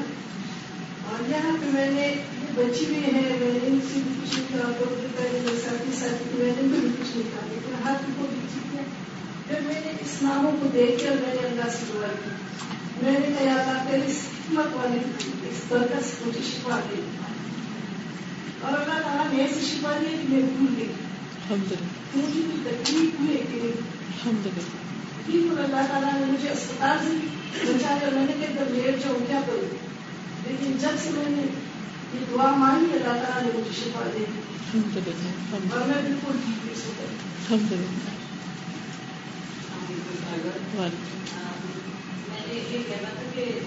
اور 1.12 1.30
یہاں 1.30 1.58
پہ 1.62 1.66
میں 1.74 1.92
نے 1.92 2.16
بچی 2.58 2.86
بھی 2.86 2.96
ہے 2.96 3.12
میں 3.12 3.50
نے 3.54 3.60
ان 3.68 3.80
سے 3.94 4.00
بھی 4.04 4.14
کچھ 4.24 4.40
نہیں 4.40 4.48
کہا 4.50 4.72
پہلے 5.18 5.40
میرے 5.46 5.58
ساتھی 5.70 5.92
ساتھی 5.94 6.26
تھی 6.30 6.44
میں 6.44 6.54
نے 6.58 6.62
بھی 6.62 6.90
کچھ 7.00 7.18
نہیں 7.18 7.30
کہا 7.32 7.48
لیکن 7.50 8.12
کو 8.16 8.28
بھی 8.30 8.40
ٹھیک 8.54 8.76
ہے۔ 8.76 8.84
جب 9.50 9.66
میں 9.66 9.82
نے 9.86 9.92
اس 9.92 10.22
ناموں 10.22 10.52
کو 10.52 10.68
دیکھ 10.74 11.04
کر 11.04 11.12
میں 11.12 11.34
نے 11.42 11.48
اللہ 11.48 11.70
سے 11.72 11.86
دعا 11.94 12.08
کی۔ 12.08 12.30
میں 13.02 13.20
نے 13.20 13.28
کہا 13.28 13.54
اللہ 13.54 13.92
تیری 13.92 14.02
اس 14.12 14.16
حکمت 14.16 14.76
والی 14.76 15.00
اس 15.50 15.62
برکت 15.70 16.06
سے 16.06 16.24
مجھے 16.26 16.40
شفا 16.40 16.80
دے۔ 16.90 17.02
اور 18.62 18.74
اللہ 18.74 19.02
تعالیٰ 19.04 19.34
نے 19.34 19.44
ایسی 19.44 19.66
شفا 19.66 19.98
دی 20.02 20.06
کہ 20.06 20.28
میں 20.30 20.40
بھول 20.40 20.74
گئی۔ 20.78 20.88
مجھے 21.50 21.76
کوئی 22.14 22.62
تکلیف 22.64 23.20
ہوئی 23.20 23.38
کہ 23.38 23.60
نہیں 23.62 24.42
بالکل 25.26 25.64
اللہ 25.64 25.82
تعالیٰ 25.92 26.14
نے 26.14 26.26
مجھے 26.26 26.50
اسپتال 26.50 26.98
سے 27.02 27.28
بچا 27.66 27.98
کر 28.02 28.10
میں 28.14 28.26
نے 28.26 28.34
کہا 28.40 28.64
لیٹ 28.68 29.04
جاؤں 29.04 29.20
کیا 29.28 29.40
کروں؟ 29.48 29.76
لیکن 30.48 30.72
جب 30.72 30.90
سے 31.04 31.10
میں 31.10 31.24
نے 31.28 31.42
یہ 32.14 32.20
دعا 32.32 32.52
مانگی 32.52 32.92
اللہ 32.92 33.24
تعالیٰ 33.24 33.42
نے 33.42 33.50
مجھے 33.56 33.72
شفا 33.76 34.10
دے۔ 34.14 34.26
دی 34.26 35.20
اور 35.72 35.88
میں 35.88 36.02
بالکل 36.04 36.38
ٹھیک 36.46 36.66
للہ 36.66 37.82
وعلیکم 40.78 41.18
میں 42.30 42.40
نے 42.48 42.54
یہ 42.54 42.84
کہنا 42.88 43.10
تھا 43.10 43.22
کہ 43.36 43.60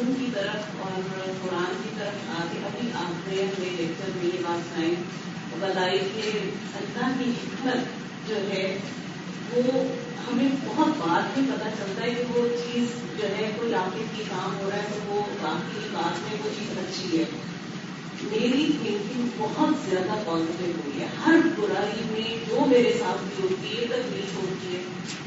ان 0.00 0.14
کی 0.18 0.26
طرف 0.34 0.80
اور 0.80 1.02
قرآن 1.42 1.74
کی 1.82 1.88
طرف 1.98 2.30
آگے 2.40 2.66
ابھی 2.66 2.88
آپ 2.94 3.28
نے 3.28 3.42
اپنے 3.42 3.68
لیکچر 3.76 4.10
میں 4.16 4.24
یہ 4.24 4.38
بات 4.42 4.74
سنائی 4.74 4.94
بتائی 5.60 5.98
کہ 5.98 6.38
اللہ 6.74 7.10
کی 7.18 7.30
حکمت 7.30 8.28
جو 8.28 8.34
ہے 8.34 8.78
وہ 9.50 9.84
ہمیں 10.28 10.48
بہت 10.64 10.88
بعد 10.98 11.38
میں 11.38 11.56
پتہ 11.56 11.68
چلتا 11.68 12.04
ہے 12.04 12.10
کہ 12.10 12.22
وہ 12.28 12.48
چیز 12.48 12.84
جو 13.20 13.28
ہے 13.28 13.50
کوئی 13.56 13.74
آپ 13.74 13.98
کی 14.16 14.22
کام 14.30 14.56
ہو 14.58 14.70
رہا 14.70 14.78
ہے 14.78 14.88
تو 14.88 15.14
وہ 15.14 15.22
باقی 15.40 15.88
بات 15.92 16.18
میں 16.18 16.38
وہ 16.44 16.50
چیز 16.58 16.78
اچھی 16.78 17.18
ہے۔ 17.18 17.24
میری 18.22 18.72
تھنکنگ 18.82 19.28
بہت 19.38 19.90
زیادہ 19.90 20.18
پازیٹیو 20.26 20.72
ہوئی 20.84 21.00
ہے۔ 21.00 21.06
ہر 21.26 21.34
برائی 21.58 22.02
میں 22.10 22.36
جو 22.48 22.66
میرے 22.68 22.92
ساتھ 22.98 23.22
بھی 23.22 23.48
ہوتی 23.48 23.78
ہے 23.78 23.86
تکلیف 23.86 24.36
ہوتی 24.36 24.76
ہے۔ 24.76 24.82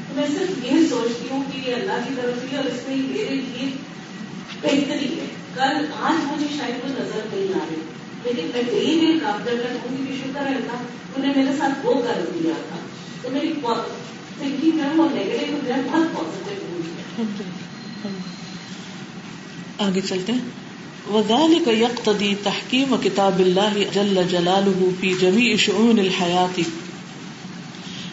تو 0.08 0.14
میں 0.14 0.26
صرف 0.26 0.64
یہ 0.64 0.86
سوچتی 0.86 1.28
ہوں 1.30 1.44
کہ 1.52 1.70
یہ 1.70 1.74
اللہ 1.74 2.08
کی 2.08 2.14
طرف 2.22 2.52
ہی 2.52 2.56
اور 2.56 2.64
اس 2.64 2.88
میں 2.88 2.96
میرے 2.96 3.34
لیے 3.34 3.70
بہتری 4.62 5.20
ہے۔ 5.20 5.26
کل 5.54 5.86
آج 6.00 6.24
مجھے 6.24 6.46
شاید 6.58 6.84
وہ 6.84 6.88
نظر 6.88 7.20
نہیں 7.32 7.54
آ 7.54 7.66
رہی، 7.68 7.82
لیکن 8.24 8.50
میں 8.54 8.62
ڈیلی 8.62 9.06
میرے 9.06 9.18
قابل 9.18 9.62
کر 9.62 9.74
ہوں 9.74 10.06
کہ 10.06 10.14
شکر 10.14 10.40
ہے 10.40 10.54
اللہ 10.54 10.82
انہیں 11.16 11.32
میرے 11.36 11.56
ساتھ 11.58 11.86
وہ 11.86 12.02
کر 12.02 12.24
دیا 12.34 12.52
تھا۔ 12.68 12.76
تو 13.22 13.30
میری 13.30 13.52
تھنکنگ 14.38 14.78
جو 14.78 14.84
ہے 14.84 14.92
وہ 14.96 15.08
نیگیٹو 15.12 15.56
جو 15.66 15.74
ہے 15.74 15.80
بہت 15.84 16.16
پازیٹیو 16.16 16.68
ہوئی 16.72 16.82
ہے 16.88 17.22
آگے 19.78 20.00
چلتے 20.00 20.32
ہیں۔ 20.32 20.61
وذلك 21.10 21.66
يقتضي 21.66 22.36
تحكيم 22.44 22.96
كتاب 22.96 23.40
الله 23.40 23.86
جل 23.94 24.28
جلاله 24.28 24.92
في 25.00 25.14
جميع 25.14 25.56
شؤون 25.56 25.98
الحياة. 25.98 26.50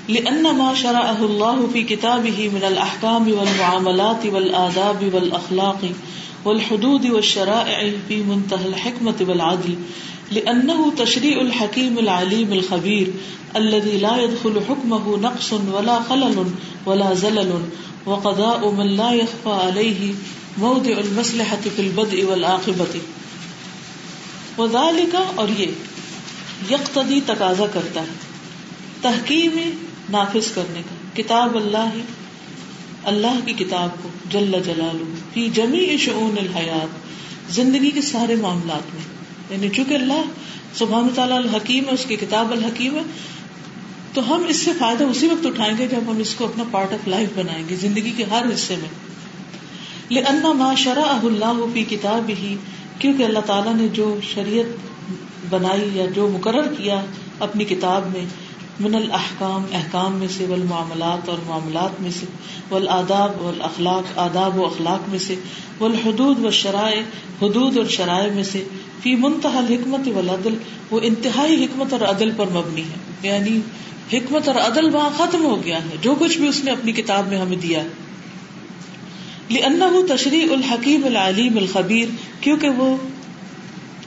لأن 0.10 0.56
ما 0.58 0.76
شرعه 0.76 1.26
الله 1.26 1.68
في 1.74 1.84
كتابه 1.84 2.50
من 2.54 2.64
الأحكام 2.68 3.32
والمعاملات 3.32 4.26
والآداب 4.26 5.14
والأخلاق 5.14 5.92
والحدود 6.46 7.06
والشرائع 7.06 7.92
في 8.08 8.18
منتهى 8.18 8.68
الحكمة 8.68 9.16
والعدل، 9.28 9.76
لأنه 10.32 10.94
تشريع 10.98 11.42
الحكيم 11.42 12.00
العليم 12.00 12.54
الخبير 12.54 13.08
الذي 13.56 13.98
لا 13.98 14.18
يدخل 14.18 14.62
حكمه 14.70 15.18
نقص 15.18 15.54
ولا 15.54 16.00
خلل 16.02 16.46
ولا 16.86 17.14
زلل، 17.14 17.62
وقضاء 18.06 18.72
من 18.72 18.88
لا 18.88 19.12
يخفى 19.12 19.50
عليه 19.50 20.14
موضع 20.60 20.92
المصلحة 20.98 21.70
في 21.76 21.88
البدء 21.88 22.26
والعاقبة. 22.26 23.00
اور 25.36 25.48
یہ 25.58 25.66
یقتدی 26.70 27.22
تقاضا 27.26 27.66
کرتا 27.74 28.02
ہے 28.02 28.14
تحکیم 29.02 29.86
نافذ 30.10 30.52
کرنے 30.54 30.82
کا، 30.82 31.22
کتاب 31.22 31.56
اللہ 31.56 31.90
اللہ 33.04 33.40
کی 33.46 33.54
کتاب 33.54 33.90
کو، 34.04 34.10
جل 34.30 34.52
جلالہ، 34.66 35.14
فی 35.34 35.50
جمی 35.50 35.98
شعون 35.98 36.36
الحیات، 36.38 36.88
زندگی 37.56 37.92
کے 37.92 38.02
سارے 38.02 38.36
معاملات 38.36 38.96
میں۔ 38.96 39.04
یعنی 39.50 39.76
چونکہ 39.76 39.94
اللہ 39.94 40.22
سبحان 40.76 41.08
تعالیٰ 41.16 41.38
الحکیم 41.38 41.86
ہے، 41.86 41.94
اس 41.94 42.06
کی 42.08 42.16
کتاب 42.16 42.52
الحکیم 42.52 42.96
ہے، 42.96 43.02
تو 44.14 44.36
ہم 44.36 44.44
اس 44.48 44.58
سے 44.58 44.72
فائدہ 44.80 45.04
اسی 45.04 45.28
وقت 45.28 45.46
اٹھائیں 45.46 45.78
گے 45.78 45.88
جب 45.88 46.00
ہم 46.08 46.18
اس 46.18 46.36
کو 46.36 46.46
اپنا 46.46 46.64
پارٹ 46.72 46.94
آف 46.94 47.08
لائف 47.08 47.30
بنائیں 47.36 47.70
گے، 47.70 47.76
زندگی 47.76 48.12
کے 48.18 48.24
ہر 48.24 48.46
حصے 48.54 48.76
میں۔ 48.76 49.10
لأن 50.10 50.58
ما 50.58 50.74
شرع 50.76 51.18
اللہ 51.24 51.66
فی 51.74 51.84
کتاب 51.84 52.30
ہی 52.30 52.56
کیونکہ 53.00 53.24
اللہ 53.24 53.40
تعالیٰ 53.40 53.76
نے 53.76 53.88
جو 53.88 54.20
شریعت 54.34 54.66
بنائی 55.50 55.90
یا 55.94 56.06
جو 56.06 56.30
مقرر 56.34 56.74
کیا 56.74 57.02
اپنی 57.40 57.66
کتاب 57.66 58.02
میں، 58.08 58.26
من 58.80 58.96
الحکام 58.96 59.64
احکام 59.74 60.16
میں 60.16 60.28
سے، 60.28 60.46
والمعاملات 60.46 61.30
اور 61.30 61.38
معاملات 61.48 62.02
میں 62.02 62.12
سے، 62.12 62.26
والآداب 62.70 63.42
والاخلاق 63.42 64.04
آداب 64.16 64.60
و 64.60 64.66
اخلاق 64.66 65.10
میں 65.10 65.20
سے، 65.20 65.36
والحدود 65.80 66.46
و 66.46 66.52
شرائع 66.52 67.02
حدود 67.42 67.78
اور 67.78 67.86
شرائع 67.86 68.32
میں 68.32 68.44
سے، 68.44 68.64
فی 69.04 69.16
منتہا 69.16 69.58
الحکمت 69.58 70.08
والعدل، 70.08 70.56
وہ 70.92 71.00
انتہائی 71.04 71.66
حکمت 71.66 71.94
اور 71.94 72.02
عدل 72.02 72.32
پر 72.38 72.46
مبنی 72.46 72.82
ہے۔ 72.82 73.28
یعنی 73.28 73.60
حکمت 74.14 74.48
اور 74.48 74.56
عدل 74.56 74.96
وہاں 74.96 75.10
ختم 75.18 75.46
ہو 75.46 75.64
گیا 75.64 75.78
ہے۔ 75.78 75.96
جو 76.02 76.16
کچھ 76.20 76.38
بھی 76.38 76.48
اس 76.48 76.64
نے 76.64 76.72
اپنی 76.72 76.92
کتاب 76.92 77.28
میں 77.28 77.38
ہمیں 77.38 77.58
دیا 77.58 77.82
لأنه 79.50 80.16
تشریع 80.16 80.52
الحکیم 80.52 81.06
العلیم 81.06 81.58
الخبیر 81.58 82.08
کیونکہ 82.42 82.70
وہ 82.70 82.98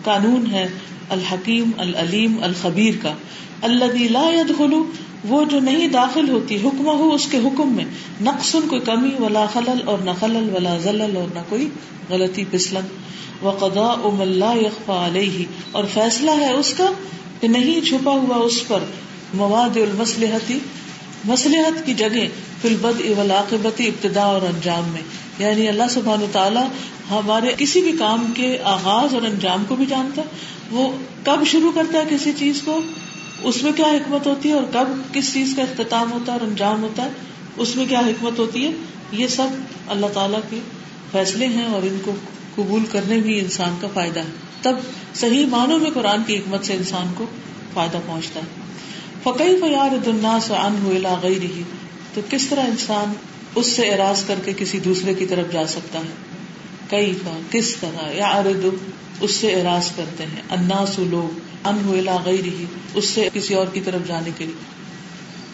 قانون 0.04 0.46
ہے 0.52 0.68
الحکیم، 1.08 1.70
العلیم، 1.78 2.36
الخبیر 2.42 2.94
کا۔ 3.02 3.14
اللہ 3.62 4.08
لا 4.10 4.30
يدخل، 4.34 4.74
وہ 5.24 5.44
جو 5.44 5.60
نہیں 5.60 5.88
داخل 5.88 6.28
ہوتی 6.28 6.56
حکم 6.56 6.86
ہو 6.86 7.14
اس 7.14 7.26
کے 7.30 7.38
حکم 7.38 7.72
میں۔ 7.72 7.84
نقص 8.20 8.56
کوئی 8.68 8.80
کمی، 8.80 9.10
ولا 9.18 9.46
خلل، 9.52 9.80
اور 9.84 9.98
نہ 9.98 10.10
خلل، 10.20 10.50
ولا 10.54 10.78
زلل 10.78 11.16
اور 11.16 11.34
نہ 11.34 11.38
کوئی 11.48 11.68
غلطی، 12.08 12.44
پسلن۔ 12.50 12.86
وقضاء 13.42 13.94
ام 14.04 14.22
لا 14.22 14.52
يخفى 14.54 14.92
علیہ 14.96 15.44
اور 15.72 15.84
فیصلہ 15.94 16.30
ہے 16.30 16.52
اس 16.52 16.74
کا 16.76 16.86
کہ 17.40 17.48
نہیں 17.48 17.80
چھپا 17.80 18.12
ہوا 18.12 18.36
اس 18.36 18.68
پر۔ 18.68 18.78
مواد 19.34 19.76
المسلحتی 19.76 20.58
مسلحت 21.24 21.86
کی 21.86 21.94
جگہ 21.94 22.26
فی 22.62 22.68
البد 22.68 23.18
والعاقبتی 23.18 23.86
ابتدا 23.86 24.22
اور 24.22 24.42
انجام 24.42 24.88
میں۔ 24.92 25.21
یعنی 25.38 25.68
اللہ 25.68 25.82
سبحانہ 25.90 26.24
تعالیٰ 26.32 26.66
ہمارے 27.10 27.52
کسی 27.58 27.80
بھی 27.80 27.92
کام 27.92 28.32
کے 28.36 28.58
آغاز 28.64 29.14
اور 29.14 29.22
انجام 29.22 29.64
کو 29.68 29.76
بھی 29.76 29.86
جانتا 29.86 30.22
ہے۔ 30.22 30.26
وہ 30.70 30.92
کب 31.24 31.46
شروع 31.46 31.72
کرتا 31.74 31.98
ہے 31.98 32.04
کسی 32.10 32.32
چیز 32.38 32.62
کو؟ 32.64 32.80
اس 33.42 33.62
میں 33.62 33.72
کیا 33.72 33.86
حکمت 33.86 34.26
ہوتی 34.26 34.48
ہے 34.48 34.54
اور 34.54 34.62
کب 34.72 35.14
کس 35.14 35.34
چیز 35.34 35.52
کا 35.56 35.62
اختتام 35.62 36.12
ہوتا 36.12 36.32
ہے 36.32 36.38
اور 36.38 36.46
انجام 36.46 36.82
ہوتا 36.82 37.04
ہے؟ 37.04 37.10
اس 37.56 37.76
میں 37.76 37.86
کیا 37.86 38.00
حکمت 38.00 38.38
ہوتی 38.38 38.66
ہے؟ 38.66 38.70
یہ 39.12 39.26
سب 39.26 39.46
اللہ 39.88 40.06
تعالیٰ 40.14 40.40
کے 40.50 40.60
فیصلے 41.12 41.46
ہیں 41.46 41.64
اور 41.64 41.82
ان 41.82 41.98
کو 42.04 42.12
قبول 42.54 42.84
کرنے 42.92 43.18
بھی 43.18 43.40
انسان 43.40 43.76
کا 43.80 43.88
فائدہ 43.94 44.20
ہے۔ 44.20 44.30
تب 44.62 44.76
صحیح 45.14 45.46
معنوں 45.46 45.78
میں 45.78 45.90
قرآن 45.94 46.22
کی 46.26 46.36
حکمت 46.36 46.64
سے 46.64 46.72
انسان 46.72 47.12
کو 47.16 47.26
فائدہ 47.74 47.98
پہنچتا 48.06 48.40
ہے۔ 48.40 48.62
فقی 49.22 49.56
فیار 49.60 49.96
دنیا 49.96 50.38
سے 50.42 50.54
ان 50.54 50.76
ہوئے 50.82 50.98
گئی 51.22 51.40
رہی 51.40 51.62
تو 52.14 52.20
کس 52.30 52.46
طرح 52.46 52.60
انسان 52.60 53.12
اس 53.54 53.66
سے 53.66 53.94
اراض 53.94 54.24
کر 54.24 54.34
کے 54.44 54.52
کسی 54.56 54.80
دوسرے 54.80 55.14
کی 55.14 55.26
طرف 55.26 55.52
جا 55.52 55.66
سکتا 55.66 55.98
ہے۔ 55.98 56.32
کئی 56.88 57.12
فا 57.24 57.38
کس 57.50 57.76
طرح؟ 57.76 58.10
یا 58.12 58.26
ارد 58.26 58.66
اس 59.20 59.30
سے 59.30 59.60
اراض 59.60 59.88
کرتے 59.96 60.24
ہیں۔ 60.24 60.42
اناس 60.50 60.98
لوگ 60.98 61.38
ان 61.64 62.02
گئی 62.24 62.42
رہی 62.44 62.64
اس 62.94 63.04
سے 63.04 63.28
کسی 63.32 63.54
اور 63.54 63.66
کی 63.72 63.80
طرف 63.80 64.08
جانے 64.08 64.30
کے 64.38 64.44
لیے۔ 64.44 64.82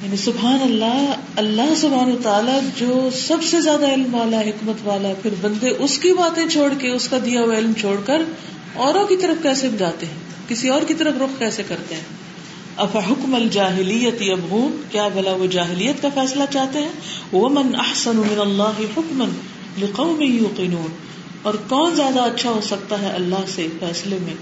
یعنی 0.02 0.16
سبحان 0.16 0.58
اللہ 0.62 1.12
اللہ 1.36 1.74
سبحان 1.76 2.16
تعالیٰ 2.22 2.60
جو 2.76 3.08
سب 3.26 3.36
سے 3.50 3.60
زیادہ 3.60 3.92
علم 3.92 4.14
والا، 4.14 4.40
حکمت 4.40 4.76
والا، 4.84 5.08
پھر 5.22 5.30
بندے 5.40 5.68
اس 5.68 5.98
کی 5.98 6.12
باتیں 6.12 6.48
چھوڑ 6.48 6.72
کے 6.78 6.88
اس 6.88 7.08
کا 7.08 7.18
دیا 7.24 7.40
ہوا 7.40 7.58
علم 7.58 7.72
چھوڑ 7.80 7.96
کر، 8.06 8.22
اوروں 8.74 9.06
کی 9.06 9.16
طرف 9.16 9.42
کیسے 9.42 9.68
جاتے 9.78 10.06
ہیں؟ 10.06 10.48
کسی 10.48 10.68
اور 10.68 10.82
کی 10.88 10.94
طرف 10.94 11.14
رخ 11.20 11.38
کیسے 11.38 11.62
کرتے 11.68 11.94
ہیں؟ 11.94 12.27
اف 12.78 12.96
حکم 12.96 13.34
الجاہلیت 13.34 14.14
ابغون 14.20 14.82
کیا 14.90 15.08
بلا 15.08 15.32
وہ 15.32 15.46
جاہلیت 15.46 16.02
کا 16.02 16.08
فیصلہ 16.14 16.42
چاہتے 16.50 16.78
ہیں؟ 16.78 16.92
وہ 17.32 17.48
من 17.48 17.74
احسن 17.74 18.16
من 18.16 18.40
اللہ 18.40 18.80
حکمن 18.80 19.28
لقوم 19.78 20.20
یوقنون 20.20 20.86
اور 21.42 21.54
کون 21.68 21.94
زیادہ 21.94 22.20
اچھا 22.20 22.50
ہو 22.50 22.60
سکتا 22.64 23.00
ہے 23.00 23.10
اللہ 23.10 23.44
سے 23.48 23.66
فیصلے 23.80 24.18
میں؟ 24.22 24.34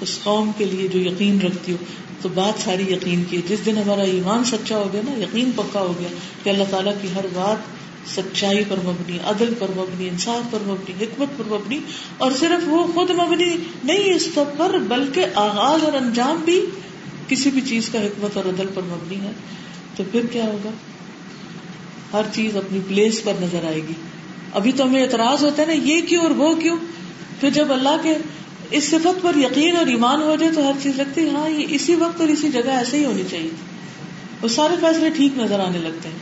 اس 0.00 0.18
قوم 0.22 0.50
کے 0.58 0.64
لیے 0.64 0.88
جو 0.88 0.98
یقین 0.98 1.40
رکھتی 1.40 1.72
ہو۔ 1.72 1.76
تو 2.22 2.28
بات 2.34 2.64
ساری 2.64 2.82
یقین 2.82 3.24
کی 3.30 3.42
جس 3.48 3.66
دن 3.66 3.78
ہمارا 3.78 4.02
ایمان 4.02 4.44
سچا 4.44 4.76
ہو 4.76 4.88
گیا 4.92 5.00
نا، 5.08 5.18
یقین 5.18 5.50
پکا 5.56 5.80
ہو 5.80 5.94
گیا 6.00 6.08
کہ 6.42 6.50
اللہ 6.50 6.64
تعالیٰ 6.70 6.92
کی 7.02 7.08
ہر 7.14 7.26
بات 7.34 7.56
سچائی 8.16 8.64
پر 8.68 8.76
مبنی، 8.84 9.18
عدل 9.24 9.54
پر 9.58 9.66
مبنی، 9.76 10.08
انصاف 10.08 10.50
پر 10.50 10.58
مبنی، 10.66 11.04
حکمت 11.04 11.38
پر 11.38 11.44
مبنی۔ 11.48 11.78
اور 12.18 12.32
صرف 12.40 12.64
وہ 12.66 12.86
خود 12.94 13.10
مبنی 13.10 13.56
نہیں 13.84 14.14
اس 14.14 14.34
سب 14.34 14.44
پر، 14.56 14.78
بلکہ 14.78 15.26
آغاز 15.34 15.84
اور 15.84 15.92
انجام 15.92 16.42
بھی 16.44 16.66
کسی 17.28 17.50
بھی 17.50 17.60
چیز 17.60 17.88
کا 17.88 18.02
حکمت 18.02 18.36
اور 18.36 18.44
عدل 18.44 18.66
پر 18.74 18.82
مبنی 18.82 19.20
ہے، 19.20 19.32
تو 19.96 20.02
پھر 20.12 20.20
کیا 20.32 20.44
ہوگا؟ 20.44 20.70
ہر 22.12 22.22
چیز 22.32 22.56
اپنی 22.56 22.80
پلیس 22.88 23.24
پر 23.24 23.32
نظر 23.40 23.64
آئے 23.64 23.74
گی۔ 23.74 23.92
ابھی 24.52 24.72
تو 24.72 24.84
ہمیں 24.84 25.02
اعتراض 25.02 25.44
ہوتا 25.44 25.62
ہے 25.62 25.66
نا، 25.66 25.72
یہ 25.72 26.00
کیوں 26.00 26.22
اور 26.22 26.30
وہ 26.30 26.54
کیوں؟ 26.54 26.76
پھر 27.40 27.50
جب 27.50 27.72
اللہ 27.72 27.96
کے 28.02 28.14
اس 28.70 28.84
صفت 28.84 29.22
پر 29.22 29.36
یقین 29.36 29.76
اور 29.76 29.86
ایمان 29.86 30.22
ہو 30.22 30.36
جائے 30.40 30.52
تو 30.52 30.66
ہر 30.66 30.72
چیز 30.82 30.96
لگتی 30.96 31.24
ہے 31.24 31.30
ہاں 31.30 31.48
یہ 31.48 31.66
اسی 31.68 31.94
وقت 31.94 32.20
اور 32.20 32.28
اسی 32.28 32.48
جگہ 32.48 32.70
ایسے 32.70 32.98
ہی 32.98 33.04
ہونی 33.04 33.22
چاہیے۔ 33.30 33.50
وہ 34.42 34.48
سارے 34.48 34.74
فیصلے 34.80 35.10
ٹھیک 35.10 35.38
نظر 35.38 35.60
آنے 35.60 35.78
لگتے 35.78 36.08
ہیں۔ 36.08 36.18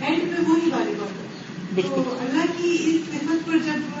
اینڈ 0.00 0.22
پہ 0.22 0.50
وہی 0.50 0.70
والی 0.70 0.94
بات 0.98 1.10
ہے۔ 1.10 1.82
تو 1.82 2.16
اللہ 2.20 2.44
کی 2.56 2.76
اس 2.84 3.10
خدمت 3.10 3.46
پر 3.46 3.52
جب 3.52 4.00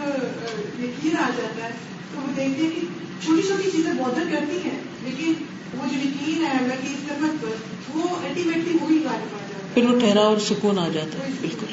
یقین 0.84 1.16
آ 1.16 1.30
جاتا 1.36 1.64
ہے 1.64 1.70
تو 2.14 2.20
وہ 2.20 2.26
دیکھتے 2.36 2.62
ہیں 2.62 2.70
کہ 2.70 2.80
چھوٹی 3.24 3.42
چھوٹی 3.42 3.70
چیزیں 3.70 3.92
بہتر 3.92 4.22
کرتی 4.32 4.56
ہیں 4.56 4.78
لیکن 5.04 5.32
وہ 5.78 5.86
جو 5.92 6.08
یقین 6.08 6.44
ہے 6.44 6.50
اللہ 6.50 6.74
کی 6.82 6.94
اس 6.94 7.08
خدمت 7.08 7.42
پر 7.42 7.48
وہ 7.94 8.02
الٹیمیٹلی 8.02 8.78
وہی 8.80 8.94
غالب 8.94 9.34
آ 9.34 9.38
جاتا 9.40 9.64
ہے۔ 9.64 9.74
پھر 9.74 9.90
وہ 9.90 10.00
ٹھہرا 10.00 10.20
اور 10.20 10.38
سکون 10.38 10.78
آ 10.78 10.88
جاتا 10.88 11.18
ہے۔ 11.18 11.28
بالکل۔ 11.40 11.66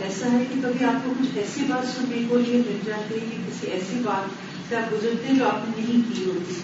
ایسا 0.00 0.32
ہے 0.32 0.44
کہ 0.52 0.60
کبھی 0.62 0.84
آپ 0.84 1.04
کو 1.04 1.12
کچھ 1.18 1.38
ایسی 1.38 1.60
بات 1.68 1.96
سننے 1.96 2.26
کو 2.28 2.38
لیے 2.38 2.56
مل 2.56 2.78
جاتی 2.86 3.14
ہے 3.14 3.24
کسی 3.48 3.66
ایسی 3.66 4.00
بات 4.04 4.30
سے 4.68 4.76
آپ 4.76 4.92
گزرتے 4.92 5.26
ہیں 5.26 5.38
جو 5.38 5.48
آپ 5.48 5.68
نے 5.68 5.84
نہیں 5.88 6.16
کی 6.16 6.24
ہوتی۔ 6.24 6.54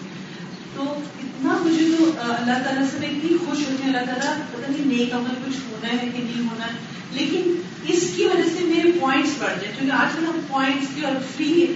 تو 0.74 0.82
اتنا 1.22 1.58
مجھے 1.62 1.84
تو 1.98 2.04
اللہ 2.18 2.64
تعالیٰ 2.64 2.84
سے 2.90 2.98
میں 2.98 3.08
اتنی 3.08 3.36
خوش 3.38 3.58
ہوتی 3.58 3.82
ہوں 3.82 3.94
اللہ 3.94 4.12
تعالیٰ 4.12 4.34
پتہ 4.52 4.72
نہیں 4.72 4.98
نیک 4.98 5.14
عمل 5.14 5.34
کچھ 5.46 5.56
ہونا 5.70 5.92
ہے 5.92 5.98
کہ 5.98 6.22
نہیں 6.22 6.40
ہونا 6.40 6.66
ہے۔ 6.66 6.99
لیکن 7.12 7.62
اس 7.88 8.12
کی 8.16 8.24
وجہ 8.24 8.58
سے 8.58 8.64
میرے 8.64 8.90
پوائنٹس 9.00 9.30
بڑھ 9.38 9.60
جائیں 9.60 9.76
کیونکہ 9.78 9.94
آج 9.94 10.16
کل 10.16 10.24
ہم 10.24 10.40
پوائنٹس 10.48 10.86
کی 10.94 11.04
اور 11.04 11.12
فری 11.36 11.66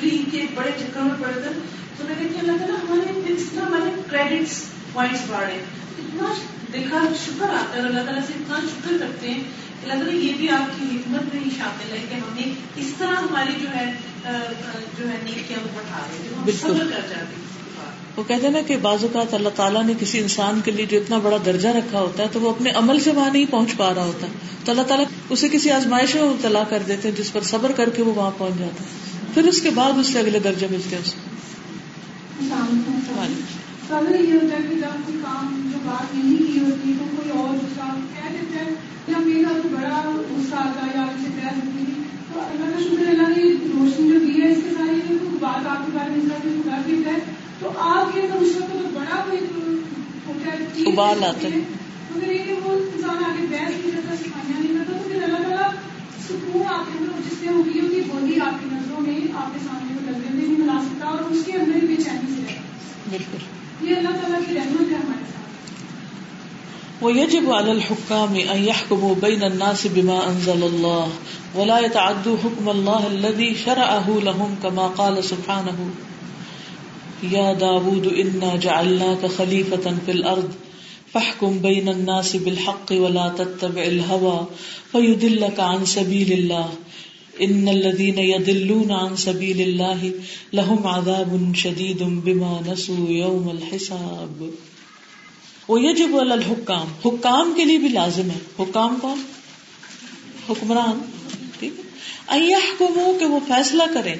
فری 0.00 0.24
کے 0.30 0.42
بڑے 0.54 0.70
چکر 0.78 1.00
میں 1.00 1.22
پڑتے 1.22 1.48
ہیں۔ 1.48 1.60
تو 1.96 2.04
میں 2.04 2.14
کہتی 2.18 2.34
ہوں 2.34 2.40
اللہ 2.40 2.52
تعالیٰ 2.52 2.76
ہمارے 2.76 3.34
طرح 3.54 3.64
ہمارے 3.64 3.90
کریڈٹس 4.10 4.64
پوائنٹس 4.92 5.20
بڑھے 5.28 5.54
اتنا 5.98 6.34
دیکھا 6.72 6.98
شکر 7.26 7.48
آتا 7.48 7.76
ہے 7.76 7.80
اللہ 7.80 8.00
تعالیٰ 8.00 8.22
سے 8.26 8.32
اتنا 8.36 8.58
شکر 8.62 8.96
کرتے 9.00 9.30
ہیں 9.30 9.40
اللہ 9.82 9.94
تعالیٰ 9.94 10.14
یہ 10.14 10.32
بھی 10.38 10.48
آپ 10.50 10.78
کی 10.78 10.96
حکمت 10.96 11.34
میں 11.34 11.44
ہی 11.44 11.50
شامل 11.58 11.92
ہے 11.92 12.04
کہ 12.10 12.14
ہم 12.14 12.34
نے 12.34 12.52
اس 12.76 12.92
طرح 12.98 13.12
ہماری 13.12 13.52
جو 13.62 13.68
ہے 13.74 13.92
جو 14.98 15.08
ہے 15.08 15.18
نیکیاں 15.24 15.58
وہ 15.62 15.68
بڑھا 15.74 16.06
رہے 16.10 16.28
ہیں 16.28 16.36
ہم 16.36 16.50
صبر 16.60 16.84
کر 16.84 17.00
جاتے 17.08 17.24
ہیں۔ 17.24 17.53
وہ 18.16 18.22
کہتے 18.26 18.46
ہیں 18.46 18.52
نا 18.52 18.58
کہ 18.66 18.76
بعض 18.76 19.02
اوقات 19.02 19.34
اللہ 19.34 19.48
تعالیٰ 19.56 19.84
نے 19.84 19.92
کسی 20.00 20.18
انسان 20.18 20.60
کے 20.64 20.70
لیے 20.70 20.86
جو 20.86 20.98
اتنا 20.98 21.18
بڑا 21.18 21.36
درجہ 21.46 21.68
رکھا 21.68 22.00
ہوتا 22.00 22.22
ہے 22.22 22.28
تو 22.32 22.40
وہ 22.40 22.50
اپنے 22.50 22.70
عمل 22.70 23.00
سے 23.00 23.10
وہاں 23.10 23.30
نہیں 23.32 23.44
پہنچ 23.50 23.76
پا 23.76 23.94
رہا 23.94 24.04
ہوتا۔ 24.04 24.26
تو 24.64 24.72
اللہ 24.72 24.82
تعالیٰ 24.82 25.06
اسے 25.30 25.48
کسی 25.48 25.70
آزمائش 25.70 26.14
میں 26.14 26.22
مبتلا 26.22 26.64
کر 26.64 26.82
دیتے 26.88 27.08
ہیں 27.08 27.16
جس 27.16 27.32
پر 27.32 27.40
صبر 27.40 27.72
کر 27.72 27.90
کے 27.90 28.02
وہ 28.02 28.14
وہاں 28.14 28.30
پہنچ 28.38 28.58
جاتا 28.58 28.84
ہے۔ 28.84 28.88
پھر 29.34 29.44
اس 29.44 29.60
کے 29.60 29.70
بعد 29.70 29.92
اس 29.98 30.06
سے 30.06 30.18
اگلے 30.18 30.38
درجے 30.38 30.66
ملتے 30.70 30.96
ہیں 30.96 31.02
اس 31.02 31.14
کو۔ 31.14 31.30
یہ 34.20 34.32
ہوتا 34.32 34.56
ہے 34.56 34.62
کہ 34.70 34.74
جب 34.74 35.06
کوئی 35.06 35.18
کام 35.22 35.70
جو 35.72 35.78
بات 35.84 36.14
نہیں 36.14 36.36
کی 36.36 36.58
ہوتی 36.58 36.92
تو 36.98 37.04
کوئی 37.16 37.38
اور 37.38 37.54
دوسرا 37.54 37.94
کہہ 38.14 38.32
دیتا 38.32 38.64
ہے 38.64 38.70
یا 39.08 39.48
بڑا 39.52 40.16
غصہ 40.30 40.54
آتا 40.54 40.86
ہے 40.86 40.90
یا 40.94 41.02
اسے 41.02 41.28
تو 42.34 42.40
اللہ 42.40 42.76
کا 42.76 42.82
شکر 42.82 43.08
اللہ 43.08 43.28
نے 43.28 43.42
روشنی 43.52 44.12
جو 44.12 44.18
دی 44.18 44.42
ہے 44.42 44.50
اس 44.50 44.58
کے 44.64 44.70
ساری 44.78 45.14
بات 45.40 45.66
آپ 45.66 45.86
کے 45.86 45.98
بارے 45.98 46.10
میں 46.10 46.40
کر 46.64 46.80
دیتا 46.86 47.10
ہے۔ 47.10 47.43
تو 47.60 47.72
آپ 47.78 48.16
یہ 48.16 48.22
اس 48.22 48.56
وقت 48.56 48.76
بڑا 48.94 49.24
کوئی 49.30 49.40
ابال 50.86 51.24
آتا 51.24 51.48
ہے 51.48 51.58
اگر 52.14 52.32
یہ 52.32 52.38
کہ 52.38 52.54
وہ 52.64 52.72
انسان 52.72 53.24
آگے 53.24 53.46
بحث 53.50 53.70
نہیں 53.70 53.90
کرتا 53.92 54.16
صفائیاں 54.16 54.60
نہیں 54.60 54.74
کرتا 54.74 54.92
تو 54.92 55.08
پھر 55.08 55.22
اللہ 55.22 55.36
تعالیٰ 55.36 55.70
سکون 56.28 56.62
آپ 56.68 56.84
کے 56.92 56.98
اندر 57.00 57.30
جس 57.30 57.42
نے 57.42 57.52
ہوگی 57.52 57.80
ہوگی 57.80 58.00
بولی 58.00 58.40
آپ 58.40 58.54
کی 58.60 58.66
نظروں 58.72 59.00
میں 59.00 59.18
آپ 59.36 59.54
کے 59.54 59.60
سامنے 59.64 59.94
وہ 59.94 60.10
لگے 60.10 60.34
میں 60.34 60.46
نہیں 60.46 60.58
ملا 60.58 60.78
سکتا 60.82 61.06
اور 61.06 61.18
اس 61.18 61.42
کے 61.46 61.52
اندر 61.52 61.86
بے 61.86 61.96
چینی 61.96 62.34
سے 62.36 62.58
بالکل۔ 63.10 63.42
یہ 63.88 63.96
اللہ 63.96 64.08
تعالیٰ 64.08 64.40
کی 64.48 64.54
رحمت 64.54 64.92
ہے 64.92 64.96
ہمارے 64.96 65.24
ساتھ۔ 65.26 67.04
ويجب 67.04 67.50
على 67.52 67.70
الحكام 67.70 68.34
أن 68.52 68.64
يحكموا 68.64 69.14
بين 69.20 69.42
الناس 69.42 69.86
بما 69.94 70.18
أنزل 70.28 70.62
الله 70.62 71.08
ولا 71.54 71.78
يتعدوا 71.78 72.36
حكم 72.44 72.68
الله 72.68 73.00
الذي 73.08 73.54
شرعه 73.64 74.20
لهم 74.28 74.54
كما 74.62 74.86
قال 74.96 75.22
سبحانه 75.24 75.88
يا 77.32 77.54
داود 77.54 78.06
إنا 78.06 78.56
جعلناك 78.56 79.26
خليفة 79.26 79.94
في 80.06 80.12
الأرض 80.12 80.54
فاحكم 81.12 81.58
بين 81.58 81.88
الناس 81.88 82.36
بالحق 82.36 82.92
ولا 82.92 83.28
تتبع 83.36 83.82
الهوى 83.82 84.46
فيدلك 84.92 85.60
عن 85.60 85.84
سبيل 85.84 86.32
الله. 86.32 86.66
إن 87.40 87.68
الذين 87.68 88.18
يدلون 88.18 88.90
عن 88.90 89.16
سبيل 89.16 89.60
الله 89.60 90.10
لهم 90.52 90.86
عذاب 90.86 91.54
شديد 91.54 92.02
بما 92.02 92.60
نسوا 92.66 93.10
يوم 93.10 93.48
الحساب. 93.48 94.46
وہ 95.68 95.80
یجب 95.80 96.16
علی 96.20 96.32
الحکام 96.32 96.86
حکام 97.04 97.52
کے 97.56 97.64
لیے 97.64 97.78
بھی 97.78 97.88
لازم 97.88 98.30
ہے. 98.30 98.38
حکام 98.58 98.98
کون؟ 99.00 99.22
حکمران. 100.48 100.98
ٹھیک 101.58 101.72
ہے. 101.78 101.82
ایحکمو 102.26 103.16
کہ 103.18 103.26
وہ 103.26 103.38
فیصلہ 103.48 103.82
کریں. 103.94 104.14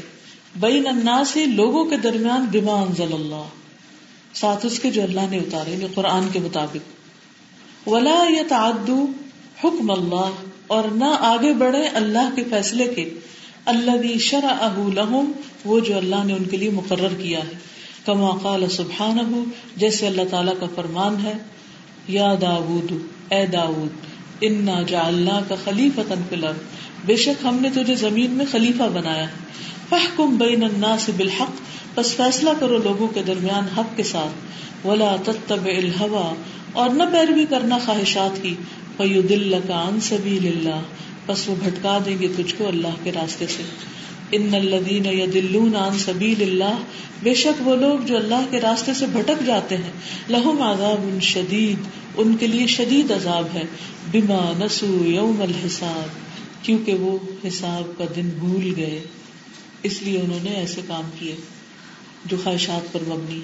بین 0.56 0.86
الناس 0.86 1.36
لوگوں 1.36 1.84
کے 1.84 1.96
درمیان 1.96 2.46
بما 2.52 2.72
انزل 2.72 3.12
اللہ، 3.12 3.42
ساتھ 4.34 4.66
اس 4.66 4.80
کے 4.80 4.90
جو 4.90 5.02
اللہ 5.02 5.20
نے 5.30 5.36
اتارے 5.36 5.70
یعنی 5.70 5.86
قرآن 5.94 6.28
کے 6.32 6.38
مطابق۔ 6.38 7.04
ولا 7.88 8.24
یتعدو 8.28 9.06
حکم 9.64 9.90
اللہ 9.90 10.30
اور 10.66 10.84
نہ 10.84 11.16
آگے 11.20 11.52
بڑھے 11.52 11.88
اللہ 11.88 12.36
کے 12.36 12.44
فیصلے 12.50 12.94
کے۔ 12.94 13.10
اللہ 13.64 14.18
شرعہ 14.18 14.88
لہم 14.94 15.32
وہ 15.64 15.80
جو 15.80 15.96
اللہ 15.96 16.24
نے 16.24 16.32
ان 16.32 16.44
کے 16.44 16.56
لیے 16.56 16.70
مقرر 16.70 17.14
کیا 17.22 17.38
ہے۔ 17.38 17.52
کما 18.06 18.30
قال 18.42 18.68
سبحانہ 18.68 19.38
جیسے 19.76 20.06
اللہ 20.06 20.22
تعالیٰ 20.30 20.54
کا 20.60 20.66
فرمان 20.74 21.16
ہے۔ 21.24 21.32
یا 22.08 22.34
داود 22.40 22.92
اے 23.32 23.46
داود 23.46 23.90
انا 24.40 24.82
جعلنا 24.82 25.40
کا 25.48 25.54
خلیفہ 25.64 26.00
فلر 26.30 26.52
بے 27.06 27.16
شک 27.16 27.46
ہم 27.46 27.58
نے 27.60 27.70
تجھے 27.70 27.94
زمین 27.94 28.30
میں 28.30 28.46
خلیفہ 28.50 28.82
بنایا 28.82 29.28
ہے۔ 29.28 29.44
فحکم 29.88 30.36
بین 30.36 30.62
الناس 30.62 31.10
بالحق 31.16 31.50
بس 31.94 32.16
فیصلہ 32.16 32.50
کرو 32.60 32.78
لوگوں 32.78 33.08
کے 33.08 33.22
درمیان 33.26 33.64
حق 33.78 33.96
کے 33.96 34.02
ساتھ۔ 34.02 34.54
ولا 34.86 35.16
تتبع 35.24 35.70
الہوا 35.76 36.34
اور 36.72 36.90
نہ 36.90 37.02
پیروی 37.02 37.46
کرنا 37.50 37.78
خواہشات 37.86 38.42
کی۔ 38.42 38.54
فیدلک 38.96 39.70
عن 39.70 40.00
سبیل 40.00 40.46
اللہ 40.46 40.80
بس 41.26 41.48
وہ 41.48 41.54
بھٹکا 41.64 41.98
دیں 42.04 42.16
گے 42.20 42.28
تجھ 42.36 42.54
کو 42.58 42.68
اللہ 42.68 42.94
کے 43.02 43.12
راستے 43.12 43.46
سے۔ 43.46 43.62
ان 44.32 44.54
الذین 44.54 45.06
یدلون 45.06 45.76
عن 45.76 45.98
سبیل 45.98 46.42
اللہ 46.42 46.78
بے 47.22 47.34
شک 47.34 47.68
وہ 47.68 47.76
لوگ 47.76 47.98
جو 48.06 48.16
اللہ 48.16 48.44
کے 48.50 48.60
راستے 48.60 48.94
سے 48.94 49.06
بھٹک 49.06 49.46
جاتے 49.46 49.76
ہیں۔ 49.76 49.92
لہم 50.28 50.62
عذاب 50.62 51.22
شدید 51.22 51.76
ان 52.16 52.36
کے 52.36 52.46
لیے 52.46 52.66
شدید 52.66 53.10
عذاب 53.10 53.46
ہے۔ 53.54 53.62
بما 54.12 54.52
نسو 54.64 55.02
یوم 55.04 55.42
الحساب، 55.42 56.08
کیونکہ 56.64 56.94
وہ 56.94 57.18
حساب 57.46 57.98
کا 57.98 58.04
دن 58.16 58.30
بھول 58.38 58.72
گئے۔ 58.76 59.00
اس 59.88 60.02
لیے 60.02 60.20
انہوں 60.20 60.44
نے 60.44 60.54
ایسے 60.56 60.82
کام 60.86 61.10
کیے 61.18 61.34
جو 62.24 62.36
خواہشات 62.44 62.92
پر 62.92 63.00
مبنی 63.08 63.40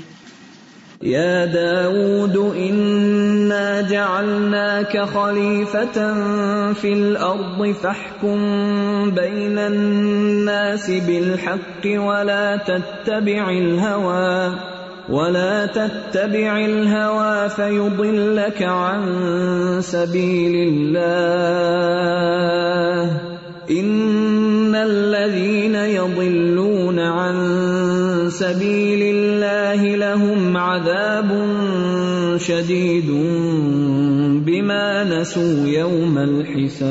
يا 1.03 1.45
داود 1.47 2.36
إنا 2.36 3.80
جعلناك 3.80 5.05
خليفة 5.05 6.14
في 6.72 6.93
الأرض 6.93 7.72
فاحكم 7.72 8.41
بين 9.11 9.59
الناس 9.59 10.91
بالحق 10.91 11.86
ولا 11.86 12.57
تتبع 12.57 13.51
الهوى 13.51 14.55
ولا 15.09 15.66
تتبع 15.68 16.64
الهوى 16.64 17.49
فيضلك 17.49 18.62
عن 18.62 19.80
سبيل 19.82 20.68
الله 20.68 22.01
إن 23.70 24.60
الذين 24.75 25.75
يضلون 25.75 26.99
عن 26.99 27.37
سبيل 28.31 29.03
الله 29.03 29.97
لهم 29.97 30.57
عذاب 30.57 31.31
شديد 32.41 33.11
بما 34.45 35.03
نسوا 35.03 35.68
يوم 35.68 36.18
الحساب 36.18 36.91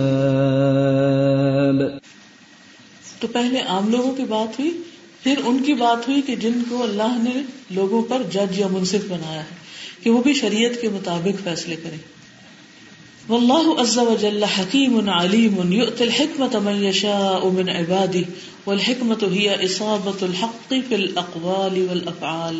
تو 3.19 3.27
پہلے 3.27 3.59
عام 3.59 3.89
لوگوں 3.89 4.13
کی 4.13 4.23
بات 4.29 4.59
ہوئی، 4.59 4.71
پھر 5.23 5.35
ان 5.45 5.63
کی 5.63 5.73
بات 5.73 6.07
ہوئی 6.07 6.21
کہ 6.21 6.35
جن 6.35 6.61
کو 6.69 6.83
اللہ 6.83 7.17
نے 7.19 7.41
لوگوں 7.71 8.01
پر 8.01 8.21
جج 8.31 8.59
یا 8.59 8.67
منصف 8.71 9.09
بنایا 9.09 9.41
ہے 9.41 9.55
کہ 10.03 10.09
وہ 10.09 10.21
بھی 10.21 10.33
شریعت 10.33 10.81
کے 10.81 10.89
مطابق 10.89 11.43
فیصلے 11.43 11.75
کریں۔ 11.75 12.18
واللہ 13.29 13.81
عز 13.81 13.97
وجل 13.97 14.43
حکیم 14.43 15.09
علیم 15.09 15.73
یؤتی 15.73 16.03
الحکمة 16.03 16.59
من 16.67 16.77
یشاء 16.83 17.49
من 17.57 17.67
عباده 17.69 18.23
والحکمة 18.67 19.27
هي 19.33 19.65
اصابة 19.65 20.23
الحق 20.27 20.71
في 20.87 20.95
الاقوال 20.95 21.77
والافعال 21.89 22.57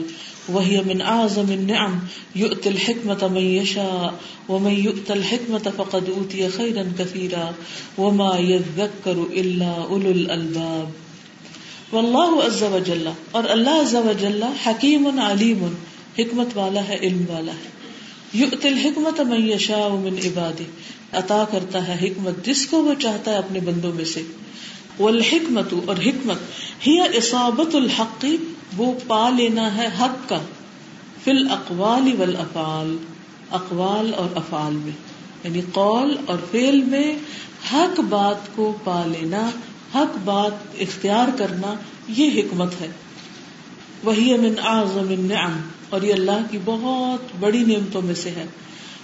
وهي 0.50 0.84
من 0.90 1.02
اعظم 1.14 1.50
النعم 1.56 1.96
یؤتی 2.36 2.70
الحکمة 2.70 3.32
من 3.38 3.48
یشاء 3.48 4.12
ومن 4.50 4.78
یؤت 4.84 5.12
الحکمة 5.12 5.74
فقد 5.80 6.14
اوتی 6.18 6.48
خیرا 6.58 6.86
کثیرا 7.02 7.50
وما 7.98 8.30
يذکر 8.52 9.26
الا 9.44 9.72
اولو 9.82 10.14
الالباب 10.20 11.96
واللہ 11.96 12.46
عز 12.46 12.64
وجل 12.78 13.12
اور 13.32 13.52
اللہ 13.58 13.82
عز 13.82 13.96
وجل 13.96 14.48
حکیم 14.68 15.12
علیم 15.32 15.68
حکمت 16.20 16.58
والا 16.58 16.88
ہے، 16.88 17.00
علم 17.02 17.26
والا 17.30 17.52
ہے۔ 17.52 17.79
یؤت 18.34 18.66
الحکمت 18.66 19.20
من 19.20 19.50
یشاء 19.50 19.88
من 19.90 20.18
عبادی۔ 20.26 20.64
عطا 21.12 21.44
کرتا 21.52 21.88
ہے 21.88 21.98
حکمت 22.02 22.46
جس 22.46 22.68
کو 22.68 22.84
وہ 22.84 22.94
چاہتا 22.94 23.32
ہے 23.32 23.38
اپنے 23.38 23.60
بندوں 23.60 23.94
میں 23.94 24.06
سے۔ 24.06 24.22
والحکمت 25.00 25.74
اور 25.86 25.96
حکمت، 25.96 26.38
ہی 26.88 27.00
اصابت 27.00 27.76
الحق، 27.76 28.26
وہ 28.78 28.94
پا 29.08 29.30
لینا 29.30 29.78
ہے 29.78 29.88
حق 30.00 30.30
کا۔ 30.30 30.42
فی 31.24 31.32
الاقوال 31.32 32.20
والافعال، 32.20 32.98
اقوال 33.52 34.14
اور 34.14 34.28
افعال 34.36 34.74
میں۔ 34.74 34.92
یعنی 35.44 35.62
قول 35.74 36.18
اور 36.26 36.38
فعل 36.52 36.82
میں 36.82 37.14
حق 37.74 38.00
بات 38.00 38.56
کو 38.56 38.78
پا 38.84 39.04
لینا، 39.06 39.50
حق 39.96 40.18
بات 40.24 40.52
اختیار 40.80 41.28
کرنا، 41.38 41.74
یہ 42.08 42.42
حکمت 42.42 42.82
ہے۔ 42.82 42.88
وہی 44.04 44.38
من 44.38 44.54
اعظم 44.64 45.10
النعم۔ 45.10 45.62
اور 45.90 46.02
یہ 46.02 46.14
اللہ 46.14 46.46
کی 46.52 46.58
بہت 46.66 47.32
بڑی 47.40 47.64
نعمتوں 47.64 48.02
میں 48.02 48.16
سے 48.16 48.30
ہے۔ 48.30 48.46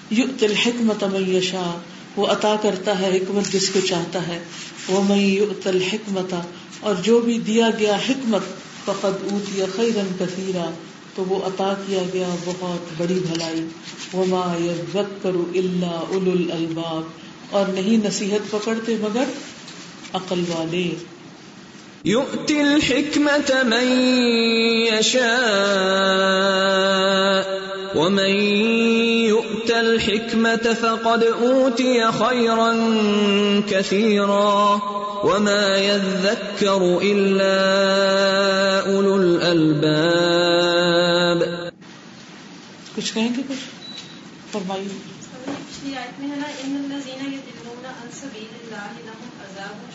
یؤت 0.10 0.44
الحکمت 0.44 1.04
من 1.04 1.36
یشاء، 1.36 1.78
وہ 2.16 2.28
عطا 2.28 2.56
کرتا 2.62 3.00
ہے 3.00 3.18
حکمت 3.18 3.54
جس 3.54 3.70
کو 3.70 3.80
چاہتا 3.80 4.28
ہے۔ 4.28 4.44
وہ 4.88 5.02
من 5.04 5.20
یؤت 5.20 5.68
الحکمت 5.68 6.34
اور 6.80 6.96
جو 7.04 7.20
بھی 7.20 7.40
دیا 7.40 7.70
گیا 7.80 7.96
حکمت، 8.10 8.42
فقد 8.86 9.32
اوتی 9.32 9.62
خیرا 9.76 10.26
کثیرا، 10.26 10.70
تو 11.16 11.26
وہ 11.26 11.46
عطا 11.46 11.74
کیا 11.88 12.04
گیا 12.14 12.36
بہت 12.46 13.02
بڑی 13.02 13.20
بھلائی۔ 13.32 13.68
وما 14.14 14.56
یذکر 14.60 15.32
الا 15.56 16.06
اولو 16.10 16.32
الالباب۔ 16.32 17.04
اور 17.50 17.66
نہیں 17.66 18.06
نصیحت 18.08 18.52
پکڑتے 18.52 18.96
مگر 19.02 19.24
عقل 20.14 20.40
والے۔ 20.40 20.96
يؤتي 22.08 22.62
الحكمة 22.62 23.64
من 23.64 23.88
يشاء 24.94 25.46
ومن 27.96 28.30
يؤت 29.30 29.72
الحكمة 29.72 30.74
فقد 30.80 31.24
أوتي 31.42 32.12
خيرا 32.12 32.74
كثيرا 33.70 34.80
وما 35.24 35.78
يذكر 35.78 36.82
إلا 37.02 37.58
أولو 38.86 39.16
الألباب. 39.16 40.18
کچھ 42.96 43.14
کہیں 43.14 43.30
گے 43.38 43.42
کچھ؟ 43.50 43.66
فرمائیے۔ 44.52 44.88
پچھلی 45.44 45.96
آیت 45.96 46.20
میں 46.20 46.30
ہے 46.30 46.36
نا 46.36 46.48
ان 46.64 46.92
عن 47.90 48.10
لهم 48.72 49.30
عذاب 49.42 49.92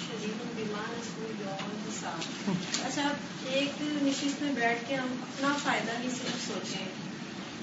بما 0.57 0.83
نسوا 0.91 1.80
الحساب 2.05 2.87
اچھا 2.87 3.09
ایک 3.53 3.83
نشست 4.03 4.43
میں 4.43 4.53
بیٹھ 4.55 4.89
کے 4.89 4.95
ہم 4.95 5.09
اپنا 5.23 5.53
فائدہ 5.63 5.91
نہیں 5.99 6.11
صرف 6.11 6.47
سوچیں 6.47 6.87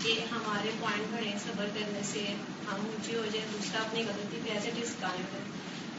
کہ 0.04 0.20
ہمارے 0.32 0.72
پوائنٹ 0.80 1.14
بڑھے 1.14 1.32
صبر 1.44 1.66
کرنے 1.74 2.02
سے 2.04 2.24
ہم 2.68 2.76
اونچے 2.76 3.16
ہو 3.16 3.26
جائیں، 3.34 3.46
دوسرا 3.54 3.82
اپنی 3.82 4.04
غلطی 4.04 4.40
پہ 4.44 4.50
ایسے 4.50 4.72
ڈسکائم 4.76 5.22
کریں۔ 5.32 5.52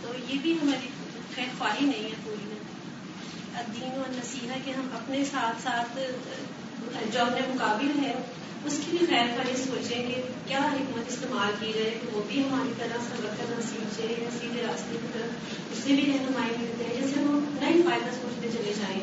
تو 0.03 0.13
یہ 0.29 0.39
بھی 0.43 0.53
ہماری 0.63 0.89
خیر 1.35 1.45
خواہی 1.59 1.87
نہیں 1.87 2.05
ہے 2.05 2.15
پوری 2.25 2.55
دین 3.81 3.99
و 3.99 4.03
نصیحہ 4.09 4.59
کہ 4.65 4.71
ہم 4.71 4.89
اپنے 4.93 5.25
ساتھ 5.25 5.63
ساتھ، 5.63 5.99
جو 7.13 7.21
اپنے 7.21 7.41
مقابل 7.49 7.99
ہیں، 8.05 8.13
اس 8.65 8.79
کی 8.85 8.97
بھی 8.97 9.07
خیر 9.07 9.27
خواہ 9.27 9.51
یہ 9.51 9.57
سوچیں 9.57 10.07
کہ 10.07 10.23
کیا 10.47 10.59
حکمت 10.59 11.11
استعمال 11.13 11.53
کی 11.61 11.73
جائے 11.75 11.91
کہ 11.91 12.17
وہ 12.17 12.23
بھی 12.29 12.43
ہماری 12.45 12.73
طرح 12.79 13.03
سبق 13.09 13.39
کرنا 13.39 13.61
سیکھ 13.71 13.99
جائے 13.99 14.15
یا 14.19 14.31
سیدھے 14.41 14.63
راستے 14.67 14.97
کی 15.03 15.07
طرف 15.13 15.73
اس 15.73 15.79
سے 15.79 15.95
بھی 15.95 16.07
رہنمائی 16.07 16.55
ملتے 16.59 16.85
ہیں 16.85 17.01
جیسے 17.01 17.21
ہم 17.21 17.45
نہ 17.61 17.67
ہی 17.67 17.83
فائدہ 17.83 18.17
سوچتے 18.53 18.63
چلے 18.63 18.73
جائیں، 18.79 19.01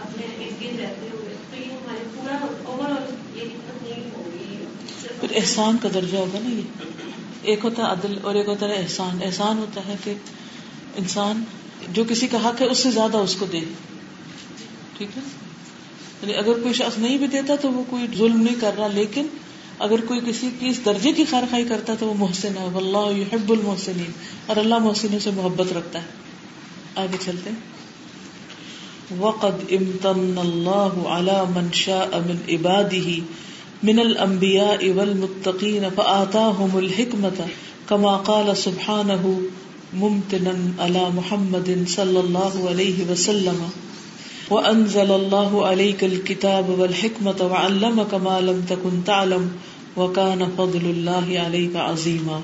اپنے 0.00 0.44
ارد 0.44 0.62
گرد 0.62 0.80
رہتے 0.80 1.08
ہوئے، 1.12 1.34
تو 1.50 1.56
یہ 1.56 1.72
ہمارے 1.72 2.04
پورا 2.14 2.36
اوور 2.64 2.90
آل 2.90 3.38
یہ 3.38 3.42
حکمت 3.42 3.82
نہیں 3.82 4.10
ہوگی 4.14 4.64
پھر 5.20 5.28
احسان 5.34 5.76
کا 5.82 5.88
درجہ 5.94 6.16
ہوگا 6.16 6.38
نا 6.42 6.50
یہ۔ 6.50 6.60
ایک 7.42 7.60
ہوتا 7.64 7.82
ہے 7.82 7.92
عدل 7.92 8.18
اور 8.22 8.34
ایک 8.34 8.48
ہوتا 8.48 8.68
ہے 8.68 8.74
احسان۔ 8.74 9.18
احسان 9.24 9.58
ہوتا 9.58 9.80
ہے 9.86 9.94
کہ 10.04 10.14
انسان 10.96 11.44
جو 11.92 12.04
کسی 12.08 12.26
کا 12.26 12.48
حق 12.48 12.60
ہے 12.60 12.66
اس 12.66 12.78
سے 12.78 12.90
زیادہ 12.90 13.16
اس 13.16 13.36
کو 13.36 13.46
دے۔ 13.46 13.60
ٹھیک 14.96 15.08
ہے؟ 15.16 15.22
یعنی 16.22 16.34
اگر 16.34 16.52
کوئی 16.52 16.72
شخص 16.72 16.98
نہیں 16.98 17.18
بھی 17.18 17.26
دیتا 17.26 17.56
تو 17.56 17.72
وہ 17.72 17.84
کوئی 17.90 18.06
ظلم 18.18 18.40
نہیں 18.40 18.60
کر 18.60 18.70
رہا، 18.78 18.86
لیکن 18.86 19.26
اگر 19.78 20.00
کوئی 20.00 20.20
کسی 20.26 20.50
کی 20.58 20.68
اس 20.68 20.84
درجے 20.84 21.12
کی 21.12 21.24
خیر 21.24 21.42
خائی 21.50 21.64
کرتا 21.64 21.94
تو 21.98 22.06
وہ 22.06 22.14
محسن 22.14 22.56
ہے۔ 22.56 22.68
واللہ 22.72 23.18
یحب 23.18 23.52
المحسنین۔ 23.52 24.10
اور 24.46 24.56
اللہ 24.56 24.78
محسنوں 24.78 25.18
سے 25.18 25.30
محبت 25.30 25.72
رکھتا 25.72 25.98
ہے۔ 26.02 26.06
آگے 26.94 27.16
چلتے 27.20 27.50
ہیں۔ 27.50 27.79
وقد 29.18 29.62
امتن 29.70 30.38
اللہ 30.38 30.98
على 31.06 31.44
من 31.54 31.68
شاء 31.72 32.18
من 32.26 32.36
عباده 32.48 33.18
من 33.82 33.98
الانبیاء 33.98 34.90
والمتقین 34.96 35.84
فآتاهم 35.94 36.76
الحکمت 36.76 37.40
کما 37.86 38.16
قال 38.16 38.54
سبحانه 38.56 39.32
ممتنا 39.94 40.52
على 40.78 41.04
محمد 41.14 41.70
صلی 41.88 42.16
اللہ 42.16 42.58
علیہ 42.70 43.10
وسلم. 43.10 43.64
وانزل 44.50 45.10
الله 45.10 45.66
عليك 45.66 46.04
الكتاب 46.04 46.70
والحکمت 46.80 47.42
وعلمك 47.42 48.14
ما 48.14 48.40
لم 48.40 48.60
تكن 48.68 49.00
تعلم 49.04 49.48
وکان 49.96 50.50
فضل 50.56 50.90
اللہ 50.90 51.32
علیہ 51.46 51.68
کا 51.72 51.90
عظیما. 51.90 52.40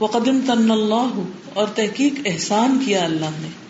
وقدم 0.00 0.40
تن 0.46 0.70
اللہ 0.70 1.20
اور 1.54 1.66
تحقیق 1.74 2.20
احسان 2.24 2.78
کیا 2.86 3.04
اللہ 3.04 3.38
نے. 3.38 3.63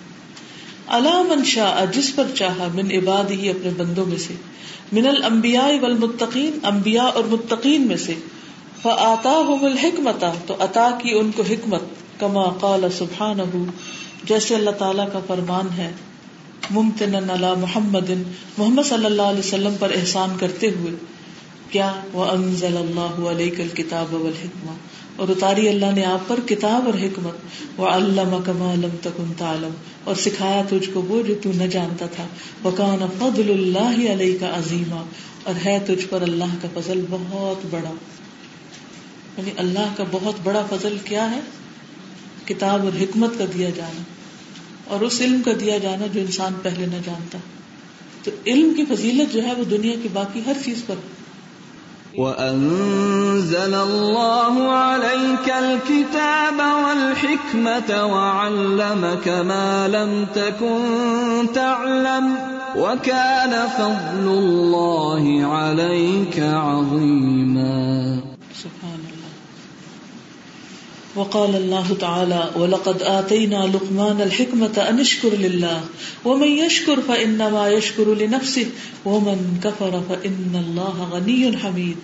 اللہ 0.86 1.22
من 1.22 1.44
شاء، 1.44 1.84
جس 1.92 2.16
پر 2.16 2.24
چاہا، 2.34 2.68
من 2.74 2.90
عباد 2.90 3.30
ہی 3.30 3.50
اپنے 3.50 3.70
بندوں 3.76 4.06
میں 4.06 4.18
سے۔ 4.18 4.34
من 4.92 5.06
الانبیاء 5.06 5.68
والمتقین، 5.80 6.58
انبیاء 6.62 7.04
اور 7.04 7.24
متقین 7.24 7.82
میں 7.82 7.96
سے۔ 7.96 8.14
فآتاہم 8.82 9.64
الحکمت 9.64 10.24
تو 10.46 10.54
عطا 10.58 10.90
کی 11.02 11.12
ان 11.12 11.30
کو 11.32 11.42
حکمت، 11.42 11.82
کما 12.18 12.50
قال 12.60 12.84
سبحانہ 12.98 13.70
جیسے 14.24 14.54
اللہ 14.54 14.70
تعالی 14.70 15.02
کا 15.12 15.20
فرمان 15.26 15.68
ہے۔ 15.76 15.92
ممتنن 16.70 17.30
علی 17.30 17.60
محمد 17.60 18.10
محمد 18.58 18.82
صلی 18.82 19.04
اللہ 19.04 19.22
علیہ 19.22 19.38
وسلم 19.38 19.74
پر 19.78 19.90
احسان 19.94 20.36
کرتے 20.40 20.70
ہوئے۔ 20.70 20.92
کیا؟ 21.70 21.92
وہ 22.12 22.24
انزل 22.24 22.76
اللہ 22.76 23.28
علیہ 23.28 23.50
کل 23.56 23.68
کتاب 23.68 24.14
والحکمہ 24.14 24.72
اور 25.16 25.28
اتاری 25.28 25.68
اللہ 25.68 25.86
نے 25.94 26.04
آپ 26.04 26.28
پر 26.28 26.40
کتاب 26.46 26.86
اور 26.86 26.94
حکمت۔ 26.94 27.34
وہ 27.76 27.88
علامہ 27.88 28.36
کما 28.44 28.72
علم 28.72 28.96
تکن 29.02 29.32
تعلم۔ 29.38 29.74
اور 30.04 30.14
سکھایا 30.14 30.62
تجھ 30.68 30.90
کو 30.92 31.02
وہ 31.02 31.22
جو 31.22 31.34
تو 31.42 31.50
نہ 31.54 31.64
جانتا 31.64 32.06
تھا۔ 32.06 32.26
وکان 32.64 32.98
فضل 33.18 33.50
اللہ 33.50 34.12
علیہ 34.12 34.38
کا 34.40 34.48
عظیمہ 34.56 35.02
اور 35.42 35.54
ہے 35.64 35.78
تجھ 35.86 36.06
پر 36.10 36.22
اللہ 36.22 36.44
کا 36.62 36.68
فضل 36.74 37.04
بہت 37.10 37.66
بڑا۔ 37.70 37.90
یعنی 39.38 39.50
اللہ 39.56 39.94
کا 39.96 40.04
بہت 40.10 40.34
بڑا 40.42 40.66
فضل 40.70 40.96
کیا 41.04 41.30
ہے؟ 41.30 41.40
کتاب 42.44 42.84
اور 42.84 43.02
حکمت 43.02 43.38
کا 43.38 43.44
دیا 43.54 43.70
جانا۔ 43.70 44.02
اور 44.84 45.00
اس 45.00 45.20
علم 45.20 45.42
کا 45.42 45.50
دیا 45.60 45.78
جانا 45.78 46.06
جو 46.06 46.20
انسان 46.20 46.52
پہلے 46.62 46.86
نہ 46.86 46.96
جانتا۔ 47.04 47.38
تو 48.22 48.30
علم 48.46 48.74
کی 48.74 48.84
فضیلت 48.84 49.34
جو 49.34 49.42
ہے 49.42 49.52
وہ 49.52 49.64
دنیا 49.64 49.92
کی 50.02 50.08
باقی 50.12 50.40
ہر 50.46 50.56
چیز 50.64 50.82
پر۔ 50.86 50.94
وَأَنزَلَ 52.18 53.74
اللَّهُ 53.74 54.54
عَلَيْكَ 54.72 55.46
الْكِتَابَ 55.50 56.58
وَالْحِكْمَةَ 56.84 57.90
وَعَلَّمَكَ 58.06 59.28
مَا 59.28 59.88
لَمْ 59.88 60.26
تَكُن 60.34 60.82
تَعْلَمُ 61.54 62.26
وَكَانَ 62.76 63.52
فَضْلُ 63.78 64.26
اللَّهِ 64.28 65.24
عَلَيْكَ 65.44 66.38
عَظِيمًا 66.38 68.22
سبحان 68.54 68.94
اللہ 68.94 69.13
وقال 71.16 71.56
الله 71.56 71.96
تعالى 72.00 72.50
ولقد 72.56 73.02
آتينا 73.02 73.56
لقمان 73.56 74.20
الحكمة 74.20 74.78
أن 74.88 75.00
اشكر 75.00 75.28
لله، 75.28 75.80
ومن 76.24 76.48
يشكر 76.48 77.00
فإنما 77.06 77.68
يشكر 77.68 78.14
لنفسه، 78.14 78.66
ومن 79.04 79.60
كفر 79.62 80.00
فإن 80.08 80.64
الله 80.66 81.08
غني 81.12 81.50
حميد. 81.62 81.96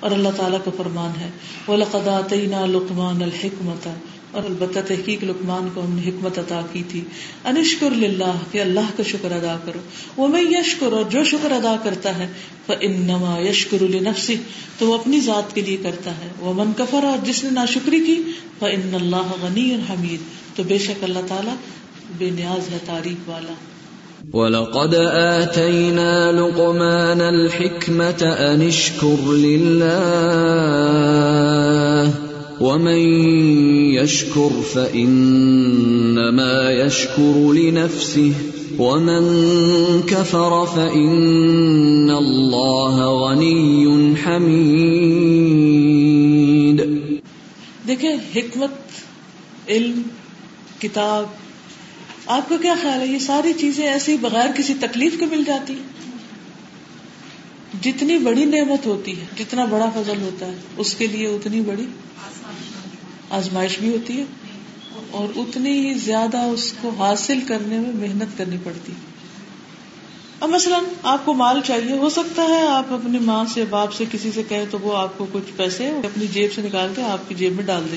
اور 0.00 0.10
اللہ 0.10 0.28
تعالیٰ 0.36 0.58
کا 0.64 0.70
فرمان 0.76 1.20
ہے، 1.20 1.30
وَلَقَدْ 1.68 2.08
آتَيْنَا 2.08 2.66
لُقْمَانَ 2.66 3.22
الْحِكْمَةَ 3.22 3.90
اور 4.32 4.42
البتہ 4.42 4.78
تحقیق 4.88 5.24
لقمان 5.24 5.68
کو 5.74 5.80
ہم 5.80 5.92
نے 5.92 6.08
حکمت 6.08 6.38
عطا 6.38 6.60
کی 6.72 6.82
تھی۔ 6.88 7.04
انشکر 7.44 7.90
للہ، 7.90 8.38
کہ 8.50 8.60
اللہ 8.60 8.96
کا 8.96 9.02
شکر 9.02 9.32
ادا 9.32 9.56
کرو۔ 9.64 9.78
وہ 10.16 10.28
میں 10.28 10.42
یشکر، 10.42 10.92
اور 10.92 11.04
جو 11.10 11.24
شکر 11.24 11.50
ادا 11.50 11.76
کرتا 11.82 12.18
ہے، 12.18 12.28
فَإِنَّمَا 12.66 13.40
يَشْكُرُ 13.40 13.88
لِنَفْسِهِ 13.88 14.40
تو 14.78 14.86
وہ 14.86 14.94
اپنی 14.94 15.20
ذات 15.20 15.54
کے 15.54 15.60
لیے 15.60 15.76
کرتا 15.76 16.10
ہے۔ 16.10 16.28
وہ 16.40 16.54
من 16.54 16.72
کفر، 16.76 17.04
اور 17.04 17.24
جس 17.24 17.44
نے 17.44 17.50
ناشکری 17.50 18.00
کی، 18.00 18.22
فَإِنَّ 18.58 18.94
اللَّهَ 18.94 19.28
غَنِيٌّ 19.42 19.78
حَمِيدٌ۔ 19.90 20.16
تو 20.56 20.62
بے 20.62 20.78
شک 20.78 21.04
اللہ 21.04 21.18
تعالیٰ 21.28 21.54
بے 22.18 22.30
نیاز 22.30 22.72
ہے 22.72 22.78
تعریف 22.86 23.28
والا۔ 23.28 23.52
وَلَقَدْ 24.32 25.12
آتَيْنَا 25.12 26.30
لُقْمَانَ 26.30 27.22
الْحِكْمَةَ 27.22 28.54
أَنِ 28.54 28.66
اشْكُرْ 28.66 29.32
لِلَّهِ۔ 29.32 32.29
وَمَن 32.60 32.98
يَشْكُرْ 33.94 34.60
فَإِنَّمَا 34.72 36.70
يَشْكُرُ 36.70 37.54
لِنَفْسِهِ، 37.54 38.30
وَمَن 38.78 39.40
كَفَرَ 40.06 40.64
فَإِنَّ 40.74 42.10
اللَّهَ 42.10 43.06
غَنِيٌّ 43.06 44.14
حَمِيدٌ. 44.26 46.86
دیکھیں، 47.88 48.16
حکمت، 48.36 48.70
علم، 49.68 50.02
کتاب، 50.80 51.24
آپ 52.26 52.48
کا 52.48 52.56
کیا 52.62 52.74
خیال 52.82 53.00
ہے؟ 53.00 53.06
یہ 53.06 53.18
ساری 53.18 53.52
چیزیں 53.52 53.86
ایسی 53.86 54.16
بغیر 54.20 54.46
کسی 54.56 54.74
تکلیف 54.80 55.20
کے 55.20 55.26
مل 55.26 55.42
جاتی 55.46 55.72
ہیں۔ 55.72 56.00
جتنی 57.82 58.18
بڑی 58.18 58.44
نعمت 58.44 58.86
ہوتی 58.86 59.12
ہے، 59.12 59.24
جتنا 59.38 59.64
بڑا 59.64 59.90
فضل 59.94 60.22
ہوتا 60.22 60.46
ہے، 60.46 60.54
اس 60.76 60.94
کے 60.94 61.06
لیے 61.06 61.26
اتنی 61.26 61.60
بڑی 61.60 61.86
آزمائش 63.30 63.78
بھی 63.78 63.92
ہوتی 63.92 64.18
ہے 64.18 64.24
اور 65.10 65.38
اتنی 65.38 65.70
ہی 65.70 65.94
زیادہ 65.94 66.38
اس 66.38 66.72
کو 66.80 66.90
حاصل 66.98 67.40
کرنے 67.46 67.78
میں 67.78 67.92
محنت 67.92 68.38
کرنی 68.38 68.56
پڑتی 68.64 68.92
اب 70.40 70.48
مثلاً 70.48 70.84
آپ 71.02 71.24
کو 71.24 71.34
مال 71.34 71.60
چاہیے، 71.64 71.92
ہو 71.92 72.08
سکتا 72.08 72.42
ہے 72.42 72.66
آپ 72.66 72.92
اپنی 72.92 73.18
ماں 73.18 73.44
سے، 73.44 73.64
باپ 73.70 73.92
سے، 73.92 74.04
کسی 74.12 74.30
سے 74.34 74.42
کہیں 74.48 74.64
تو 74.70 74.78
وہ 74.82 74.96
آپ 74.96 75.18
کو 75.18 75.26
کچھ 75.32 75.52
پیسے 75.56 75.88
اپنی 75.88 76.26
جیب 76.26 76.52
سے 76.52 76.62
نکال 76.62 76.92
کے 76.96 77.02
آپ 77.02 77.28
کی 77.28 77.34
جیب 77.34 77.52
میں 77.52 77.64
ڈال 77.64 77.86
دے۔ 77.92 77.96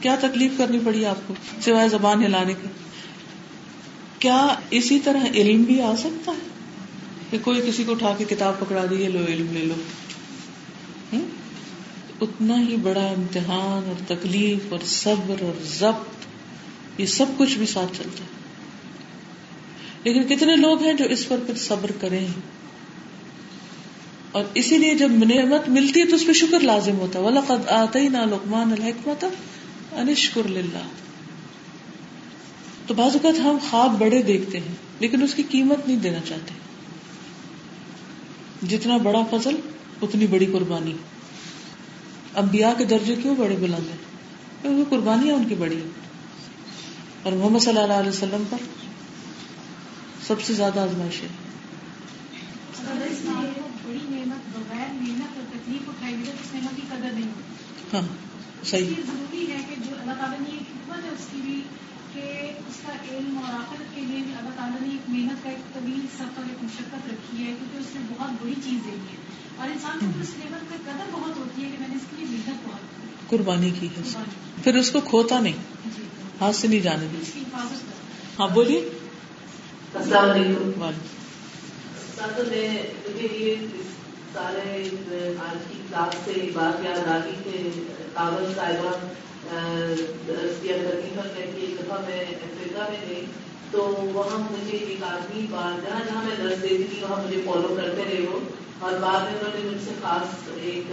کیا 0.00 0.16
تکلیف 0.20 0.52
کرنی 0.58 0.78
پڑی 0.84 1.04
آپ 1.04 1.28
کو 1.28 1.34
سوائے 1.64 1.88
زبان 1.88 2.24
ہلانے 2.24 2.54
کی؟ 2.62 2.68
کیا 4.18 4.54
اسی 4.70 4.98
طرح 5.00 5.24
علم 5.34 5.62
بھی 5.62 5.82
آ 5.82 5.94
سکتا 5.98 6.32
ہے 6.32 6.48
کہ 7.30 7.38
کوئی 7.44 7.60
کسی 7.66 7.84
کو 7.84 7.92
اٹھا 7.92 8.14
کے 8.18 8.24
کتاب 8.24 8.58
پکڑا 8.58 8.84
دی 8.90 9.08
لو، 9.08 9.18
علم 9.28 9.46
لے 9.52 9.64
لو؟ 9.64 9.74
اتنا 12.20 12.60
ہی 12.60 12.76
بڑا 12.76 13.06
امتحان 13.06 13.88
اور 13.88 14.02
تکلیف 14.06 14.72
اور 14.72 14.78
صبر 14.84 15.42
اور 15.42 15.62
ضبط، 15.64 16.26
یہ 17.00 17.06
سب 17.06 17.26
کچھ 17.36 17.58
بھی 17.58 17.66
ساتھ 17.66 17.98
چلتا 17.98 18.24
ہے۔ 18.24 18.38
لیکن 20.04 20.36
کتنے 20.36 20.56
لوگ 20.56 20.82
ہیں 20.82 20.92
جو 20.92 21.04
اس 21.04 21.28
پر 21.28 21.36
پھر 21.46 21.54
صبر 21.54 21.90
کریں 22.00 22.26
اور 24.32 24.44
اسی 24.54 24.78
لیے 24.78 24.94
جب 24.94 25.10
نعمت 25.10 25.68
ملتی 25.68 26.00
ہے 26.00 26.04
تو 26.04 26.16
اس 26.16 26.26
پہ 26.26 26.32
شکر 26.32 26.60
لازم 26.60 26.96
ہوتا 26.96 27.18
ہے۔ 27.18 27.24
وَلَقَدْ 27.24 27.68
آتَيْنَا 27.68 28.24
لُقْمَانَ 28.24 28.72
الْحِكْمَةَ 28.72 29.26
أَنِ 30.00 30.14
لِلَّهِ۔ 30.36 30.84
تو 32.86 32.94
بعض 32.94 33.16
اوقات 33.16 33.40
ہم 33.40 33.58
خواب 33.70 33.98
بڑے 33.98 34.22
دیکھتے 34.22 34.60
ہیں، 34.60 34.74
لیکن 35.00 35.22
اس 35.22 35.34
کی 35.34 35.42
قیمت 35.50 35.88
نہیں 35.88 35.96
دینا 35.96 36.18
چاہتے۔ 36.28 36.54
جتنا 38.66 38.96
بڑا 38.96 39.24
فضل، 39.30 39.56
اتنی 40.02 40.26
بڑی 40.26 40.46
قربانی۔ 40.46 40.92
انبیاء 42.38 42.72
کے 42.78 42.84
درجے 42.84 43.16
کیوں 43.22 43.36
بڑے 43.36 43.56
بلند 43.56 43.88
ہیں؟ 43.88 43.96
کیونکہ 44.62 44.96
قربانیاں 44.96 45.34
ان 45.34 45.44
کی 45.44 45.54
بڑی 45.54 45.76
ہیں۔ 45.76 45.90
اور 47.22 47.32
محمد 47.32 47.58
صلی 47.58 47.80
اللہ 47.80 47.92
علیہ 47.92 48.08
وسلم 48.08 48.42
پر 48.50 48.56
سب 50.26 50.42
سے 50.42 50.54
زیادہ 50.54 50.80
آزمائش 50.80 51.22
ہے۔ 51.22 51.28
ہاں 57.92 58.02
صحیح۔ 58.64 58.86
ضروری 58.86 59.52
ہے 59.52 59.58
کہ 59.68 59.74
جو 59.88 59.94
اللہ 60.00 60.12
تعالیٰ 60.12 60.40
نے 60.40 60.58
کہ 62.14 62.52
اس 62.68 62.74
کا 62.86 63.16
علم 63.16 63.38
اور 63.38 63.54
آخرت 63.54 63.94
کے 63.94 64.00
لیے 64.00 64.16
بھی 64.16 64.34
اللہ 64.38 64.50
تعالیٰ 64.56 64.80
نے 64.80 64.88
ایک 64.92 65.00
محنت 65.08 65.44
کا 65.44 65.50
ایک 65.50 65.74
طویل 65.74 66.00
سفر 66.14 66.42
ایک 66.48 66.64
مشقت 66.64 67.08
رکھی 67.12 67.40
ہے 67.40 67.52
کیونکہ 67.58 67.76
اس 67.76 67.86
نے 67.94 68.00
بہت 68.18 68.42
بڑی 68.42 68.54
چیز 68.54 68.84
دی 68.84 68.90
ہے۔ 68.90 69.16
اور 69.56 69.68
انسان 69.70 69.98
کو 70.00 70.20
اس 70.20 70.30
لیول 70.36 70.58
پہ 70.68 70.74
قدر 70.84 71.04
بہت 71.12 71.38
ہوتی 71.38 71.64
ہے 71.64 71.68
کہ 71.70 71.76
میں 71.80 71.88
نے 71.88 71.94
اس 71.94 72.02
کے 72.10 72.16
لیے 72.16 72.26
محنت 72.30 72.68
بہت 72.68 73.02
کی۔ 73.02 73.36
قربانی 73.36 73.70
کی 73.80 73.86
ہے۔ 73.86 74.22
پھر 74.64 74.74
اس 74.74 74.90
کو 74.90 75.00
کھوتا 75.00 75.40
نہیں۔ 75.40 75.56
جی۔ 75.96 76.02
ہاتھ 76.40 76.56
سے 76.56 76.68
نہیں 76.68 76.80
جانے 76.80 77.06
اس 77.20 77.30
کی 77.34 77.40
حفاظت 77.40 77.70
کرنا 77.70 78.38
ہاں 78.38 78.48
بولیے۔ 78.48 78.88
السلام 79.94 80.30
علیکم۔ 80.30 80.90
میں 82.48 82.82
مجھے 83.08 83.28
یہ 83.32 83.54
سارے 84.32 84.88
آج 85.50 85.58
کی 85.68 85.82
کلاس 85.88 86.14
سے 86.24 86.30
ایک 86.30 86.56
بات 86.56 86.84
یاد 86.84 87.08
آ 87.08 87.18
گئی 87.24 87.32
کہ 87.44 87.70
کاغذ 88.14 88.56
صاحبہ 88.56 88.90
دیا 89.50 90.76
کرنی 90.76 91.10
پر 91.16 91.28
ایک 91.36 91.80
دفعہ 91.80 91.98
میں 92.08 92.20
افریقہ 92.20 92.78
میں 92.78 93.08
گئی 93.08 93.24
تو 93.70 93.82
وہاں 94.12 94.38
مجھے 94.38 94.78
ایک 94.78 95.02
آدمی 95.02 95.46
بار 95.50 95.86
جہاں 95.88 96.00
جہاں 96.06 96.22
میں 96.24 96.48
درس 96.48 96.62
دیتی 96.62 96.84
تھی، 96.84 96.96
وہاں 97.02 97.22
مجھے 97.26 97.40
فالو 97.44 97.74
کرتے 97.76 98.02
رہے 98.04 98.24
وہ۔ 98.32 98.40
اور 98.78 98.92
بعد 98.92 99.20
میں 99.20 99.40
انہوں 99.40 99.64
نے 99.64 99.70
مجھ 99.70 99.84
سے 99.84 99.90
خاص 100.02 100.48
ایک 100.62 100.90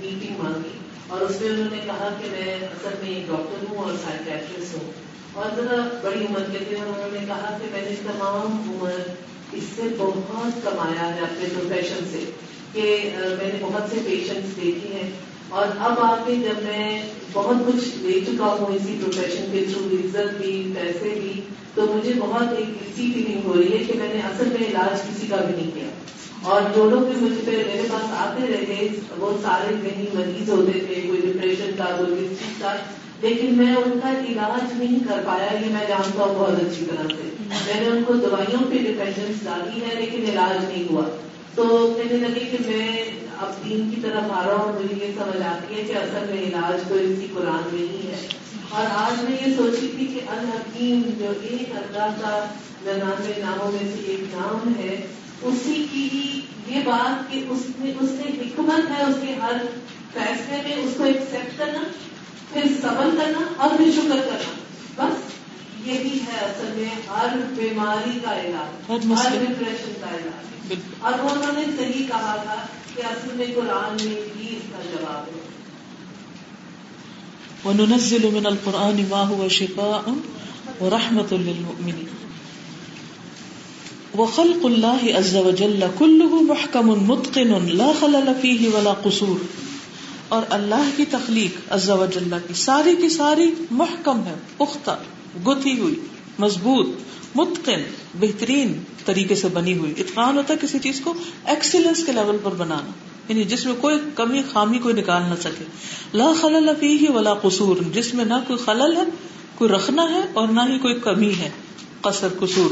میٹنگ 0.00 0.42
مانگی۔ 0.42 0.78
اور 1.06 1.20
اس 1.20 1.40
میں 1.40 1.50
انہوں 1.50 1.68
نے 1.70 1.78
کہا 1.86 2.08
کہ 2.22 2.28
میں 2.30 2.54
اصل 2.54 2.88
میں 3.02 3.14
ایک 3.14 3.26
ڈاکٹر 3.26 3.66
ہوں 3.70 3.78
اور 3.78 3.92
سائکیٹرسٹ 4.04 4.74
ہوں۔ 4.74 4.92
اور 5.32 5.46
ذرا 5.56 5.98
بڑی 6.02 6.24
عمر 6.24 6.42
کے 6.52 6.58
تھے 6.68 6.76
اور 6.76 6.86
انہوں 6.86 7.20
نے 7.20 7.26
کہا 7.26 7.58
کہ 7.62 7.68
میں 7.72 7.82
نے 7.82 7.96
تمام 7.96 8.70
عمر 8.70 8.90
اس 9.52 9.62
سے 9.76 9.82
بہت 9.98 10.64
کمایا 10.64 11.14
ہے 11.14 11.20
اپنے 11.20 11.48
پروفیشن 11.54 12.04
سے 12.10 12.30
کہ 12.72 13.10
میں 13.14 13.48
نے 13.52 13.58
بہت 13.60 13.82
سے 13.90 13.96
پیشنٹس 14.04 14.56
دیکھی 14.56 14.92
ہیں۔ 14.92 15.10
اور 15.52 15.66
اب 15.78 15.94
آ 15.98 16.16
کے 16.26 16.34
جب 16.34 16.62
میں 16.62 17.02
بہت 17.32 17.56
کچھ 17.66 17.88
لے 17.98 18.20
چکا 18.20 18.44
ہوں 18.44 18.74
اسی 18.74 18.98
پروفیشن 19.02 19.44
کے 19.52 19.64
تھرو 19.64 19.96
عزت 20.04 20.40
بھی 20.40 20.72
پیسے 20.74 21.20
بھی 21.22 21.40
تو 21.74 21.82
مجھے 21.82 22.12
بہت 22.18 22.52
ایک 22.56 22.68
ایسی 22.68 23.12
فیلنگ 23.12 23.40
ہو 23.44 23.54
رہی 23.56 23.72
ہے 23.72 23.84
کہ 23.84 23.92
میں 23.98 24.08
نے 24.14 24.20
اصل 24.20 24.44
میں 24.44 24.68
علاج 24.68 25.02
کسی 25.02 25.26
کا 25.26 25.36
بھی 25.36 25.54
نہیں 25.56 25.70
کیا۔ 25.74 25.88
اور 26.42 26.62
جو 26.76 26.90
لوگ 26.90 27.00
بھی 27.00 27.20
مجھ 27.20 27.44
پہ 27.44 27.50
میرے 27.50 27.82
پاس 27.92 28.04
آتے 28.10 28.46
رہے 28.48 28.88
وہ 29.18 29.32
سارے 29.42 29.74
ذہنی 29.82 30.04
مریض 30.14 30.50
ہوتے 30.50 30.78
تھے، 30.78 31.00
کوئی 31.06 31.20
ڈپریشن 31.20 31.70
کا، 31.78 31.84
کوئی 31.84 32.14
کس 32.14 32.38
چیز 32.38 32.62
کا۔ 32.62 32.76
لیکن 33.20 33.54
میں 33.54 33.74
ان 33.76 34.00
کا 34.02 34.10
علاج 34.10 34.82
نہیں 34.82 34.98
کر 35.08 35.20
پایا، 35.26 35.58
یہ 35.60 35.72
میں 35.72 35.84
جانتا 35.88 36.24
ہوں 36.24 36.34
بہت 36.34 36.62
اچھی 36.62 36.86
طرح 36.86 37.08
سے۔ 37.08 37.44
میں 37.48 37.80
نے 37.80 37.86
ان 37.86 38.02
کو 38.06 38.12
دوائیوں 38.12 38.70
پہ 38.70 38.78
ڈپینڈنس 38.78 39.44
ڈالی 39.44 39.80
ہے، 39.80 40.00
لیکن 40.00 40.30
علاج 40.30 40.64
نہیں 40.64 40.84
ہوا۔ 40.90 41.02
تو 41.54 41.94
کہنے 41.96 42.18
لگے 42.18 42.40
کہ 42.40 42.56
میں 42.66 43.02
اب 43.42 43.70
دین 43.70 43.90
کی 43.94 44.00
طرف 44.00 44.32
آ 44.32 44.42
رہا 44.46 44.54
ہوں 44.54 44.72
مجھے 44.72 45.06
یہ 45.06 45.12
سمجھ 45.18 45.42
آتی 45.42 45.74
ہے 45.74 45.84
کہ 45.84 45.92
اصل 45.96 46.26
میں 46.30 46.42
علاج 46.42 46.88
تو 46.88 46.94
اسی 46.94 47.26
قرآن 47.34 47.68
میں 47.72 47.92
ہی 47.92 48.06
ہے۔ 48.06 48.26
اور 48.68 48.84
آج 48.94 49.24
میں 49.24 49.36
یہ 49.46 49.56
سوچی 49.56 49.88
تھی 49.96 50.06
کہ 50.06 50.20
الحکیم 50.28 51.02
جو 51.18 51.32
ایک 51.42 51.76
اللہ 51.76 52.06
کا 52.20 52.44
ننانوے 52.82 53.32
ناموں 53.38 53.72
میں 53.72 53.92
سے 53.96 54.02
ایک 54.06 54.20
نام 54.20 54.72
ہے 54.78 55.06
اسی 55.42 55.86
کی 55.92 56.40
یہ 56.68 56.80
بات 56.84 57.32
کہ 57.32 57.44
اس 57.48 57.62
نے 57.78 57.92
اس 58.00 58.10
نے 58.10 58.42
حکمت 58.42 58.90
ہے 58.90 59.02
اس 59.02 59.16
کے 59.26 59.34
ہر 59.42 59.52
فیصلے 60.12 60.62
میں 60.64 60.76
اس 60.76 60.94
کو 60.96 61.04
ایکسپٹ 61.04 61.58
کرنا 61.58 61.80
پھر 62.52 62.62
صبر 62.82 63.08
کرنا 63.18 63.38
اور 63.56 63.70
پھر 63.76 63.90
شکر 63.92 64.16
کرنا۔ 64.16 64.52
بس 64.96 65.32
یہی 65.86 66.18
ہے 66.18 66.44
اصل 66.44 66.68
میں 66.76 67.10
ہر 67.10 67.26
بیماری 67.56 68.18
کا 68.24 68.40
علاج 68.40 68.90
ہر 68.90 69.28
ڈپریشن 69.32 69.92
کا 70.00 70.10
علاج۔ 70.10 70.72
اور 71.00 71.12
انہوں 71.12 71.52
نے 71.52 71.64
صحیح 71.78 72.06
کہا 72.06 72.36
تھا 72.44 72.66
کہ 72.94 73.02
اصل 73.02 73.28
میں 73.34 73.46
قرآن 73.54 73.96
میں 74.04 74.20
بھی 74.36 74.56
اس 74.56 74.62
کا 74.72 74.82
جواب 74.82 75.28
ہے۔ 75.28 75.40
وننزل 77.64 78.30
من 78.32 78.46
القرآن 78.46 79.04
ما 79.08 79.32
هو 79.34 79.48
شفاء 79.48 80.12
ورحمة 80.80 81.36
للمؤمنين۔ 81.40 82.04
وخلق 84.18 84.66
الله 84.66 84.96
عز 85.18 85.36
وجل 85.36 85.84
كله 85.98 86.40
محكم 86.40 86.86
متقن 86.86 87.76
لا 87.76 87.92
خلل 88.00 88.30
فيه 88.40 88.68
ولا 88.68 88.92
قصور۔ 89.02 89.44
اور 90.28 90.42
اللہ 90.50 90.90
کی 90.96 91.04
تخلیق 91.04 91.72
عز 91.72 91.90
و 91.90 92.06
جل 92.06 92.34
کی 92.48 92.54
ساری 92.54 92.96
کی 92.96 93.08
ساری 93.08 93.54
محکم 93.70 94.20
ہے، 94.26 94.34
پختہ، 94.56 94.98
گتھی 95.46 95.78
ہوئی، 95.78 96.00
مضبوط۔ 96.38 96.86
متقن، 97.34 97.80
بہترین 98.20 98.78
طریقے 99.04 99.34
سے 99.34 99.48
بنی 99.48 99.78
ہوئی۔ 99.78 99.94
اتقان 99.98 100.36
ہوتا 100.36 100.54
ہے 100.54 100.58
کسی 100.62 100.78
چیز 100.78 101.00
کو 101.00 101.14
ایکسیلنس 101.44 102.04
کے 102.04 102.12
لیول 102.12 102.36
پر 102.42 102.50
بنانا۔ 102.50 102.90
یعنی 103.28 103.44
جس 103.44 103.66
میں 103.66 103.74
کوئی 103.80 103.98
کمی، 104.14 104.42
خامی 104.52 104.78
کوئی 104.78 104.94
نکال 104.94 105.22
نہ 105.22 105.34
سکے۔ 105.40 105.64
لا 106.14 106.32
خلل 106.40 106.70
فیہ 106.80 107.08
ولا 107.08 107.34
قصور۔ 107.34 107.76
جس 107.92 108.14
میں 108.14 108.24
نہ 108.24 108.34
کوئی 108.46 108.58
خلل 108.58 108.96
ہے، 108.96 109.02
کوئی 109.54 109.70
رکھنا 109.70 110.02
ہے 110.02 110.20
اور 110.32 110.48
نہ 110.48 110.60
ہی 110.60 110.78
کوئی 110.78 110.94
کمی 110.94 111.34
ہے۔ 111.34 111.50
قصر، 112.00 112.28
قصور۔ 112.40 112.70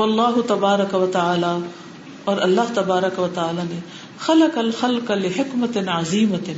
واللہ 0.00 0.40
تبارک 0.48 0.94
و 0.94 1.06
تعالی 1.12 1.66
اور 2.24 2.36
اللہ 2.38 2.60
تبارک 2.74 3.20
و 3.20 3.28
تعالی 3.34 3.74
نے 3.74 3.80
خلق 4.18 4.58
الخلق 4.58 5.10
لحکمت 5.10 5.76
عظیمت۔ 5.88 6.50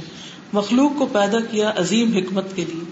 مخلوق 0.53 0.99
کو 0.99 1.07
پیدا 1.07 1.41
کیا 1.41 1.73
عظیم 1.77 2.13
حکمت 2.13 2.57
کے 2.57 2.65
لیے۔ 2.65 2.85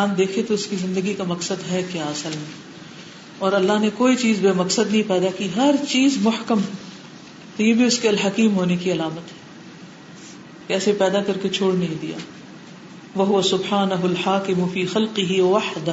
انسان 0.00 0.18
دیکھے 0.18 0.42
تو 0.42 0.54
اس 0.54 0.66
کی 0.66 0.76
زندگی 0.76 1.14
کا 1.14 1.24
مقصد 1.24 1.72
ہے 1.72 1.82
کیا 1.92 2.04
اصل 2.04 2.28
میں؟ 2.28 2.70
اور 3.38 3.52
اللہ 3.52 3.72
نے 3.80 3.90
کوئی 3.94 4.16
چیز 4.16 4.38
بے 4.40 4.52
مقصد 4.52 4.90
نہیں 4.90 5.02
پیدا 5.06 5.26
کی، 5.38 5.48
ہر 5.56 5.74
چیز 5.88 6.16
محکم 6.20 6.60
تو 7.56 7.62
یہ 7.62 7.74
بھی 7.74 7.84
اس 7.84 7.98
کے 7.98 8.08
الحکیم 8.08 8.56
ہونے 8.56 8.76
کی 8.76 8.92
علامت 8.92 9.32
ہے۔ 9.32 9.38
کیسے 10.66 10.92
پیدا 10.92 11.22
کر 11.22 11.38
کے 11.42 11.48
چھوڑ 11.48 11.74
نہیں 11.74 11.94
دیا۔ 12.02 12.18
وہ 13.14 13.42
سبحان 13.42 13.88
الحاکم 13.92 14.68
فی 14.68 14.86
خلقہ 14.86 15.40
وحدہ۔ 15.40 15.92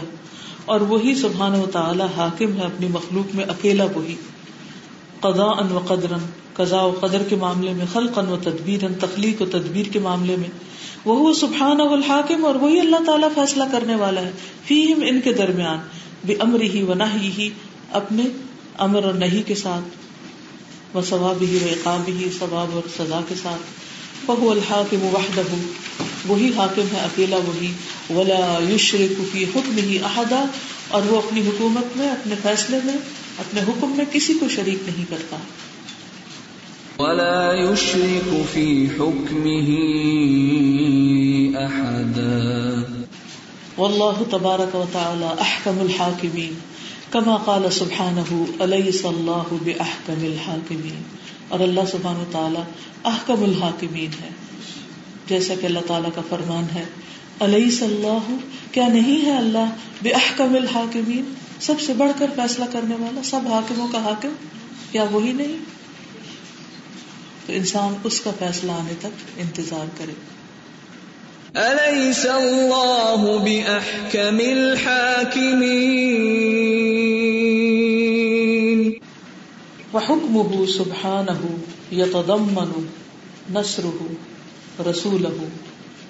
اور 0.66 0.82
وہی 0.82 1.16
سبحان 1.16 1.56
و 1.56 1.66
تعالی 1.66 2.04
حاکم 2.18 2.58
ہے 2.58 2.66
اپنی 2.66 2.88
مخلوق 2.88 3.36
میں 3.36 3.46
اکیلا 3.46 3.86
وہی۔ 3.96 4.16
قضاء 5.20 5.74
و 5.74 5.80
قدرن 5.80 6.20
قضاء 6.54 6.82
و 6.82 6.92
قدر 7.02 7.24
کے 7.24 7.36
معاملے 7.36 7.74
میں، 7.74 7.86
خلقا 7.94 8.22
و 8.22 8.38
تدبیر 8.38 8.84
تخلیق 9.02 9.42
و 9.42 9.46
تدبیر 9.46 9.86
کے 9.86 10.00
معاملے 10.00 10.36
میں۔ 10.36 10.67
وہ 11.08 11.34
سبحان 11.34 11.82
الحاکم 11.82 12.46
اور 12.46 12.56
وہی 12.56 12.80
اللہ 12.80 12.96
تعالیٰ 13.06 13.30
فیصلہ 13.36 13.64
کرنے 13.72 13.96
والا 13.96 14.22
ہے۔ 14.22 14.32
فیہم 14.66 15.04
ان 15.08 15.22
کے 15.22 15.34
درمیان 15.34 15.78
بے 16.26 16.36
امر 16.40 16.62
ہی 16.62 16.84
و 16.84 16.94
نہ 16.94 17.04
ہی 17.04 17.50
اپنے 17.92 18.24
امر 18.78 19.04
اور 19.04 19.14
نہیں 19.14 19.48
کے 19.48 19.56
ساتھ 19.56 19.98
وہ 20.96 21.02
ثواب 21.02 21.42
ہی 21.42 21.56
و 21.56 21.68
اقاب 21.72 22.02
ہی 22.08 22.30
ثواب 22.40 22.68
اور 22.74 22.82
سزا 22.98 23.20
کے 23.30 23.36
ساتھ۔ 23.42 23.62
وہ 24.30 24.52
الحاکم 24.52 25.04
وحدہ، 25.04 25.42
وہی 26.28 26.52
حاکم 26.58 26.96
ہے 26.96 27.00
اکیلا، 27.00 27.38
وہی 27.38 27.72
ولا 28.10 28.60
یشرک 28.70 29.22
فی 29.32 29.44
حکم 29.44 29.78
ہی 29.78 30.00
احدا، 30.00 30.46
اور 30.88 31.02
وہ 31.08 31.18
اپنی 31.18 31.42
حکومت 31.42 31.98
میں، 31.98 32.10
اپنے 32.10 32.36
فیصلے 32.44 32.80
میں، 32.84 32.94
اپنے 33.38 33.62
حکم 33.62 33.94
میں 33.98 34.06
کسی 34.12 34.34
کو 34.34 34.50
شریک 34.50 34.78
نہیں 34.86 35.06
کرتا۔ 35.10 35.38
ولا 37.00 37.54
يشرك 37.54 38.34
في 38.54 38.86
حكمه 38.86 39.78
أحدا. 41.64 43.04
والله 43.78 44.24
تبارك 44.32 44.76
وتعالى 44.76 45.26
احکم 45.26 45.80
الحاکمین. 45.80 46.54
کما 47.10 47.38
قال 47.38 47.72
سبحانه 47.72 48.46
الیس 48.60 49.06
اللہ 49.06 49.54
باحکم 49.66 50.26
الحاکمین. 50.26 51.04
اور 51.48 51.60
اللہ 51.60 51.82
سبحانہ 51.92 52.20
وتعالی 52.20 52.62
احکم 53.04 53.44
الحاکمین 53.44 54.10
ہے۔ 54.24 54.30
جیسا 55.28 55.54
کہ 55.62 55.66
اللہ 55.66 55.80
تعالیٰ 55.88 56.10
کا 56.16 56.22
فرمان 56.30 56.66
ہے 56.76 56.84
علیہ 57.40 57.72
صلاح 57.72 58.34
کیا 58.72 58.88
نہیں 58.88 59.26
ہے 59.26 59.32
اللہ 59.32 59.70
بے 60.02 60.10
احکم 60.10 60.56
الحاکمین؟ 60.56 61.34
سب 61.60 61.82
سے 61.82 61.94
بڑھ 61.94 62.12
کر 62.20 62.32
فیصلہ 62.36 62.66
کرنے 62.72 62.96
والا، 62.96 63.22
سب 63.24 63.40
حاکموں 63.48 63.88
کا 63.88 64.04
حاکم 64.04 64.30
کیا 64.92 65.04
وہی 65.04 65.34
نہیں؟ 65.34 65.58
تو 67.46 67.54
انسان 67.54 67.94
اس 68.04 68.22
کا 68.22 68.32
فیصلہ 68.40 68.72
آنے 68.72 68.94
تک 69.00 69.40
انتظار 69.40 69.86
کرے۔ 69.98 70.37
أليس 71.56 72.26
الله 72.26 73.40
بأحكم 73.40 74.40
الحاكمين؟ 74.40 76.14
وحكمه 79.94 80.66
سبحانه 80.66 81.42
يتضمن 81.92 82.90
نصره 83.54 84.00
رسوله 84.86 85.40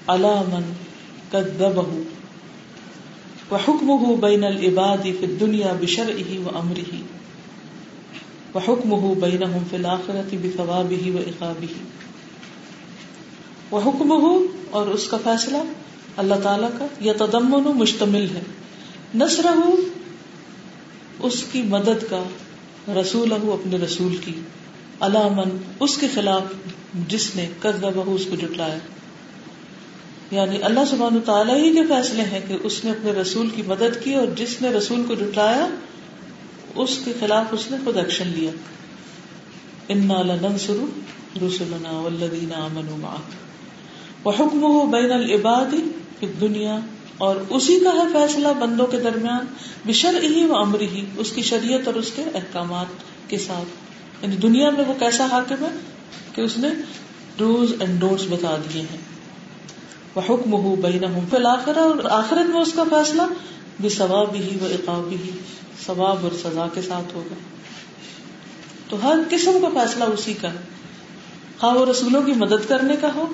على 0.10 0.36
من 0.52 0.64
كذبه. 1.34 1.88
وحكمه 3.52 4.16
بين 4.16 4.44
العباد 4.44 5.02
في 5.20 5.26
الدنيا 5.26 5.74
بشرعه 5.74 6.32
وأمره. 6.46 6.94
وحكمه 8.56 9.16
بينهم 9.22 9.64
في 9.72 9.76
الآخرة 9.76 10.38
بثوابه 10.44 11.14
وإقابه 11.16 11.76
وحكمه 13.72 14.42
اور 14.72 14.88
اس 14.88 15.08
کا 15.08 15.18
فیصلہ 15.24 15.58
اللہ 16.18 16.36
تعالی 16.44 16.68
کا 16.80 16.86
یا 17.00 17.14
تدمن 17.18 17.78
مشتمل 17.78 18.28
ہے۔ 18.36 18.42
نصر 19.16 19.46
اس 21.20 21.44
کی 21.52 21.62
مدد 21.62 22.04
کا 22.10 22.24
رسول 23.02 23.34
اپنے 23.34 23.78
رسول 23.78 24.18
کی۔ 24.18 24.34
علامن 25.00 25.58
اس 25.80 25.98
کے 25.98 26.08
خلاف 26.14 26.42
جس 27.08 27.36
نے 27.36 27.50
قدر 27.62 27.96
اس 27.96 28.26
کو 28.30 28.36
جٹلایا 28.36 28.78
یعنی 30.32 30.64
اللہ 30.64 30.80
سبحان 30.90 31.20
تعالیٰ 31.26 31.58
ہی 31.58 31.74
کے 31.74 31.84
فیصلے 31.84 32.24
ہیں 32.24 32.40
کہ 32.48 32.58
اس 32.64 32.86
نے 32.86 32.92
اپنے 32.92 33.12
رسول 33.12 33.50
کی 33.50 33.62
مدد 33.68 34.04
کی 34.04 34.14
اور 34.14 34.28
جس 34.28 34.62
نے 34.62 34.70
رسول 34.70 35.04
کو 35.08 35.16
جٹلایا 35.16 35.68
اس 36.76 37.00
کے 37.06 37.14
خلاف 37.20 37.46
اس 37.52 37.72
نے 37.72 37.78
خود 37.86 37.98
ایکشن 37.98 38.28
لیا۔ 38.28 38.52
انا 39.90 40.22
لننصر 40.22 40.76
رسلنا 41.44 41.92
والذین 41.92 42.54
آمنوا 42.54 42.98
معه۔ 42.98 43.47
وحکمه 44.28 44.92
بین 44.92 45.12
العباد 45.12 45.74
فی 46.20 46.26
الدنیا 46.26 46.80
اور 47.18 47.36
اسی 47.50 47.80
کا 47.80 47.90
ہے 47.90 48.14
فیصلہ 48.14 48.48
بندوں 48.60 48.88
کے 48.88 48.98
درمیان 48.98 49.46
بشر 49.86 50.24
ہی 50.24 50.46
و 50.46 50.56
امر 50.56 50.82
ہی، 50.82 51.06
اس 51.18 51.32
کی 51.32 51.42
شریعت 51.42 51.80
اور 51.86 51.96
اس 51.96 52.12
کے 52.16 52.24
احکامات 52.34 52.86
کے 53.30 53.38
ساتھ۔ 53.38 53.88
یعنی 54.24 54.36
دنیا 54.36 54.70
میں 54.70 54.86
وہ 54.88 54.94
کیسا 55.00 55.26
حاکم 55.32 55.66
ہے 55.66 55.70
کہ 56.36 56.42
اس 56.42 56.58
نے 56.58 56.68
ڈوز 57.38 57.74
اینڈ 57.80 58.00
ڈونٹس 58.00 58.24
بتا 58.30 58.56
دیے 58.56 58.82
ہیں۔ 58.82 58.98
وہ 60.16 60.22
حکم 60.30 60.54
ہو 60.54 60.76
بین 60.76 61.20
فی 61.30 61.36
الآخرہ 61.36 61.80
اور 61.80 61.96
آخرت 62.10 62.50
میں 62.50 62.62
اس 62.62 62.74
کا 62.74 62.84
فیصلہ 62.84 63.22
بھی 63.82 63.90
ثواب 63.90 64.36
ہی 64.36 64.58
و 64.62 64.66
اقاب 64.66 65.12
ہی 65.12 65.30
ثواب 65.86 66.18
اور 66.24 66.32
سزا 66.32 66.68
کے 66.74 66.82
ساتھ 66.82 67.16
ہوگا۔ 67.16 67.36
تو 68.90 68.98
ہر 69.04 69.20
قسم 69.30 69.52
کا 69.62 69.80
فیصلہ 69.82 70.04
اسی 70.04 70.34
کا 70.34 70.54
ہے۔ 70.54 70.58
خواہ 71.60 71.74
وہ 71.74 71.86
رسولوں 71.86 72.22
کی 72.22 72.32
مدد 72.32 72.70
کرنے 72.70 72.96
کا 73.02 73.08
ہو 73.16 73.28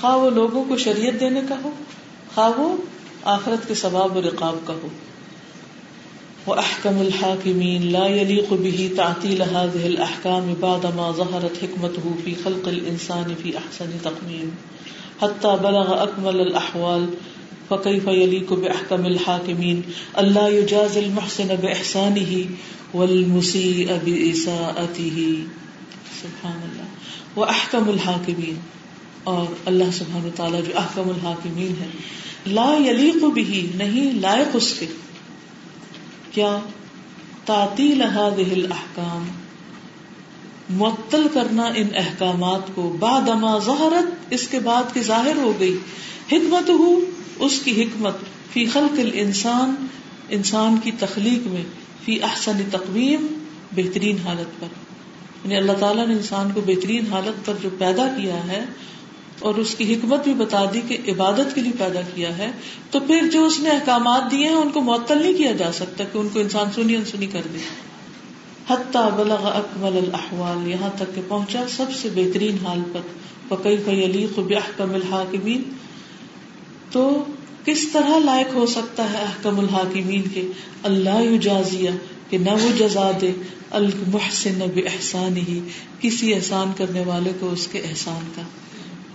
خواہ 0.00 0.16
وہ 0.16 0.30
لوگوں 0.30 0.64
کو 0.68 0.76
شریعت 0.76 1.20
دینے 1.20 1.40
کا 1.48 1.54
ہو، 1.64 1.70
خواہ 2.34 2.60
وہ 2.60 2.76
آخرت 3.24 3.68
کے 3.68 3.74
ثواب 3.74 4.14
اور 4.14 4.22
رقاب 4.22 4.56
کا 4.64 4.74
ہو۔ 4.74 4.88
وأحكم 6.46 6.98
الحاكمين 6.98 7.82
لا 7.82 8.06
يليق 8.06 8.52
به 8.52 8.86
تعطيل 8.96 9.42
هذه 9.42 9.84
الأحكام 9.84 10.54
بعدما 10.60 11.10
ظهرت 11.16 11.62
حكمته 11.62 12.08
في 12.24 12.34
خلق 12.42 12.68
الإنسان 12.68 13.34
في 13.42 13.52
أحسن 13.52 13.90
تقويم۔ 14.02 14.48
حتى 15.22 15.48
بلغ 15.62 16.02
أكمل 16.02 16.40
الأحوال، 16.40 17.06
فكيف 17.68 18.08
يليق 18.08 18.52
بأحكم 18.52 19.04
الحاكمين؟ 19.04 19.80
ألا 20.14 20.48
يجازي 20.48 21.00
المحسن 21.00 21.48
بإحسانه 21.60 22.42
والمسيء 22.94 23.92
بإساءته۔ 24.04 25.34
سبحان 26.22 26.60
الله 26.62 26.86
وأحكم 27.36 27.88
الحاكمين۔ 27.88 28.54
اور 29.24 29.46
اللہ 29.64 29.90
سبحانہ 29.92 30.28
تعالیٰ 30.36 30.60
جو 30.66 30.78
احکم 30.78 31.08
الحاکمین 31.08 31.74
ہے 31.80 31.86
لا 32.46 32.76
یلیق 32.86 33.24
بھی 33.24 33.70
نہیں 33.74 34.12
لائق 34.12 34.48
اس 34.54 34.74
کے۔ 34.78 34.86
کیا؟ 36.32 36.58
تعطیل 37.44 38.02
هذه 38.02 38.52
الاحکام۔ 38.52 39.26
معطل 40.70 41.26
کرنا 41.34 41.66
ان 41.66 41.86
احکامات 41.94 42.60
کو۔ 42.74 42.96
بعد 43.00 43.28
ما 43.28 43.58
ظہرت، 43.58 44.26
اس 44.30 44.48
کے 44.48 44.58
بعد 44.58 44.82
کی 44.94 45.00
ظاہر 45.00 45.36
ہو 45.36 45.52
گئی۔ 45.60 45.78
حکمت 46.32 46.70
ہو 46.70 47.00
اس 47.38 47.60
کی 47.64 47.82
حکمت۔ 47.82 48.16
فی 48.52 48.66
خلق 48.66 48.98
الانسان، 48.98 49.86
انسان 50.28 50.76
کی 50.84 50.90
تخلیق 50.98 51.46
میں۔ 51.46 51.64
فی 52.04 52.22
احسن 52.22 52.58
تقویم، 52.70 53.26
بہترین 53.72 54.16
حالت 54.24 54.60
پر۔ 54.60 54.66
یعنی 55.44 55.56
اللہ 55.56 55.72
تعالیٰ 55.72 56.06
نے 56.06 56.14
انسان 56.14 56.50
کو 56.54 56.60
بہترین 56.60 57.06
حالت 57.12 57.46
پر 57.46 57.54
جو 57.62 57.68
پیدا 57.78 58.06
کیا 58.06 58.46
ہے 58.46 58.64
اور 59.38 59.54
اس 59.54 59.74
کی 59.74 59.94
حکمت 59.94 60.24
بھی 60.24 60.34
بتا 60.34 60.64
دی 60.74 60.80
کہ 60.88 60.98
عبادت 61.08 61.54
کے 61.54 61.60
لیے 61.60 61.72
پیدا 61.78 62.00
کیا 62.14 62.38
ہے، 62.38 62.50
تو 62.90 63.00
پھر 63.00 63.28
جو 63.32 63.46
اس 63.46 63.60
نے 63.60 63.70
احکامات 63.70 64.30
دیے 64.30 64.48
ہیں، 64.48 64.54
ان 64.54 64.70
کو 64.70 64.80
معطل 64.80 65.22
نہیں 65.22 65.34
کیا 65.34 65.52
جا 65.52 65.72
سکتا 65.72 66.04
کہ 66.04 66.18
ان 66.18 66.28
کو 66.32 66.40
انسان 66.40 66.66
سنی 66.74 66.96
انسنی 66.96 67.26
کر 67.26 67.40
دے۔ 67.54 67.58
حتیٰ 68.68 69.10
بلغ 69.10 69.46
اکمل 69.46 69.96
الاحوال، 69.96 70.68
یہاں 70.68 70.90
تک 70.96 71.14
کہ 71.14 71.20
پہنچا 71.28 71.64
سب 71.76 71.84
سے 72.02 72.08
بہترین 72.14 72.66
حال 72.66 72.80
پر۔ 72.92 73.00
وقی 73.50 73.76
فیلیق 73.84 74.38
بحکم 74.38 74.94
الحاکمین۔ 74.94 75.62
تو 76.92 77.24
کس 77.64 77.88
طرح 77.92 78.18
لائق 78.24 78.54
ہو 78.54 78.66
سکتا 78.66 79.12
ہے 79.12 79.18
احکم 79.18 79.58
الحاکمین 79.58 80.22
کے؟ 80.34 80.46
اللہ 80.82 81.22
یجازیہ 81.22 81.90
کہ 82.30 82.38
نہ 82.38 82.50
وہ 82.50 82.78
جزا 82.78 83.10
دے، 83.20 83.32
المحسن 83.70 84.58
بحسان 84.74 85.36
ہی 85.36 85.60
کسی 86.00 86.34
احسان 86.34 86.72
کرنے 86.76 87.02
والے 87.06 87.32
کو 87.40 87.50
اس 87.50 87.68
کے 87.72 87.78
احسان 87.78 88.28
کا۔ 88.36 88.42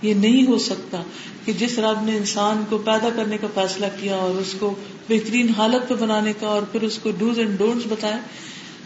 یہ 0.02 0.14
نہیں 0.14 0.46
ہو 0.46 0.58
سکتا 0.58 1.02
کہ 1.44 1.52
جس 1.52 1.78
رب 1.78 2.04
نے 2.04 2.16
انسان 2.16 2.64
کو 2.68 2.78
پیدا 2.78 3.08
کرنے 3.16 3.38
کا 3.38 3.46
فیصلہ 3.54 3.86
کیا 4.00 4.16
اور 4.16 4.30
اس 4.30 4.54
کو 4.58 4.74
بہترین 5.08 5.46
حالت 5.58 5.88
پہ 5.88 5.94
بنانے 5.94 6.32
کا 6.40 6.46
اور 6.46 6.62
پھر 6.62 6.82
اس 6.82 6.98
کو 6.98 7.10
ڈوز 7.18 7.38
اینڈ 7.38 7.58
ڈونٹس 7.58 7.86
بتائے، 7.88 8.16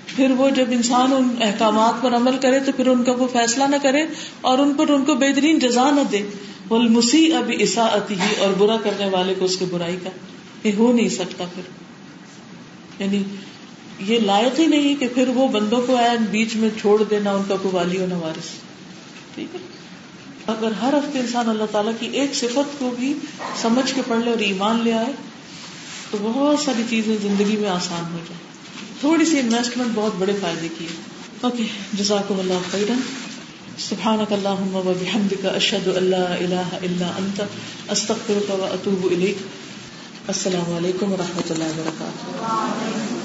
پھر 0.06 0.30
وہ 0.30 0.50
جب 0.50 0.64
انسان 0.70 1.12
ان 1.12 1.28
احکامات 1.40 2.02
پر 2.02 2.16
عمل 2.16 2.36
کرے 2.36 2.60
تو 2.60 2.72
پھر 2.76 2.86
ان 2.86 3.04
کا 3.04 3.12
وہ 3.12 3.26
فیصلہ 3.32 3.64
نہ 3.64 3.76
کرے 3.82 4.06
اور 4.40 4.58
ان 4.58 4.74
پر 4.74 4.88
ان 4.88 5.04
کو 5.04 5.14
بہترین 5.14 5.58
جزا 5.58 5.90
نہ 5.90 6.00
دے۔ 6.12 6.22
وہ 6.68 6.78
مسی 6.78 7.32
اب 7.32 7.52
عصا 7.62 7.98
ہی 8.10 8.34
اور 8.38 8.52
برا 8.58 8.76
کرنے 8.76 9.08
والے 9.08 9.34
کو 9.38 9.44
اس 9.44 9.56
کی 9.56 9.64
برائی 9.70 9.96
کا۔ 10.02 10.10
یہ 10.64 10.72
ہو 10.78 10.92
نہیں 10.92 11.08
سکتا 11.08 11.44
پھر۔ 11.54 11.62
یعنی 12.98 13.22
یہ 14.00 14.18
لائق 14.20 14.60
ہی 14.60 14.66
نہیں 14.66 14.94
کہ 14.94 15.08
پھر 15.14 15.28
وہ 15.28 15.48
بندوں 15.48 15.82
کو 15.86 15.96
بیچ 16.30 16.56
میں 16.56 16.68
چھوڑ 16.80 17.02
دینا، 17.02 17.32
ان 17.32 17.42
کا 17.48 17.56
کوئی 17.62 17.76
والی 17.76 18.06
نہ 18.06 18.14
وارث 18.14 18.48
ٹھیک 19.34 19.54
ہے؟ 19.54 19.77
اگر 20.48 20.72
ہر 20.82 20.94
ہفتے 20.94 21.18
انسان 21.18 21.48
اللہ 21.48 21.64
تعالیٰ 21.70 21.92
کی 22.00 22.06
ایک 22.12 22.34
صفت 22.34 22.78
کو 22.78 22.90
بھی 22.98 23.14
سمجھ 23.62 23.94
کے 23.94 24.02
پڑھ 24.06 24.24
لے 24.24 24.30
اور 24.30 24.38
ایمان 24.38 24.80
لے 24.84 24.92
آئے، 24.92 25.12
تو 26.10 26.18
بہت 26.20 26.58
ساری 26.58 26.82
چیزیں 26.90 27.16
زندگی 27.22 27.56
میں 27.56 27.68
آسان 27.70 28.12
ہو 28.12 28.18
جائے 28.28 28.46
تھوڑی 29.00 29.24
سی 29.24 29.38
انویسٹمنٹ 29.38 29.90
بہت 29.94 30.12
بڑے 30.18 30.32
فائدے 30.40 30.68
کی 30.78 30.84
ہے۔ 30.84 30.96
اوکے 31.40 31.64
جزاک 31.92 32.32
اللہ 32.38 32.70
خیر 32.70 32.92
سبحانک 33.78 34.32
اللہم 34.32 34.74
و 34.74 34.82
بحمدک، 34.98 35.46
اشہد 35.46 35.88
اللہ 35.96 36.34
الہ 36.38 36.66
الا 36.82 37.10
انت، 37.18 37.42
استغفرک 37.90 38.50
و 38.50 38.64
اتوب 38.72 39.06
الیک۔ 39.10 39.46
السلام 40.28 40.74
علیکم 40.76 41.12
و 41.12 41.16
رحمۃ 41.16 41.50
اللہ 41.50 41.78
وبرکاتہ۔ 41.78 43.17